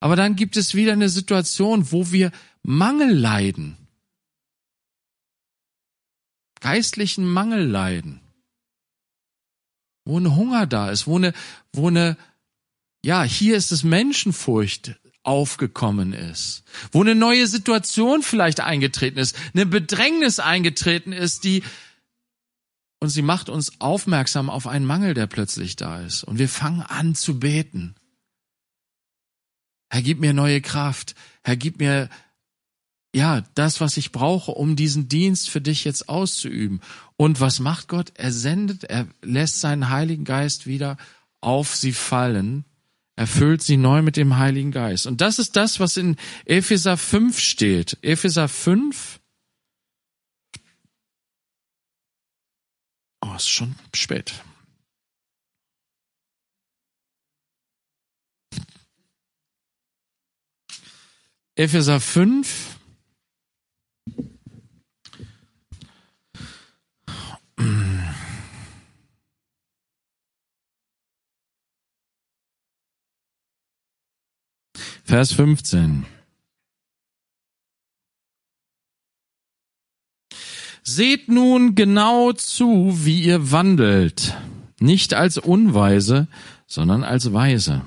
Aber 0.00 0.16
dann 0.16 0.36
gibt 0.36 0.56
es 0.56 0.74
wieder 0.74 0.92
eine 0.92 1.08
Situation, 1.08 1.92
wo 1.92 2.10
wir 2.10 2.32
Mangel 2.62 3.12
leiden. 3.12 3.76
Geistlichen 6.60 7.24
Mangel 7.30 7.64
leiden. 7.64 8.20
Wo 10.04 10.18
ein 10.18 10.34
Hunger 10.36 10.66
da 10.66 10.90
ist, 10.90 11.06
wo 11.06 11.16
eine, 11.16 11.32
wo 11.72 11.88
eine, 11.88 12.16
ja, 13.04 13.22
hier 13.22 13.56
ist 13.56 13.72
es 13.72 13.82
Menschenfurcht 13.82 14.96
aufgekommen 15.26 16.12
ist, 16.12 16.62
wo 16.92 17.02
eine 17.02 17.14
neue 17.14 17.46
Situation 17.46 18.22
vielleicht 18.22 18.60
eingetreten 18.60 19.18
ist, 19.18 19.36
eine 19.54 19.66
Bedrängnis 19.66 20.38
eingetreten 20.38 21.12
ist, 21.12 21.44
die 21.44 21.62
und 22.98 23.10
sie 23.10 23.22
macht 23.22 23.50
uns 23.50 23.80
aufmerksam 23.80 24.48
auf 24.48 24.66
einen 24.66 24.86
Mangel, 24.86 25.12
der 25.12 25.26
plötzlich 25.26 25.76
da 25.76 26.00
ist. 26.00 26.24
Und 26.24 26.38
wir 26.38 26.48
fangen 26.48 26.80
an 26.80 27.14
zu 27.14 27.38
beten. 27.38 27.94
Herr, 29.90 30.00
gib 30.00 30.18
mir 30.18 30.32
neue 30.32 30.62
Kraft. 30.62 31.14
Herr, 31.44 31.56
gib 31.56 31.78
mir, 31.78 32.08
ja, 33.14 33.42
das, 33.54 33.82
was 33.82 33.98
ich 33.98 34.12
brauche, 34.12 34.52
um 34.52 34.76
diesen 34.76 35.08
Dienst 35.08 35.50
für 35.50 35.60
dich 35.60 35.84
jetzt 35.84 36.08
auszuüben. 36.08 36.80
Und 37.16 37.38
was 37.38 37.60
macht 37.60 37.88
Gott? 37.88 38.12
Er 38.14 38.32
sendet, 38.32 38.84
er 38.84 39.06
lässt 39.20 39.60
seinen 39.60 39.90
Heiligen 39.90 40.24
Geist 40.24 40.66
wieder 40.66 40.96
auf 41.42 41.76
sie 41.76 41.92
fallen 41.92 42.64
erfüllt 43.16 43.62
sie 43.62 43.78
neu 43.78 44.02
mit 44.02 44.16
dem 44.16 44.36
Heiligen 44.36 44.70
Geist. 44.70 45.06
Und 45.06 45.20
das 45.20 45.38
ist 45.38 45.56
das, 45.56 45.80
was 45.80 45.96
in 45.96 46.16
Epheser 46.44 46.96
5 46.96 47.38
steht. 47.38 47.98
Epheser 48.02 48.48
5. 48.48 49.20
Oh, 53.22 53.34
ist 53.34 53.48
schon 53.48 53.74
spät. 53.94 54.34
Epheser 61.56 62.00
5. 62.00 62.75
Vers 75.06 75.32
15. 75.34 76.04
Seht 80.82 81.28
nun 81.28 81.76
genau 81.76 82.32
zu, 82.32 83.04
wie 83.04 83.22
ihr 83.22 83.52
wandelt, 83.52 84.36
nicht 84.80 85.14
als 85.14 85.38
Unweise, 85.38 86.26
sondern 86.66 87.04
als 87.04 87.32
Weise. 87.32 87.84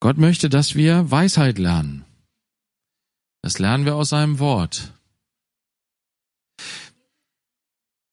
Gott 0.00 0.18
möchte, 0.18 0.50
dass 0.50 0.74
wir 0.74 1.10
Weisheit 1.10 1.58
lernen. 1.58 2.04
Das 3.40 3.58
lernen 3.58 3.86
wir 3.86 3.94
aus 3.94 4.10
seinem 4.10 4.38
Wort. 4.38 4.92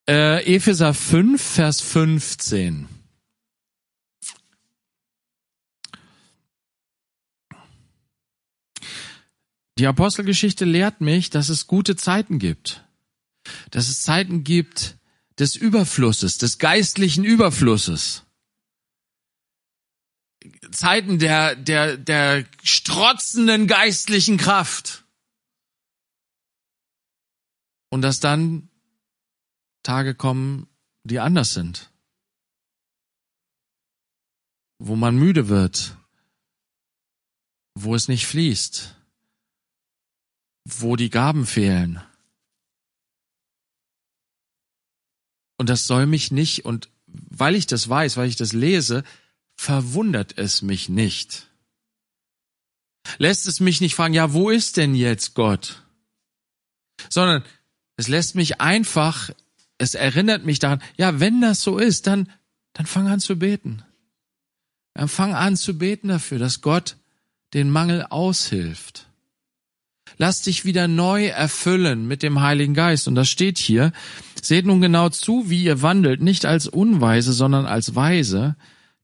Äh, 0.08 0.56
Epheser 0.56 0.94
5, 0.94 1.42
Vers 1.42 1.82
15. 1.82 3.01
Die 9.82 9.88
Apostelgeschichte 9.88 10.64
lehrt 10.64 11.02
mich, 11.02 11.32
dass 11.32 11.50
es 11.50 11.66
gute 11.66 11.96
Zeiten 11.96 12.38
gibt. 12.38 12.86
Dass 13.72 13.90
es 13.90 14.04
Zeiten 14.04 14.44
gibt 14.44 14.96
des 15.40 15.56
Überflusses, 15.56 16.38
des 16.38 16.60
geistlichen 16.60 17.24
Überflusses. 17.24 18.22
Zeiten 20.72 21.18
der, 21.18 21.56
der, 21.56 21.98
der 21.98 22.46
strotzenden 22.62 23.66
geistlichen 23.66 24.38
Kraft. 24.38 25.04
Und 27.90 28.04
dass 28.04 28.20
dann 28.20 28.70
Tage 29.82 30.14
kommen, 30.14 30.68
die 31.06 31.18
anders 31.18 31.56
sind. 31.56 31.90
Wo 34.78 34.96
man 34.96 35.16
müde 35.16 35.48
wird. 35.48 35.98
Wo 37.74 37.96
es 37.96 38.08
nicht 38.08 38.28
fließt 38.28 39.01
wo 40.66 40.96
die 40.96 41.10
Gaben 41.10 41.46
fehlen. 41.46 42.02
Und 45.58 45.70
das 45.70 45.86
soll 45.86 46.06
mich 46.06 46.32
nicht, 46.32 46.66
und 46.66 46.90
weil 47.06 47.56
ich 47.56 47.68
das 47.68 47.88
weiß, 47.88 48.18
weil 48.18 48.28
ich 48.28 48.36
das 48.36 48.54
lese, 48.54 49.04
verwundert 49.56 50.38
es 50.38 50.62
mich 50.62 50.90
nicht. 50.90 51.48
Lässt 53.18 53.48
es 53.48 53.60
mich 53.60 53.82
nicht 53.82 53.96
fragen, 53.96 54.14
ja, 54.14 54.34
wo 54.34 54.50
ist 54.50 54.78
denn 54.78 54.96
jetzt 54.96 55.34
Gott? 55.34 55.84
Sondern 57.10 57.44
es 57.98 58.08
lässt 58.08 58.36
mich 58.36 58.62
einfach, 58.62 59.30
es 59.78 59.94
erinnert 59.94 60.46
mich 60.46 60.60
daran, 60.60 60.82
ja, 60.98 61.20
wenn 61.20 61.42
das 61.42 61.62
so 61.62 61.78
ist, 61.78 62.08
dann, 62.08 62.32
dann 62.74 62.86
fang 62.86 63.08
an 63.08 63.20
zu 63.20 63.38
beten. 63.38 63.84
Dann 64.94 65.08
fang 65.08 65.34
an 65.34 65.58
zu 65.58 65.78
beten 65.78 66.08
dafür, 66.08 66.40
dass 66.40 66.62
Gott 66.62 66.98
den 67.54 67.70
Mangel 67.70 68.06
aushilft. 68.10 69.11
Lass 70.22 70.44
dich 70.44 70.66
wieder 70.66 70.88
neu 70.88 71.26
erfüllen 71.26 72.08
mit 72.08 72.22
dem 72.22 72.42
Heiligen 72.42 72.76
Geist. 72.76 73.08
Und 73.08 73.16
das 73.16 73.28
steht 73.28 73.58
hier. 73.58 73.92
Seht 74.40 74.68
nun 74.68 74.80
genau 74.80 75.10
zu, 75.10 75.50
wie 75.50 75.64
ihr 75.64 75.82
wandelt, 75.82 76.22
nicht 76.22 76.46
als 76.46 76.68
Unweise, 76.68 77.34
sondern 77.34 77.66
als 77.66 77.96
Weise. 77.96 78.56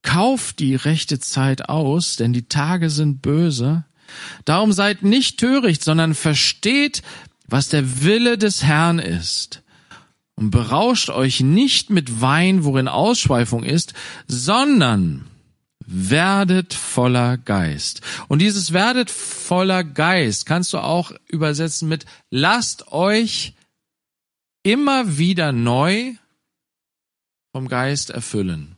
Kauft 0.03 0.59
die 0.59 0.75
rechte 0.75 1.17
Zeit 1.19 1.69
aus, 1.69 2.17
denn 2.17 2.33
die 2.33 2.47
Tage 2.47 2.91
sind 2.91 3.23
böse. 3.23 3.83
Darum 4.45 4.71
seid 4.73 5.01
nicht 5.01 5.39
töricht, 5.39 5.83
sondern 5.83 6.13
versteht, 6.13 7.01
was 7.47 7.67
der 7.67 8.03
Wille 8.03 8.37
des 8.37 8.61
Herrn 8.61 8.99
ist. 8.99 9.63
Und 10.35 10.51
berauscht 10.51 11.09
euch 11.09 11.39
nicht 11.39 11.89
mit 11.89 12.21
Wein, 12.21 12.63
worin 12.63 12.87
Ausschweifung 12.87 13.63
ist, 13.63 13.95
sondern 14.27 15.25
werdet 15.87 16.73
voller 16.73 17.37
Geist. 17.37 18.01
Und 18.27 18.39
dieses 18.39 18.73
werdet 18.73 19.09
voller 19.09 19.83
Geist 19.83 20.45
kannst 20.45 20.73
du 20.73 20.79
auch 20.79 21.11
übersetzen 21.27 21.87
mit 21.87 22.05
lasst 22.29 22.91
euch 22.91 23.53
immer 24.63 25.17
wieder 25.17 25.53
neu 25.53 26.13
vom 27.53 27.69
Geist 27.69 28.09
erfüllen. 28.09 28.75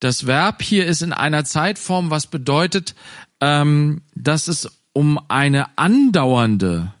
Das 0.00 0.26
Verb 0.26 0.62
hier 0.62 0.86
ist 0.86 1.02
in 1.02 1.12
einer 1.12 1.44
Zeitform, 1.44 2.10
was 2.10 2.26
bedeutet, 2.26 2.94
ähm, 3.40 4.02
dass 4.14 4.48
es 4.48 4.70
um 4.92 5.18
eine 5.28 5.78
andauernde, 5.78 6.92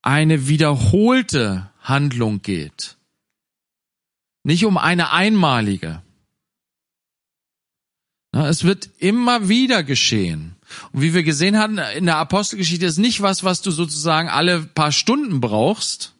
eine 0.00 0.48
wiederholte 0.48 1.70
Handlung 1.80 2.40
geht. 2.40 2.96
Nicht 4.42 4.64
um 4.64 4.76
eine 4.78 5.12
einmalige. 5.12 6.02
Es 8.42 8.64
wird 8.64 8.90
immer 8.98 9.48
wieder 9.48 9.84
geschehen. 9.84 10.56
Und 10.92 11.02
wie 11.02 11.14
wir 11.14 11.22
gesehen 11.22 11.58
hatten 11.58 11.78
in 11.78 12.06
der 12.06 12.16
Apostelgeschichte 12.16 12.86
ist 12.86 12.98
nicht 12.98 13.22
was, 13.22 13.44
was 13.44 13.62
du 13.62 13.70
sozusagen 13.70 14.28
alle 14.28 14.62
paar 14.62 14.90
Stunden 14.90 15.40
brauchst. 15.40 16.14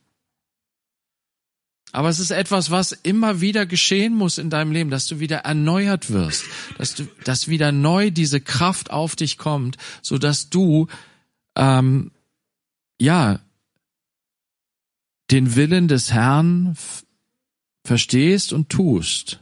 Aber 1.90 2.08
es 2.08 2.18
ist 2.18 2.30
etwas, 2.30 2.70
was 2.70 2.92
immer 2.92 3.40
wieder 3.40 3.66
geschehen 3.66 4.14
muss 4.14 4.38
in 4.38 4.50
deinem 4.50 4.72
Leben, 4.72 4.90
dass 4.90 5.06
du 5.06 5.20
wieder 5.20 5.38
erneuert 5.38 6.10
wirst, 6.10 6.44
dass 6.76 6.94
du, 6.94 7.04
dass 7.24 7.48
wieder 7.48 7.72
neu 7.72 8.10
diese 8.10 8.40
Kraft 8.40 8.90
auf 8.90 9.16
dich 9.16 9.38
kommt, 9.38 9.76
so 10.02 10.18
dass 10.18 10.50
du 10.50 10.88
ähm, 11.56 12.10
ja 13.00 13.40
den 15.30 15.54
Willen 15.54 15.88
des 15.88 16.12
Herrn 16.12 16.76
verstehst 17.84 18.52
und 18.52 18.70
tust. 18.70 19.40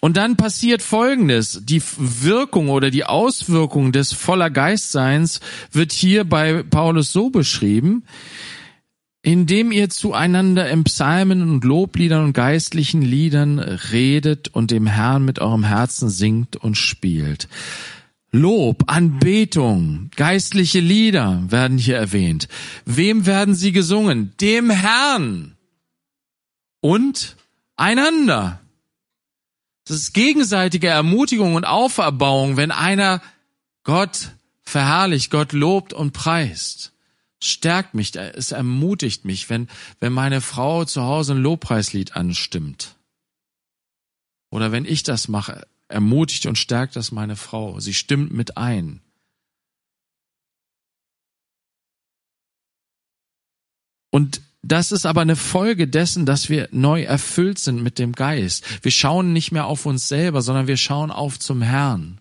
Und 0.00 0.16
dann 0.16 0.36
passiert 0.36 0.82
Folgendes. 0.82 1.62
Die 1.64 1.82
Wirkung 1.96 2.68
oder 2.68 2.90
die 2.90 3.04
Auswirkung 3.04 3.92
des 3.92 4.12
voller 4.12 4.50
Geistseins 4.50 5.40
wird 5.72 5.92
hier 5.92 6.24
bei 6.24 6.62
Paulus 6.62 7.12
so 7.12 7.30
beschrieben, 7.30 8.04
indem 9.22 9.72
ihr 9.72 9.88
zueinander 9.88 10.68
in 10.70 10.84
Psalmen 10.84 11.42
und 11.42 11.64
Lobliedern 11.64 12.26
und 12.26 12.32
geistlichen 12.32 13.02
Liedern 13.02 13.58
redet 13.58 14.48
und 14.48 14.70
dem 14.70 14.86
Herrn 14.86 15.24
mit 15.24 15.40
eurem 15.40 15.64
Herzen 15.64 16.10
singt 16.10 16.56
und 16.56 16.76
spielt. 16.76 17.48
Lob, 18.30 18.84
Anbetung, 18.88 20.10
geistliche 20.14 20.80
Lieder 20.80 21.42
werden 21.48 21.78
hier 21.78 21.96
erwähnt. 21.96 22.48
Wem 22.84 23.24
werden 23.24 23.54
sie 23.54 23.72
gesungen? 23.72 24.32
Dem 24.40 24.68
Herrn 24.70 25.56
und 26.80 27.36
einander. 27.76 28.60
Das 29.86 29.96
ist 29.96 30.14
gegenseitige 30.14 30.88
Ermutigung 30.88 31.54
und 31.54 31.64
Auferbauung, 31.64 32.56
wenn 32.56 32.72
einer 32.72 33.22
Gott 33.84 34.32
verherrlicht, 34.62 35.30
Gott 35.30 35.52
lobt 35.52 35.92
und 35.92 36.12
preist. 36.12 36.92
Stärkt 37.40 37.94
mich, 37.94 38.16
es 38.16 38.50
ermutigt 38.50 39.24
mich, 39.24 39.48
wenn, 39.48 39.68
wenn 40.00 40.12
meine 40.12 40.40
Frau 40.40 40.84
zu 40.84 41.02
Hause 41.02 41.34
ein 41.34 41.42
Lobpreislied 41.42 42.16
anstimmt. 42.16 42.96
Oder 44.50 44.72
wenn 44.72 44.84
ich 44.84 45.04
das 45.04 45.28
mache, 45.28 45.68
ermutigt 45.86 46.46
und 46.46 46.58
stärkt 46.58 46.96
das 46.96 47.12
meine 47.12 47.36
Frau. 47.36 47.78
Sie 47.78 47.94
stimmt 47.94 48.32
mit 48.32 48.56
ein. 48.56 49.00
Und 54.10 54.40
das 54.68 54.92
ist 54.92 55.06
aber 55.06 55.20
eine 55.20 55.36
Folge 55.36 55.86
dessen, 55.86 56.26
dass 56.26 56.48
wir 56.48 56.68
neu 56.72 57.02
erfüllt 57.02 57.58
sind 57.58 57.82
mit 57.82 57.98
dem 57.98 58.12
Geist. 58.12 58.64
Wir 58.82 58.90
schauen 58.90 59.32
nicht 59.32 59.52
mehr 59.52 59.66
auf 59.66 59.86
uns 59.86 60.08
selber, 60.08 60.42
sondern 60.42 60.66
wir 60.66 60.76
schauen 60.76 61.10
auf 61.10 61.38
zum 61.38 61.62
Herrn. 61.62 62.20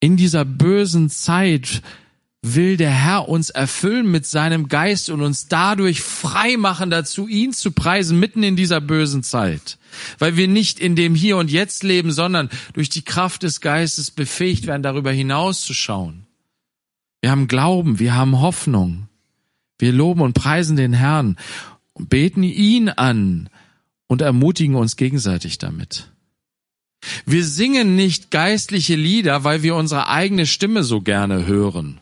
In 0.00 0.16
dieser 0.16 0.44
bösen 0.44 1.10
Zeit 1.10 1.82
will 2.42 2.76
der 2.76 2.90
Herr 2.90 3.28
uns 3.28 3.50
erfüllen 3.50 4.10
mit 4.10 4.26
seinem 4.26 4.68
Geist 4.68 5.08
und 5.08 5.22
uns 5.22 5.48
dadurch 5.48 6.02
frei 6.02 6.56
machen 6.58 6.90
dazu, 6.90 7.26
ihn 7.26 7.52
zu 7.52 7.72
preisen 7.72 8.18
mitten 8.20 8.42
in 8.42 8.54
dieser 8.54 8.82
bösen 8.82 9.22
Zeit. 9.22 9.78
Weil 10.18 10.36
wir 10.36 10.46
nicht 10.46 10.78
in 10.78 10.94
dem 10.94 11.14
Hier 11.14 11.38
und 11.38 11.50
Jetzt 11.50 11.82
leben, 11.82 12.12
sondern 12.12 12.50
durch 12.74 12.90
die 12.90 13.02
Kraft 13.02 13.44
des 13.44 13.60
Geistes 13.60 14.10
befähigt 14.10 14.66
werden, 14.66 14.82
darüber 14.82 15.10
hinauszuschauen. 15.10 16.26
Wir 17.24 17.30
haben 17.30 17.48
Glauben, 17.48 18.00
wir 18.00 18.14
haben 18.14 18.42
Hoffnung. 18.42 19.08
Wir 19.78 19.92
loben 19.92 20.20
und 20.20 20.34
preisen 20.34 20.76
den 20.76 20.92
Herrn 20.92 21.38
beten 21.98 22.42
ihn 22.42 22.90
an 22.90 23.48
und 24.08 24.20
ermutigen 24.20 24.74
uns 24.74 24.96
gegenseitig 24.96 25.56
damit. 25.56 26.12
Wir 27.24 27.46
singen 27.46 27.96
nicht 27.96 28.30
geistliche 28.30 28.94
Lieder, 28.94 29.42
weil 29.42 29.62
wir 29.62 29.74
unsere 29.74 30.10
eigene 30.10 30.44
Stimme 30.44 30.84
so 30.84 31.00
gerne 31.00 31.46
hören. 31.46 31.98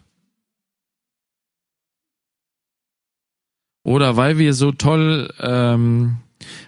Oder 3.85 4.17
weil 4.17 4.39
wir 4.39 4.55
so 4.55 4.73
toll 4.73 5.33
ähm, 5.39 6.17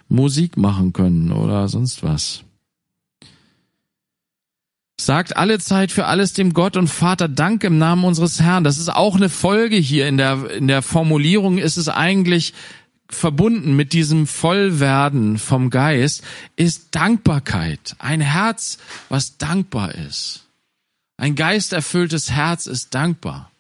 Musik 0.09 0.57
machen 0.57 0.93
können 0.93 1.33
oder 1.33 1.67
sonst 1.67 2.05
was. 2.05 2.45
Sagt 5.01 5.37
alle 5.37 5.59
Zeit 5.59 5.91
für 5.91 6.07
alles 6.07 6.35
dem 6.35 6.53
Gott 6.55 6.77
und 6.77 6.89
Vater 6.89 7.29
Dank 7.29 7.65
im 7.65 7.79
Namen 7.79 8.05
unseres 8.05 8.41
Herrn. 8.41 8.65
Das 8.65 8.79
ist 8.79 8.89
auch 8.89 9.17
eine 9.17 9.29
Folge 9.29 9.77
hier 9.77 10.07
in 10.07 10.17
der, 10.17 10.51
in 10.51 10.69
der 10.69 10.83
Formulierung 10.83 11.59
ist 11.59 11.77
es 11.77 11.89
eigentlich 11.89 12.55
verbunden 13.09 13.77
mit 13.77 13.93
diesem 13.93 14.27
Vollwerden 14.27 15.39
vom 15.39 15.71
Geist 15.71 16.23
ist 16.57 16.95
Dankbarkeit. 16.95 17.97
Ein 17.99 18.21
Herz, 18.21 18.79
was 19.09 19.37
dankbar 19.37 19.95
ist. 19.95 20.47
Ein 21.17 21.35
geisterfülltes 21.35 22.31
Herz 22.31 22.67
ist 22.67 22.95
dankbar. 22.95 23.51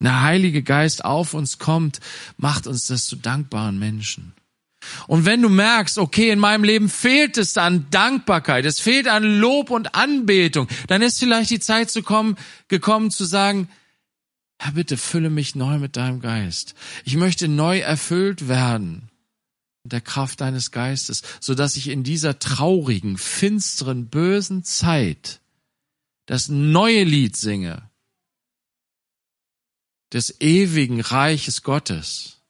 Der 0.00 0.22
Heilige 0.22 0.62
Geist 0.62 1.04
auf 1.04 1.32
uns 1.32 1.58
kommt, 1.58 2.00
macht 2.36 2.66
uns 2.66 2.86
das 2.86 3.06
zu 3.06 3.16
dankbaren 3.16 3.78
Menschen. 3.78 4.34
Und 5.06 5.24
wenn 5.24 5.42
du 5.42 5.48
merkst, 5.48 5.98
okay, 5.98 6.30
in 6.30 6.38
meinem 6.38 6.64
Leben 6.64 6.88
fehlt 6.88 7.38
es 7.38 7.56
an 7.56 7.86
Dankbarkeit, 7.90 8.64
es 8.64 8.80
fehlt 8.80 9.08
an 9.08 9.22
Lob 9.22 9.70
und 9.70 9.94
Anbetung, 9.94 10.68
dann 10.88 11.02
ist 11.02 11.18
vielleicht 11.18 11.50
die 11.50 11.60
Zeit 11.60 11.90
zu 11.90 12.02
kommen, 12.02 12.36
gekommen 12.68 13.10
zu 13.10 13.24
sagen, 13.24 13.68
Herr, 14.58 14.72
bitte 14.72 14.96
fülle 14.96 15.30
mich 15.30 15.56
neu 15.56 15.78
mit 15.78 15.96
deinem 15.96 16.20
Geist. 16.20 16.74
Ich 17.04 17.16
möchte 17.16 17.48
neu 17.48 17.80
erfüllt 17.80 18.48
werden 18.48 19.10
mit 19.82 19.92
der 19.92 20.00
Kraft 20.00 20.40
deines 20.40 20.70
Geistes, 20.70 21.22
so 21.40 21.54
dass 21.54 21.76
ich 21.76 21.88
in 21.88 22.04
dieser 22.04 22.38
traurigen, 22.38 23.18
finsteren, 23.18 24.08
bösen 24.08 24.62
Zeit 24.62 25.40
das 26.26 26.48
neue 26.48 27.02
Lied 27.02 27.36
singe 27.36 27.90
des 30.12 30.40
ewigen 30.40 31.00
Reiches 31.00 31.62
Gottes 31.62 32.41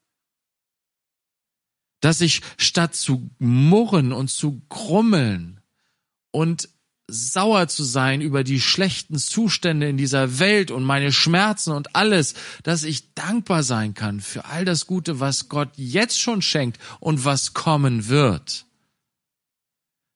dass 2.02 2.20
ich 2.20 2.42
statt 2.58 2.94
zu 2.94 3.30
murren 3.38 4.12
und 4.12 4.28
zu 4.28 4.60
grummeln 4.68 5.60
und 6.30 6.68
sauer 7.08 7.68
zu 7.68 7.84
sein 7.84 8.20
über 8.20 8.44
die 8.44 8.60
schlechten 8.60 9.18
Zustände 9.18 9.88
in 9.88 9.96
dieser 9.96 10.38
Welt 10.38 10.70
und 10.70 10.82
meine 10.82 11.12
Schmerzen 11.12 11.72
und 11.72 11.96
alles, 11.96 12.34
dass 12.62 12.84
ich 12.84 13.14
dankbar 13.14 13.62
sein 13.62 13.94
kann 13.94 14.20
für 14.20 14.44
all 14.46 14.64
das 14.64 14.86
Gute, 14.86 15.20
was 15.20 15.48
Gott 15.48 15.70
jetzt 15.76 16.20
schon 16.20 16.42
schenkt 16.42 16.78
und 17.00 17.24
was 17.24 17.54
kommen 17.54 18.08
wird 18.08 18.66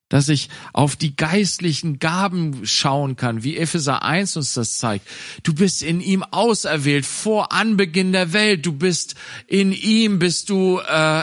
dass 0.09 0.29
ich 0.29 0.51
auf 0.73 0.95
die 0.95 1.17
geistlichen 1.17 1.99
Gaben 1.99 2.65
schauen 2.65 3.17
kann, 3.17 3.43
wie 3.43 3.57
Epheser 3.57 4.05
1 4.05 4.37
uns 4.37 4.55
das 4.55 4.79
zeigt. 4.79 5.07
Du 5.43 5.53
bist 5.53 5.83
in 5.83 6.01
ihm 6.01 6.23
auserwählt 6.23 7.05
vor 7.05 7.53
Anbeginn 7.53 8.13
der 8.13 8.33
Welt. 8.33 8.65
Du 8.65 8.73
bist 8.73 9.17
in 9.49 9.73
ihm 9.73 10.21
bist 10.21 10.49
du 10.49 10.79
äh, 10.79 10.83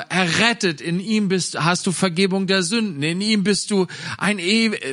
errettet. 0.10 0.82
In 0.82 1.00
ihm 1.00 1.30
bist 1.30 1.64
hast 1.64 1.88
du 1.88 1.94
Vergebung 1.94 2.46
der 2.46 2.62
Sünden. 2.62 3.02
In 3.04 3.22
ihm 3.22 3.44
bist 3.44 3.72
du 3.72 3.88
ein 4.18 4.40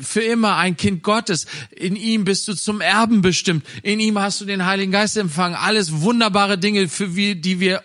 für 0.02 0.22
immer 0.22 0.56
ein 0.56 0.76
Kind 0.76 1.02
Gottes. 1.02 1.46
In 1.70 1.96
ihm 1.96 2.24
bist 2.24 2.46
du 2.46 2.54
zum 2.54 2.80
Erben 2.80 3.22
bestimmt. 3.22 3.66
In 3.82 3.98
ihm 3.98 4.18
hast 4.20 4.40
du 4.40 4.44
den 4.44 4.66
Heiligen 4.66 4.92
Geist 4.92 5.16
empfangen. 5.16 5.56
Alles 5.56 6.00
wunderbare 6.00 6.58
Dinge, 6.58 6.88
für 6.88 7.16
wie, 7.16 7.34
die 7.34 7.58
wir 7.58 7.82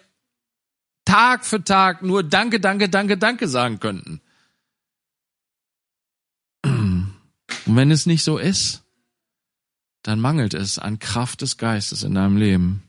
Tag 1.06 1.46
für 1.46 1.64
Tag 1.64 2.04
nur 2.04 2.22
Danke, 2.24 2.60
Danke, 2.60 2.90
Danke, 2.90 3.18
Danke 3.18 3.48
sagen 3.48 3.80
könnten. 3.80 4.22
Und 7.66 7.76
wenn 7.76 7.92
es 7.92 8.06
nicht 8.06 8.24
so 8.24 8.38
ist, 8.38 8.84
dann 10.04 10.20
mangelt 10.20 10.54
es 10.54 10.78
an 10.78 11.00
Kraft 11.00 11.42
des 11.42 11.58
Geistes 11.58 12.04
in 12.04 12.14
deinem 12.14 12.38
Leben. 12.38 12.84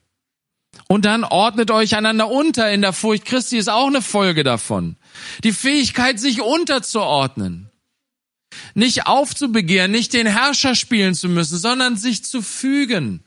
Und 0.88 1.04
dann 1.04 1.24
ordnet 1.24 1.70
euch 1.70 1.96
einander 1.96 2.30
unter 2.30 2.70
in 2.70 2.82
der 2.82 2.92
Furcht 2.92 3.24
Christi 3.24 3.56
ist 3.56 3.68
auch 3.68 3.86
eine 3.86 4.02
Folge 4.02 4.44
davon. 4.44 4.96
Die 5.42 5.52
Fähigkeit, 5.52 6.20
sich 6.20 6.42
unterzuordnen. 6.42 7.70
Nicht 8.74 9.06
aufzubegehren, 9.06 9.90
nicht 9.90 10.12
den 10.12 10.26
Herrscher 10.26 10.74
spielen 10.74 11.14
zu 11.14 11.28
müssen, 11.28 11.58
sondern 11.58 11.96
sich 11.96 12.24
zu 12.24 12.42
fügen. 12.42 13.24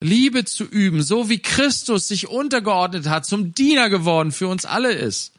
Liebe 0.00 0.44
zu 0.44 0.64
üben, 0.64 1.02
so 1.02 1.28
wie 1.28 1.38
Christus 1.38 2.08
sich 2.08 2.28
untergeordnet 2.28 3.08
hat, 3.08 3.24
zum 3.24 3.54
Diener 3.54 3.88
geworden 3.88 4.32
für 4.32 4.48
uns 4.48 4.64
alle 4.64 4.92
ist. 4.92 5.32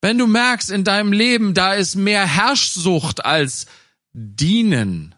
Wenn 0.00 0.18
du 0.18 0.26
merkst 0.26 0.70
in 0.70 0.84
deinem 0.84 1.12
Leben, 1.12 1.54
da 1.54 1.74
ist 1.74 1.96
mehr 1.96 2.26
Herrschsucht 2.26 3.24
als 3.24 3.66
Dienen, 4.12 5.14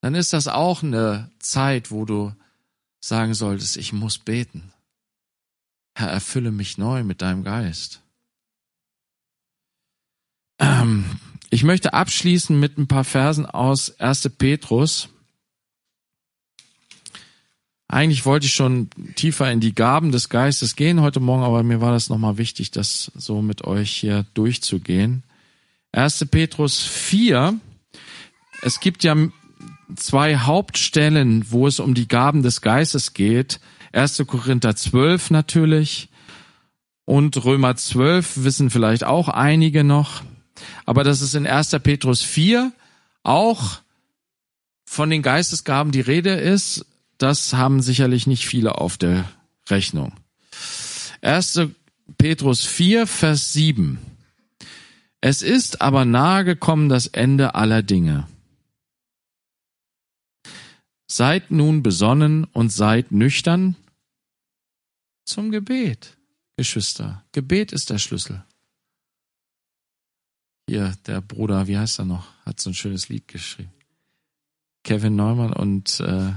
dann 0.00 0.14
ist 0.14 0.32
das 0.32 0.46
auch 0.46 0.82
eine 0.82 1.30
Zeit, 1.38 1.90
wo 1.90 2.04
du 2.04 2.34
sagen 3.00 3.34
solltest, 3.34 3.76
ich 3.76 3.92
muss 3.92 4.18
beten. 4.18 4.72
Herr, 5.94 6.08
erfülle 6.08 6.52
mich 6.52 6.78
neu 6.78 7.02
mit 7.02 7.22
deinem 7.22 7.42
Geist. 7.42 8.02
Ähm, 10.60 11.18
ich 11.50 11.64
möchte 11.64 11.92
abschließen 11.94 12.58
mit 12.58 12.78
ein 12.78 12.88
paar 12.88 13.04
Versen 13.04 13.46
aus 13.46 13.98
1. 13.98 14.30
Petrus. 14.38 15.08
Eigentlich 17.88 18.26
wollte 18.26 18.46
ich 18.46 18.52
schon 18.52 18.90
tiefer 19.16 19.50
in 19.50 19.60
die 19.60 19.74
Gaben 19.74 20.12
des 20.12 20.28
Geistes 20.28 20.76
gehen 20.76 21.00
heute 21.00 21.20
Morgen, 21.20 21.42
aber 21.42 21.62
mir 21.62 21.80
war 21.80 21.92
das 21.92 22.10
nochmal 22.10 22.36
wichtig, 22.36 22.70
das 22.70 23.10
so 23.14 23.40
mit 23.40 23.64
euch 23.64 23.90
hier 23.90 24.26
durchzugehen. 24.34 25.22
1. 25.92 26.26
Petrus 26.30 26.82
4. 26.82 27.58
Es 28.60 28.80
gibt 28.80 29.04
ja 29.04 29.16
zwei 29.96 30.36
Hauptstellen, 30.36 31.50
wo 31.50 31.66
es 31.66 31.80
um 31.80 31.94
die 31.94 32.08
Gaben 32.08 32.42
des 32.42 32.60
Geistes 32.60 33.14
geht. 33.14 33.58
1. 33.92 34.22
Korinther 34.26 34.76
12 34.76 35.30
natürlich 35.30 36.10
und 37.06 37.42
Römer 37.42 37.74
12 37.74 38.44
wissen 38.44 38.68
vielleicht 38.68 39.04
auch 39.04 39.30
einige 39.30 39.82
noch. 39.82 40.22
Aber 40.84 41.04
das 41.04 41.22
ist 41.22 41.34
in 41.34 41.46
1. 41.46 41.70
Petrus 41.82 42.20
4 42.20 42.70
auch 43.22 43.78
von 44.84 45.08
den 45.08 45.22
Geistesgaben 45.22 45.90
die 45.90 46.02
Rede 46.02 46.34
ist, 46.34 46.84
das 47.18 47.52
haben 47.52 47.82
sicherlich 47.82 48.26
nicht 48.26 48.46
viele 48.46 48.78
auf 48.78 48.96
der 48.96 49.30
Rechnung. 49.68 50.12
1. 51.20 51.60
Petrus 52.16 52.64
4, 52.64 53.06
Vers 53.06 53.52
7. 53.52 53.98
Es 55.20 55.42
ist 55.42 55.82
aber 55.82 56.04
nahe 56.04 56.44
gekommen 56.44 56.88
das 56.88 57.08
Ende 57.08 57.54
aller 57.54 57.82
Dinge. 57.82 58.28
Seid 61.10 61.50
nun 61.50 61.82
besonnen 61.82 62.44
und 62.44 62.70
seid 62.70 63.12
nüchtern 63.12 63.76
zum 65.24 65.50
Gebet, 65.50 66.16
Geschwister. 66.56 67.24
Gebet 67.32 67.72
ist 67.72 67.90
der 67.90 67.98
Schlüssel. 67.98 68.44
Hier, 70.68 70.94
der 71.06 71.20
Bruder, 71.20 71.66
wie 71.66 71.78
heißt 71.78 71.98
er 71.98 72.04
noch, 72.04 72.26
hat 72.44 72.60
so 72.60 72.70
ein 72.70 72.74
schönes 72.74 73.08
Lied 73.08 73.26
geschrieben. 73.26 73.72
Kevin 74.84 75.16
Neumann 75.16 75.52
und 75.52 76.00
äh, 76.00 76.32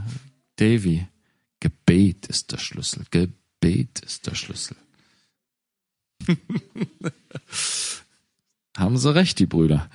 Davy. 0.58 1.08
Gebet 1.60 2.28
ist 2.28 2.52
der 2.52 2.58
Schlüssel. 2.58 3.04
Gebet 3.12 4.00
ist 4.00 4.28
der 4.28 4.36
Schlüssel. 4.36 4.76
Haben 8.78 8.98
sie 8.98 9.14
recht, 9.14 9.40
die 9.40 9.46
Brüder. 9.46 9.90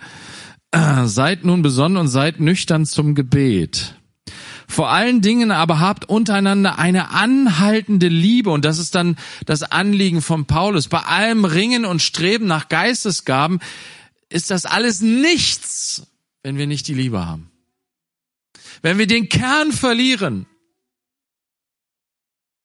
Seid 1.05 1.45
nun 1.45 1.63
besonnen 1.63 1.97
und 1.97 2.09
seid 2.09 2.41
nüchtern 2.41 2.87
zum 2.87 3.15
Gebet. 3.15 3.95
Vor 4.69 4.91
allen 4.91 5.23
Dingen 5.23 5.53
aber 5.53 5.81
habt 5.81 6.09
untereinander 6.09 6.79
eine 6.79 7.11
anhaltende 7.11 8.09
Liebe 8.09 8.51
und 8.51 8.65
das 8.65 8.79
ist 8.79 8.95
dann 8.95 9.17
das 9.45 9.63
Anliegen 9.63 10.23
von 10.23 10.47
Paulus. 10.47 10.89
Bei 10.89 11.01
allem 11.01 11.45
Ringen 11.45 11.85
und 11.85 12.03
Streben 12.03 12.47
nach 12.47 12.69
Geistesgaben 12.69 13.61
ist 14.29 14.51
das 14.51 14.67
alles 14.67 15.01
nichts, 15.01 16.07
wenn 16.43 16.59
wir 16.59 16.67
nicht 16.67 16.89
die 16.89 16.95
Liebe 16.95 17.25
haben. 17.25 17.51
Wenn 18.83 18.99
wir 18.99 19.07
den 19.07 19.29
Kern 19.29 19.73
verlieren, 19.73 20.47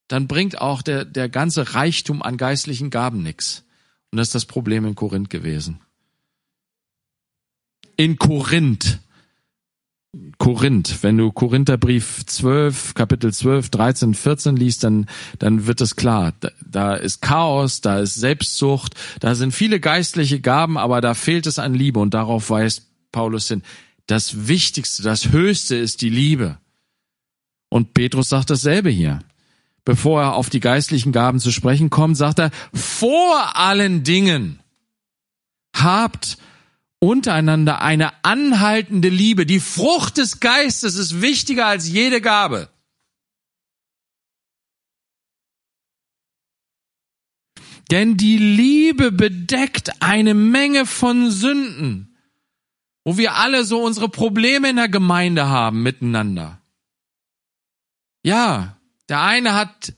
dann 0.07 0.27
bringt 0.27 0.59
auch 0.59 0.81
der, 0.81 1.05
der 1.05 1.29
ganze 1.29 1.73
Reichtum 1.73 2.21
an 2.21 2.37
geistlichen 2.37 2.89
Gaben 2.89 3.23
nichts. 3.23 3.63
Und 4.11 4.17
das 4.17 4.27
ist 4.27 4.35
das 4.35 4.45
Problem 4.45 4.85
in 4.85 4.95
Korinth 4.95 5.29
gewesen. 5.29 5.79
In 7.95 8.17
Korinth. 8.17 8.99
Korinth, 10.37 11.03
wenn 11.03 11.15
du 11.15 11.31
Korintherbrief 11.31 12.25
12, 12.25 12.95
Kapitel 12.95 13.31
12, 13.33 13.69
13, 13.69 14.13
14 14.13 14.55
liest, 14.57 14.83
dann, 14.83 15.05
dann 15.39 15.67
wird 15.67 15.79
es 15.79 15.95
klar. 15.95 16.33
Da, 16.41 16.51
da 16.69 16.95
ist 16.95 17.21
Chaos, 17.21 17.79
da 17.79 17.99
ist 17.99 18.15
Selbstsucht, 18.15 18.95
da 19.21 19.35
sind 19.35 19.53
viele 19.53 19.79
geistliche 19.79 20.41
Gaben, 20.41 20.77
aber 20.77 20.99
da 20.99 21.13
fehlt 21.13 21.47
es 21.47 21.59
an 21.59 21.73
Liebe 21.73 21.99
und 21.99 22.13
darauf 22.13 22.49
weist 22.49 22.87
Paulus 23.13 23.47
hin. 23.47 23.63
Das 24.07 24.47
Wichtigste, 24.47 25.03
das 25.03 25.29
Höchste 25.29 25.75
ist 25.75 26.01
die 26.01 26.09
Liebe. 26.09 26.57
Und 27.69 27.93
Petrus 27.93 28.29
sagt 28.29 28.49
dasselbe 28.49 28.89
hier. 28.89 29.19
Bevor 29.83 30.21
er 30.21 30.35
auf 30.35 30.49
die 30.49 30.59
geistlichen 30.59 31.11
Gaben 31.11 31.39
zu 31.39 31.51
sprechen 31.51 31.89
kommt, 31.89 32.17
sagt 32.17 32.39
er, 32.39 32.51
vor 32.73 33.57
allen 33.57 34.03
Dingen 34.03 34.59
habt 35.75 36.37
untereinander 36.99 37.81
eine 37.81 38.23
anhaltende 38.23 39.09
Liebe. 39.09 39.45
Die 39.45 39.59
Frucht 39.59 40.17
des 40.17 40.39
Geistes 40.39 40.95
ist 40.95 41.21
wichtiger 41.21 41.65
als 41.65 41.87
jede 41.89 42.21
Gabe. 42.21 42.69
Denn 47.89 48.15
die 48.15 48.37
Liebe 48.37 49.11
bedeckt 49.11 50.01
eine 50.01 50.33
Menge 50.33 50.85
von 50.85 51.29
Sünden, 51.29 52.10
wo 53.03 53.17
wir 53.17 53.35
alle 53.35 53.63
so 53.63 53.81
unsere 53.81 54.09
Probleme 54.09 54.69
in 54.69 54.75
der 54.75 54.89
Gemeinde 54.89 55.47
haben 55.47 55.83
miteinander. 55.83 56.61
Ja, 58.23 58.77
der 59.09 59.21
eine 59.21 59.53
hat 59.53 59.93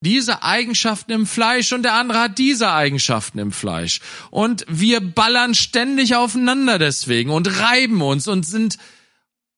diese 0.00 0.42
Eigenschaften 0.42 1.12
im 1.12 1.26
Fleisch 1.26 1.72
und 1.72 1.82
der 1.82 1.94
andere 1.94 2.20
hat 2.20 2.38
diese 2.38 2.72
Eigenschaften 2.72 3.38
im 3.38 3.52
Fleisch. 3.52 4.00
Und 4.30 4.66
wir 4.68 5.00
ballern 5.00 5.54
ständig 5.54 6.14
aufeinander 6.14 6.78
deswegen 6.78 7.30
und 7.30 7.58
reiben 7.58 8.02
uns 8.02 8.28
und 8.28 8.44
sind 8.46 8.76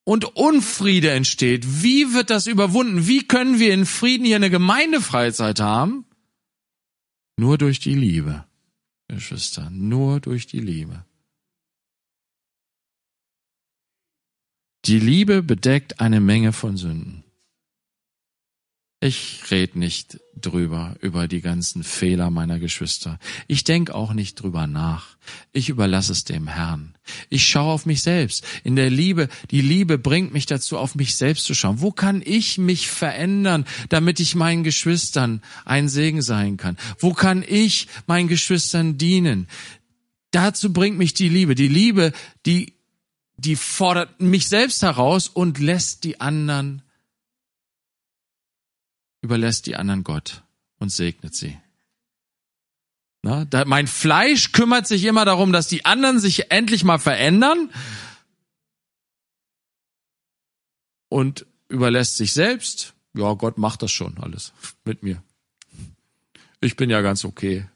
und 0.05 0.37
Unfriede 0.37 1.11
entsteht. 1.11 1.82
Wie 1.82 2.14
wird 2.14 2.30
das 2.30 2.47
überwunden? 2.47 3.09
Wie 3.09 3.26
können 3.26 3.59
wir 3.59 3.74
in 3.74 3.87
Frieden 3.87 4.24
hier 4.24 4.37
eine 4.37 4.51
Gemeindefreizeit 4.51 5.59
haben? 5.59 6.07
Nur 7.37 7.59
durch 7.59 7.80
die 7.80 7.97
Liebe, 7.97 8.45
Geschwister, 9.09 9.68
nur 9.70 10.20
durch 10.20 10.47
die 10.47 10.61
Liebe. 10.61 11.05
Die 14.87 15.01
Liebe 15.01 15.43
bedeckt 15.43 15.99
eine 15.99 16.20
Menge 16.20 16.53
von 16.53 16.76
Sünden. 16.76 17.24
Ich 19.01 19.43
red 19.51 19.74
nicht 19.74 20.20
drüber, 20.41 20.95
über 21.01 21.26
die 21.26 21.41
ganzen 21.41 21.82
Fehler 21.82 22.30
meiner 22.30 22.61
Geschwister. 22.61 23.18
Ich 23.49 23.64
denk 23.64 23.91
auch 23.91 24.12
nicht 24.12 24.41
drüber 24.41 24.68
nach. 24.68 25.16
Ich 25.53 25.68
überlasse 25.68 26.12
es 26.12 26.24
dem 26.24 26.47
Herrn. 26.47 26.95
Ich 27.28 27.47
schaue 27.49 27.72
auf 27.72 27.84
mich 27.84 28.03
selbst. 28.03 28.45
In 28.62 28.76
der 28.76 28.89
Liebe, 28.89 29.28
die 29.51 29.61
Liebe 29.61 29.99
bringt 29.99 30.32
mich 30.32 30.47
dazu, 30.47 30.78
auf 30.78 30.95
mich 30.95 31.16
selbst 31.16 31.47
zu 31.47 31.55
schauen. 31.55 31.80
Wo 31.80 31.91
kann 31.91 32.22
ich 32.24 32.57
mich 32.57 32.89
verändern, 32.89 33.66
damit 33.89 34.20
ich 34.20 34.37
meinen 34.37 34.62
Geschwistern 34.62 35.43
ein 35.64 35.89
Segen 35.89 36.22
sein 36.22 36.57
kann? 36.57 36.78
Wo 36.99 37.12
kann 37.12 37.45
ich 37.47 37.89
meinen 38.07 38.28
Geschwistern 38.28 38.99
dienen? 38.99 39.49
Dazu 40.30 40.72
bringt 40.72 40.97
mich 40.97 41.12
die 41.12 41.28
Liebe. 41.28 41.55
Die 41.55 41.68
Liebe, 41.68 42.12
die, 42.47 42.76
die 43.37 43.57
fordert 43.57 44.20
mich 44.20 44.49
selbst 44.49 44.82
heraus 44.82 45.28
und 45.28 45.59
lässt 45.59 46.05
die 46.05 46.20
anderen 46.20 46.82
überlässt 49.26 49.66
die 49.66 49.74
anderen 49.76 50.05
Gott 50.05 50.45
und 50.78 50.91
segnet 50.91 51.34
sie. 51.34 51.59
Na, 53.22 53.45
da, 53.45 53.64
mein 53.64 53.89
Fleisch 53.89 54.53
kümmert 54.53 54.87
sich 54.87 55.05
immer 55.05 55.24
darum, 55.24 55.53
dass 55.53 55.66
die 55.66 55.84
anderen 55.84 56.20
sich 56.20 56.53
endlich 56.53 56.84
mal 56.84 56.99
verändern 56.99 57.70
und 61.09 61.45
überlässt 61.68 62.16
sich 62.16 62.32
selbst. 62.32 62.95
Ja, 63.14 63.32
Gott 63.32 63.59
macht 63.59 63.82
das 63.82 63.91
schon 63.91 64.16
alles 64.18 64.53
mit 64.84 65.03
mir. 65.03 65.22
Ich 66.61 66.76
bin 66.76 66.89
ja 66.89 67.01
ganz 67.01 67.24
okay. 67.24 67.68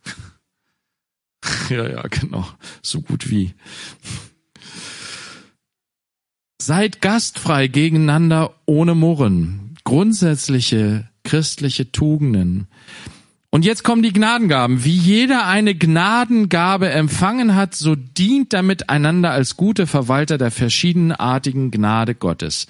ja, 1.69 1.89
ja, 1.89 2.03
genau. 2.03 2.49
So 2.81 3.01
gut 3.01 3.29
wie. 3.29 3.55
Seid 6.71 7.01
gastfrei 7.01 7.67
gegeneinander 7.67 8.55
ohne 8.65 8.95
Murren. 8.95 9.75
Grundsätzliche 9.83 11.09
christliche 11.25 11.91
Tugenden. 11.91 12.69
Und 13.51 13.65
jetzt 13.65 13.83
kommen 13.83 14.05
die 14.05 14.13
Gnadengaben. 14.13 14.85
Wie 14.85 14.95
jeder 14.95 15.47
eine 15.47 15.75
Gnadengabe 15.75 16.89
empfangen 16.89 17.57
hat, 17.57 17.75
so 17.75 17.97
dient 17.97 18.53
damit 18.53 18.89
einander 18.89 19.33
als 19.33 19.57
gute 19.57 19.89
Verwalter 19.89 20.39
der 20.39 20.53
verschiedenartigen 20.53 21.73
Gnade 21.73 22.15
Gottes. 22.15 22.69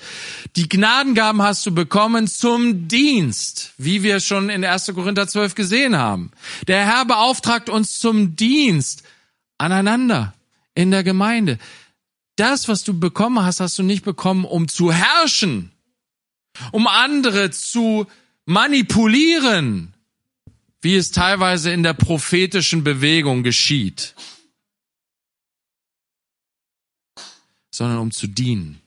Die 0.57 0.71
Gnadengaben 0.71 1.43
hast 1.43 1.67
du 1.67 1.75
bekommen 1.75 2.27
zum 2.27 2.89
Dienst, 2.89 3.75
wie 3.77 4.03
wir 4.03 4.21
schon 4.21 4.49
in 4.49 4.65
1. 4.65 4.95
Korinther 4.95 5.29
12 5.29 5.55
gesehen 5.55 5.99
haben. 5.99 6.31
Der 6.69 6.87
Herr 6.87 7.05
beauftragt 7.05 7.69
uns 7.69 8.01
zum 8.01 8.35
Dienst 8.35 9.03
aneinander 9.59 10.33
in 10.75 10.91
der 10.91 11.05
Gemeinde. 11.05 11.59
Das, 12.41 12.69
was 12.69 12.85
du 12.85 12.99
bekommen 12.99 13.45
hast, 13.45 13.61
hast 13.61 13.79
du 13.79 13.83
nicht 13.83 14.03
bekommen, 14.03 14.47
um 14.47 14.67
zu 14.67 14.91
herrschen, 14.91 15.73
um 16.73 16.87
andere 16.87 17.51
zu 17.51 18.07
manipulieren, 18.47 19.93
wie 20.81 20.97
es 20.97 21.11
teilweise 21.11 21.71
in 21.71 21.83
der 21.83 21.93
prophetischen 21.93 22.83
Bewegung 22.83 23.43
geschieht, 23.43 24.15
sondern 27.71 27.99
um 27.99 28.11
zu 28.11 28.27
dienen. 28.27 28.80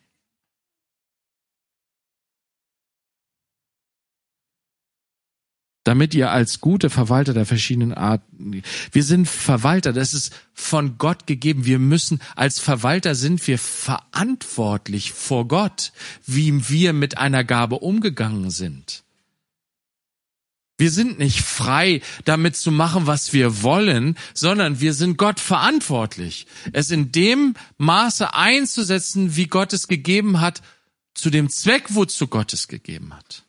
Damit 5.83 6.13
ihr 6.13 6.31
als 6.31 6.61
gute 6.61 6.89
Verwalter 6.89 7.33
der 7.33 7.45
verschiedenen 7.45 7.93
Arten, 7.93 8.63
wir 8.91 9.03
sind 9.03 9.27
Verwalter, 9.27 9.93
das 9.93 10.13
ist 10.13 10.33
von 10.53 10.97
Gott 10.97 11.27
gegeben. 11.27 11.65
Wir 11.65 11.79
müssen, 11.79 12.21
als 12.35 12.59
Verwalter 12.59 13.15
sind 13.15 13.45
wir 13.47 13.57
verantwortlich 13.57 15.11
vor 15.11 15.47
Gott, 15.47 15.91
wie 16.25 16.69
wir 16.69 16.93
mit 16.93 17.17
einer 17.17 17.43
Gabe 17.43 17.79
umgegangen 17.79 18.49
sind. 18.49 19.03
Wir 20.77 20.89
sind 20.89 21.19
nicht 21.19 21.41
frei, 21.41 22.01
damit 22.25 22.55
zu 22.55 22.71
machen, 22.71 23.05
was 23.05 23.31
wir 23.31 23.61
wollen, 23.61 24.17
sondern 24.33 24.79
wir 24.79 24.93
sind 24.93 25.17
Gott 25.17 25.39
verantwortlich. 25.39 26.47
Es 26.71 26.89
in 26.89 27.11
dem 27.11 27.53
Maße 27.77 28.33
einzusetzen, 28.33 29.35
wie 29.35 29.45
Gott 29.45 29.71
es 29.71 29.87
gegeben 29.87 30.41
hat, 30.41 30.61
zu 31.13 31.29
dem 31.29 31.49
Zweck, 31.49 31.85
wozu 31.89 32.27
Gott 32.27 32.53
es 32.53 32.67
gegeben 32.67 33.13
hat. 33.13 33.42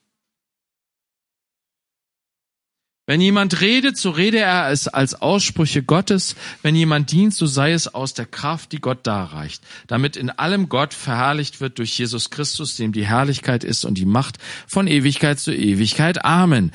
Wenn 3.07 3.21
jemand 3.21 3.61
redet, 3.61 3.99
so 3.99 4.11
rede 4.11 4.39
er 4.39 4.71
es 4.71 4.89
als 4.89 5.21
Aussprüche 5.21 5.83
Gottes. 5.83 6.37
Wenn 6.63 6.75
jemand 6.75 7.13
dient, 7.13 7.35
so 7.35 7.45
sei 7.45 7.73
es 7.73 7.93
aus 7.93 8.15
der 8.15 8.25
Kraft, 8.25 8.73
die 8.73 8.81
Gott 8.81 9.07
darreicht, 9.07 9.63
damit 9.87 10.17
in 10.17 10.31
allem 10.31 10.71
Gott 10.71 10.95
verherrlicht 10.95 11.61
wird 11.61 11.79
durch 11.79 11.99
Jesus 11.99 12.31
Christus, 12.31 12.77
dem 12.77 12.93
die 12.93 13.07
Herrlichkeit 13.07 13.63
ist 13.63 13.85
und 13.85 13.99
die 13.99 14.07
Macht 14.07 14.39
von 14.67 14.87
Ewigkeit 14.87 15.39
zu 15.39 15.55
Ewigkeit. 15.55 16.25
Amen. 16.25 16.73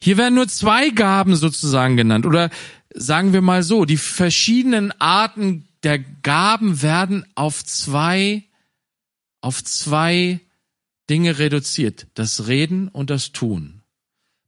Hier 0.00 0.16
werden 0.16 0.34
nur 0.34 0.46
zwei 0.46 0.90
Gaben 0.90 1.34
sozusagen 1.34 1.96
genannt 1.96 2.24
oder 2.24 2.50
sagen 2.94 3.32
wir 3.32 3.42
mal 3.42 3.64
so, 3.64 3.84
die 3.84 3.96
verschiedenen 3.96 4.92
Arten 5.00 5.66
der 5.82 5.98
Gaben 5.98 6.82
werden 6.82 7.26
auf 7.34 7.64
zwei, 7.64 8.44
auf 9.40 9.64
zwei 9.64 10.40
Dinge 11.10 11.38
reduziert. 11.38 12.06
Das 12.14 12.46
Reden 12.46 12.88
und 12.88 13.10
das 13.10 13.32
Tun. 13.32 13.82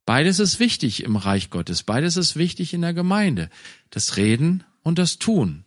Beides 0.07 0.39
ist 0.39 0.61
wichtig 0.61 1.03
im 1.03 1.17
Reich 1.17 1.49
Gottes. 1.49 1.83
Beides 1.83 2.15
ist 2.15 2.37
wichtig 2.37 2.73
in 2.73 2.81
der 2.81 2.93
Gemeinde. 2.93 3.49
Das 3.89 4.15
Reden 4.15 4.63
und 4.81 4.97
das 4.99 5.19
Tun. 5.19 5.65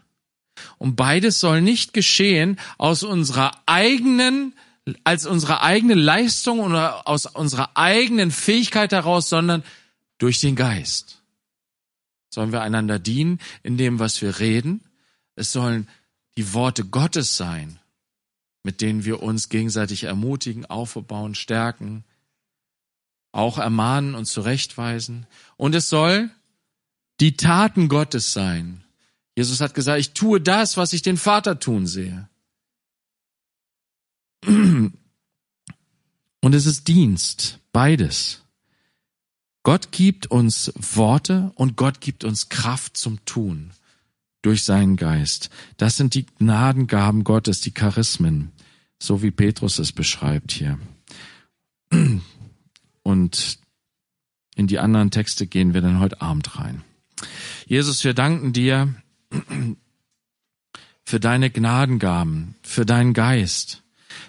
Und 0.78 0.96
beides 0.96 1.40
soll 1.40 1.60
nicht 1.60 1.92
geschehen 1.92 2.58
aus 2.78 3.02
unserer 3.02 3.52
eigenen, 3.66 4.54
als 5.04 5.26
unsere 5.26 5.60
eigene 5.60 5.92
Leistung 5.92 6.60
oder 6.60 7.06
aus 7.06 7.26
unserer 7.26 7.76
eigenen 7.76 8.30
Fähigkeit 8.30 8.92
heraus, 8.92 9.28
sondern 9.28 9.62
durch 10.16 10.40
den 10.40 10.56
Geist. 10.56 11.20
Sollen 12.30 12.50
wir 12.50 12.62
einander 12.62 12.98
dienen 12.98 13.40
in 13.62 13.76
dem, 13.76 13.98
was 13.98 14.22
wir 14.22 14.40
reden? 14.40 14.80
Es 15.34 15.52
sollen 15.52 15.86
die 16.38 16.54
Worte 16.54 16.86
Gottes 16.86 17.36
sein, 17.36 17.78
mit 18.62 18.80
denen 18.80 19.04
wir 19.04 19.22
uns 19.22 19.50
gegenseitig 19.50 20.04
ermutigen, 20.04 20.64
aufbauen, 20.64 21.34
stärken, 21.34 22.04
auch 23.32 23.58
ermahnen 23.58 24.14
und 24.14 24.26
zurechtweisen. 24.26 25.26
Und 25.56 25.74
es 25.74 25.88
soll 25.88 26.30
die 27.20 27.36
Taten 27.36 27.88
Gottes 27.88 28.32
sein. 28.32 28.84
Jesus 29.36 29.60
hat 29.60 29.74
gesagt, 29.74 30.00
ich 30.00 30.12
tue 30.12 30.40
das, 30.40 30.76
was 30.76 30.92
ich 30.92 31.02
den 31.02 31.16
Vater 31.16 31.58
tun 31.58 31.86
sehe. 31.86 32.28
Und 34.46 34.94
es 36.54 36.64
ist 36.64 36.88
Dienst, 36.88 37.58
beides. 37.72 38.42
Gott 39.62 39.92
gibt 39.92 40.30
uns 40.30 40.72
Worte 40.74 41.52
und 41.54 41.76
Gott 41.76 42.00
gibt 42.00 42.24
uns 42.24 42.48
Kraft 42.48 42.96
zum 42.96 43.22
Tun 43.26 43.72
durch 44.40 44.64
seinen 44.64 44.96
Geist. 44.96 45.50
Das 45.76 45.98
sind 45.98 46.14
die 46.14 46.24
Gnadengaben 46.24 47.24
Gottes, 47.24 47.60
die 47.60 47.72
Charismen, 47.72 48.52
so 48.98 49.22
wie 49.22 49.30
Petrus 49.30 49.78
es 49.78 49.92
beschreibt 49.92 50.52
hier. 50.52 50.78
Und 53.10 53.58
in 54.54 54.68
die 54.68 54.78
anderen 54.78 55.10
Texte 55.10 55.48
gehen 55.48 55.74
wir 55.74 55.80
dann 55.80 55.98
heute 55.98 56.20
Abend 56.20 56.58
rein. 56.58 56.82
Jesus, 57.66 58.04
wir 58.04 58.14
danken 58.14 58.52
dir 58.52 58.94
für 61.04 61.18
deine 61.18 61.50
Gnadengaben, 61.50 62.54
für 62.62 62.86
deinen 62.86 63.12
Geist. 63.12 63.82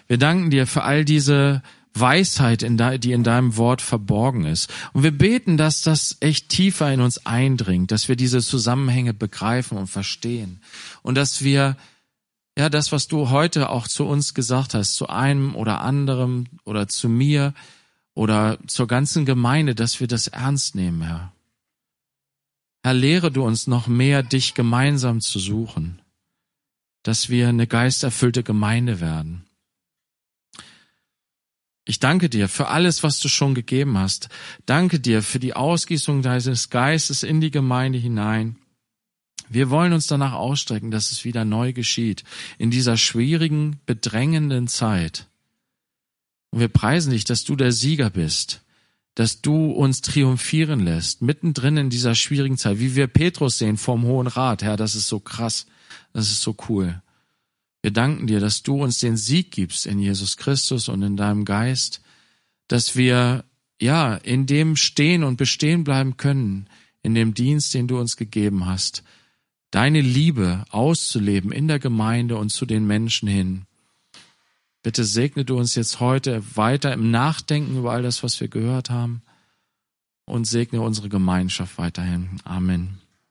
Wir 0.08 0.18
danken 0.18 0.50
dir 0.50 0.66
für 0.66 0.82
all 0.82 1.04
diese 1.04 1.62
Weisheit, 1.94 2.62
die 2.62 3.12
in 3.12 3.22
deinem 3.22 3.56
Wort 3.56 3.82
verborgen 3.82 4.46
ist. 4.46 4.68
Und 4.92 5.04
wir 5.04 5.16
beten, 5.16 5.56
dass 5.56 5.82
das 5.82 6.16
echt 6.18 6.48
tiefer 6.48 6.92
in 6.92 7.00
uns 7.00 7.24
eindringt, 7.24 7.92
dass 7.92 8.08
wir 8.08 8.16
diese 8.16 8.40
Zusammenhänge 8.40 9.14
begreifen 9.14 9.78
und 9.78 9.86
verstehen. 9.86 10.60
Und 11.02 11.14
dass 11.16 11.44
wir, 11.44 11.76
ja, 12.58 12.68
das, 12.68 12.90
was 12.90 13.06
du 13.06 13.30
heute 13.30 13.68
auch 13.68 13.86
zu 13.86 14.06
uns 14.06 14.34
gesagt 14.34 14.74
hast, 14.74 14.94
zu 14.94 15.08
einem 15.08 15.54
oder 15.54 15.82
anderem 15.82 16.46
oder 16.64 16.88
zu 16.88 17.08
mir, 17.08 17.54
oder 18.14 18.58
zur 18.66 18.86
ganzen 18.86 19.24
Gemeinde, 19.24 19.74
dass 19.74 20.00
wir 20.00 20.06
das 20.06 20.28
ernst 20.28 20.74
nehmen, 20.74 21.02
Herr. 21.02 21.32
Herr, 22.82 22.94
lehre 22.94 23.30
du 23.30 23.44
uns 23.44 23.66
noch 23.66 23.86
mehr, 23.86 24.22
dich 24.22 24.54
gemeinsam 24.54 25.20
zu 25.20 25.38
suchen, 25.38 26.02
dass 27.02 27.28
wir 27.28 27.48
eine 27.48 27.66
geisterfüllte 27.66 28.42
Gemeinde 28.42 29.00
werden. 29.00 29.44
Ich 31.84 31.98
danke 31.98 32.28
dir 32.28 32.48
für 32.48 32.68
alles, 32.68 33.02
was 33.02 33.18
du 33.18 33.28
schon 33.28 33.54
gegeben 33.54 33.98
hast. 33.98 34.28
Danke 34.66 35.00
dir 35.00 35.22
für 35.22 35.40
die 35.40 35.54
Ausgießung 35.54 36.22
deines 36.22 36.70
Geistes 36.70 37.22
in 37.22 37.40
die 37.40 37.50
Gemeinde 37.50 37.98
hinein. 37.98 38.56
Wir 39.48 39.68
wollen 39.68 39.92
uns 39.92 40.06
danach 40.06 40.32
ausstrecken, 40.32 40.90
dass 40.90 41.10
es 41.10 41.24
wieder 41.24 41.44
neu 41.44 41.72
geschieht 41.72 42.24
in 42.58 42.70
dieser 42.70 42.96
schwierigen, 42.96 43.80
bedrängenden 43.84 44.68
Zeit. 44.68 45.28
Und 46.52 46.60
wir 46.60 46.68
preisen 46.68 47.10
dich, 47.10 47.24
dass 47.24 47.44
du 47.44 47.56
der 47.56 47.72
Sieger 47.72 48.10
bist, 48.10 48.62
dass 49.14 49.40
du 49.40 49.72
uns 49.72 50.02
triumphieren 50.02 50.80
lässt, 50.80 51.22
mittendrin 51.22 51.76
in 51.76 51.90
dieser 51.90 52.14
schwierigen 52.14 52.58
Zeit, 52.58 52.78
wie 52.78 52.94
wir 52.94 53.06
Petrus 53.06 53.58
sehen 53.58 53.78
vom 53.78 54.04
Hohen 54.04 54.26
Rat. 54.26 54.62
Herr, 54.62 54.76
das 54.76 54.94
ist 54.94 55.08
so 55.08 55.18
krass, 55.18 55.66
das 56.12 56.30
ist 56.30 56.42
so 56.42 56.54
cool. 56.68 57.02
Wir 57.80 57.90
danken 57.90 58.26
dir, 58.26 58.38
dass 58.38 58.62
du 58.62 58.82
uns 58.82 58.98
den 58.98 59.16
Sieg 59.16 59.50
gibst 59.50 59.86
in 59.86 59.98
Jesus 59.98 60.36
Christus 60.36 60.88
und 60.88 61.02
in 61.02 61.16
deinem 61.16 61.44
Geist, 61.44 62.00
dass 62.68 62.96
wir, 62.96 63.44
ja, 63.80 64.14
in 64.14 64.46
dem 64.46 64.76
stehen 64.76 65.24
und 65.24 65.36
bestehen 65.36 65.84
bleiben 65.84 66.16
können, 66.16 66.68
in 67.02 67.14
dem 67.14 67.34
Dienst, 67.34 67.74
den 67.74 67.88
du 67.88 67.98
uns 67.98 68.16
gegeben 68.16 68.66
hast, 68.66 69.02
deine 69.70 70.00
Liebe 70.00 70.64
auszuleben 70.70 71.50
in 71.50 71.66
der 71.66 71.78
Gemeinde 71.78 72.36
und 72.36 72.50
zu 72.50 72.66
den 72.66 72.86
Menschen 72.86 73.28
hin. 73.28 73.66
Bitte 74.82 75.04
segne 75.04 75.44
du 75.44 75.58
uns 75.58 75.74
jetzt 75.74 76.00
heute 76.00 76.42
weiter 76.56 76.92
im 76.92 77.10
Nachdenken 77.10 77.76
über 77.78 77.92
all 77.92 78.02
das, 78.02 78.22
was 78.22 78.40
wir 78.40 78.48
gehört 78.48 78.90
haben 78.90 79.22
und 80.26 80.44
segne 80.44 80.80
unsere 80.80 81.08
Gemeinschaft 81.08 81.78
weiterhin. 81.78 82.40
Amen. 82.44 83.01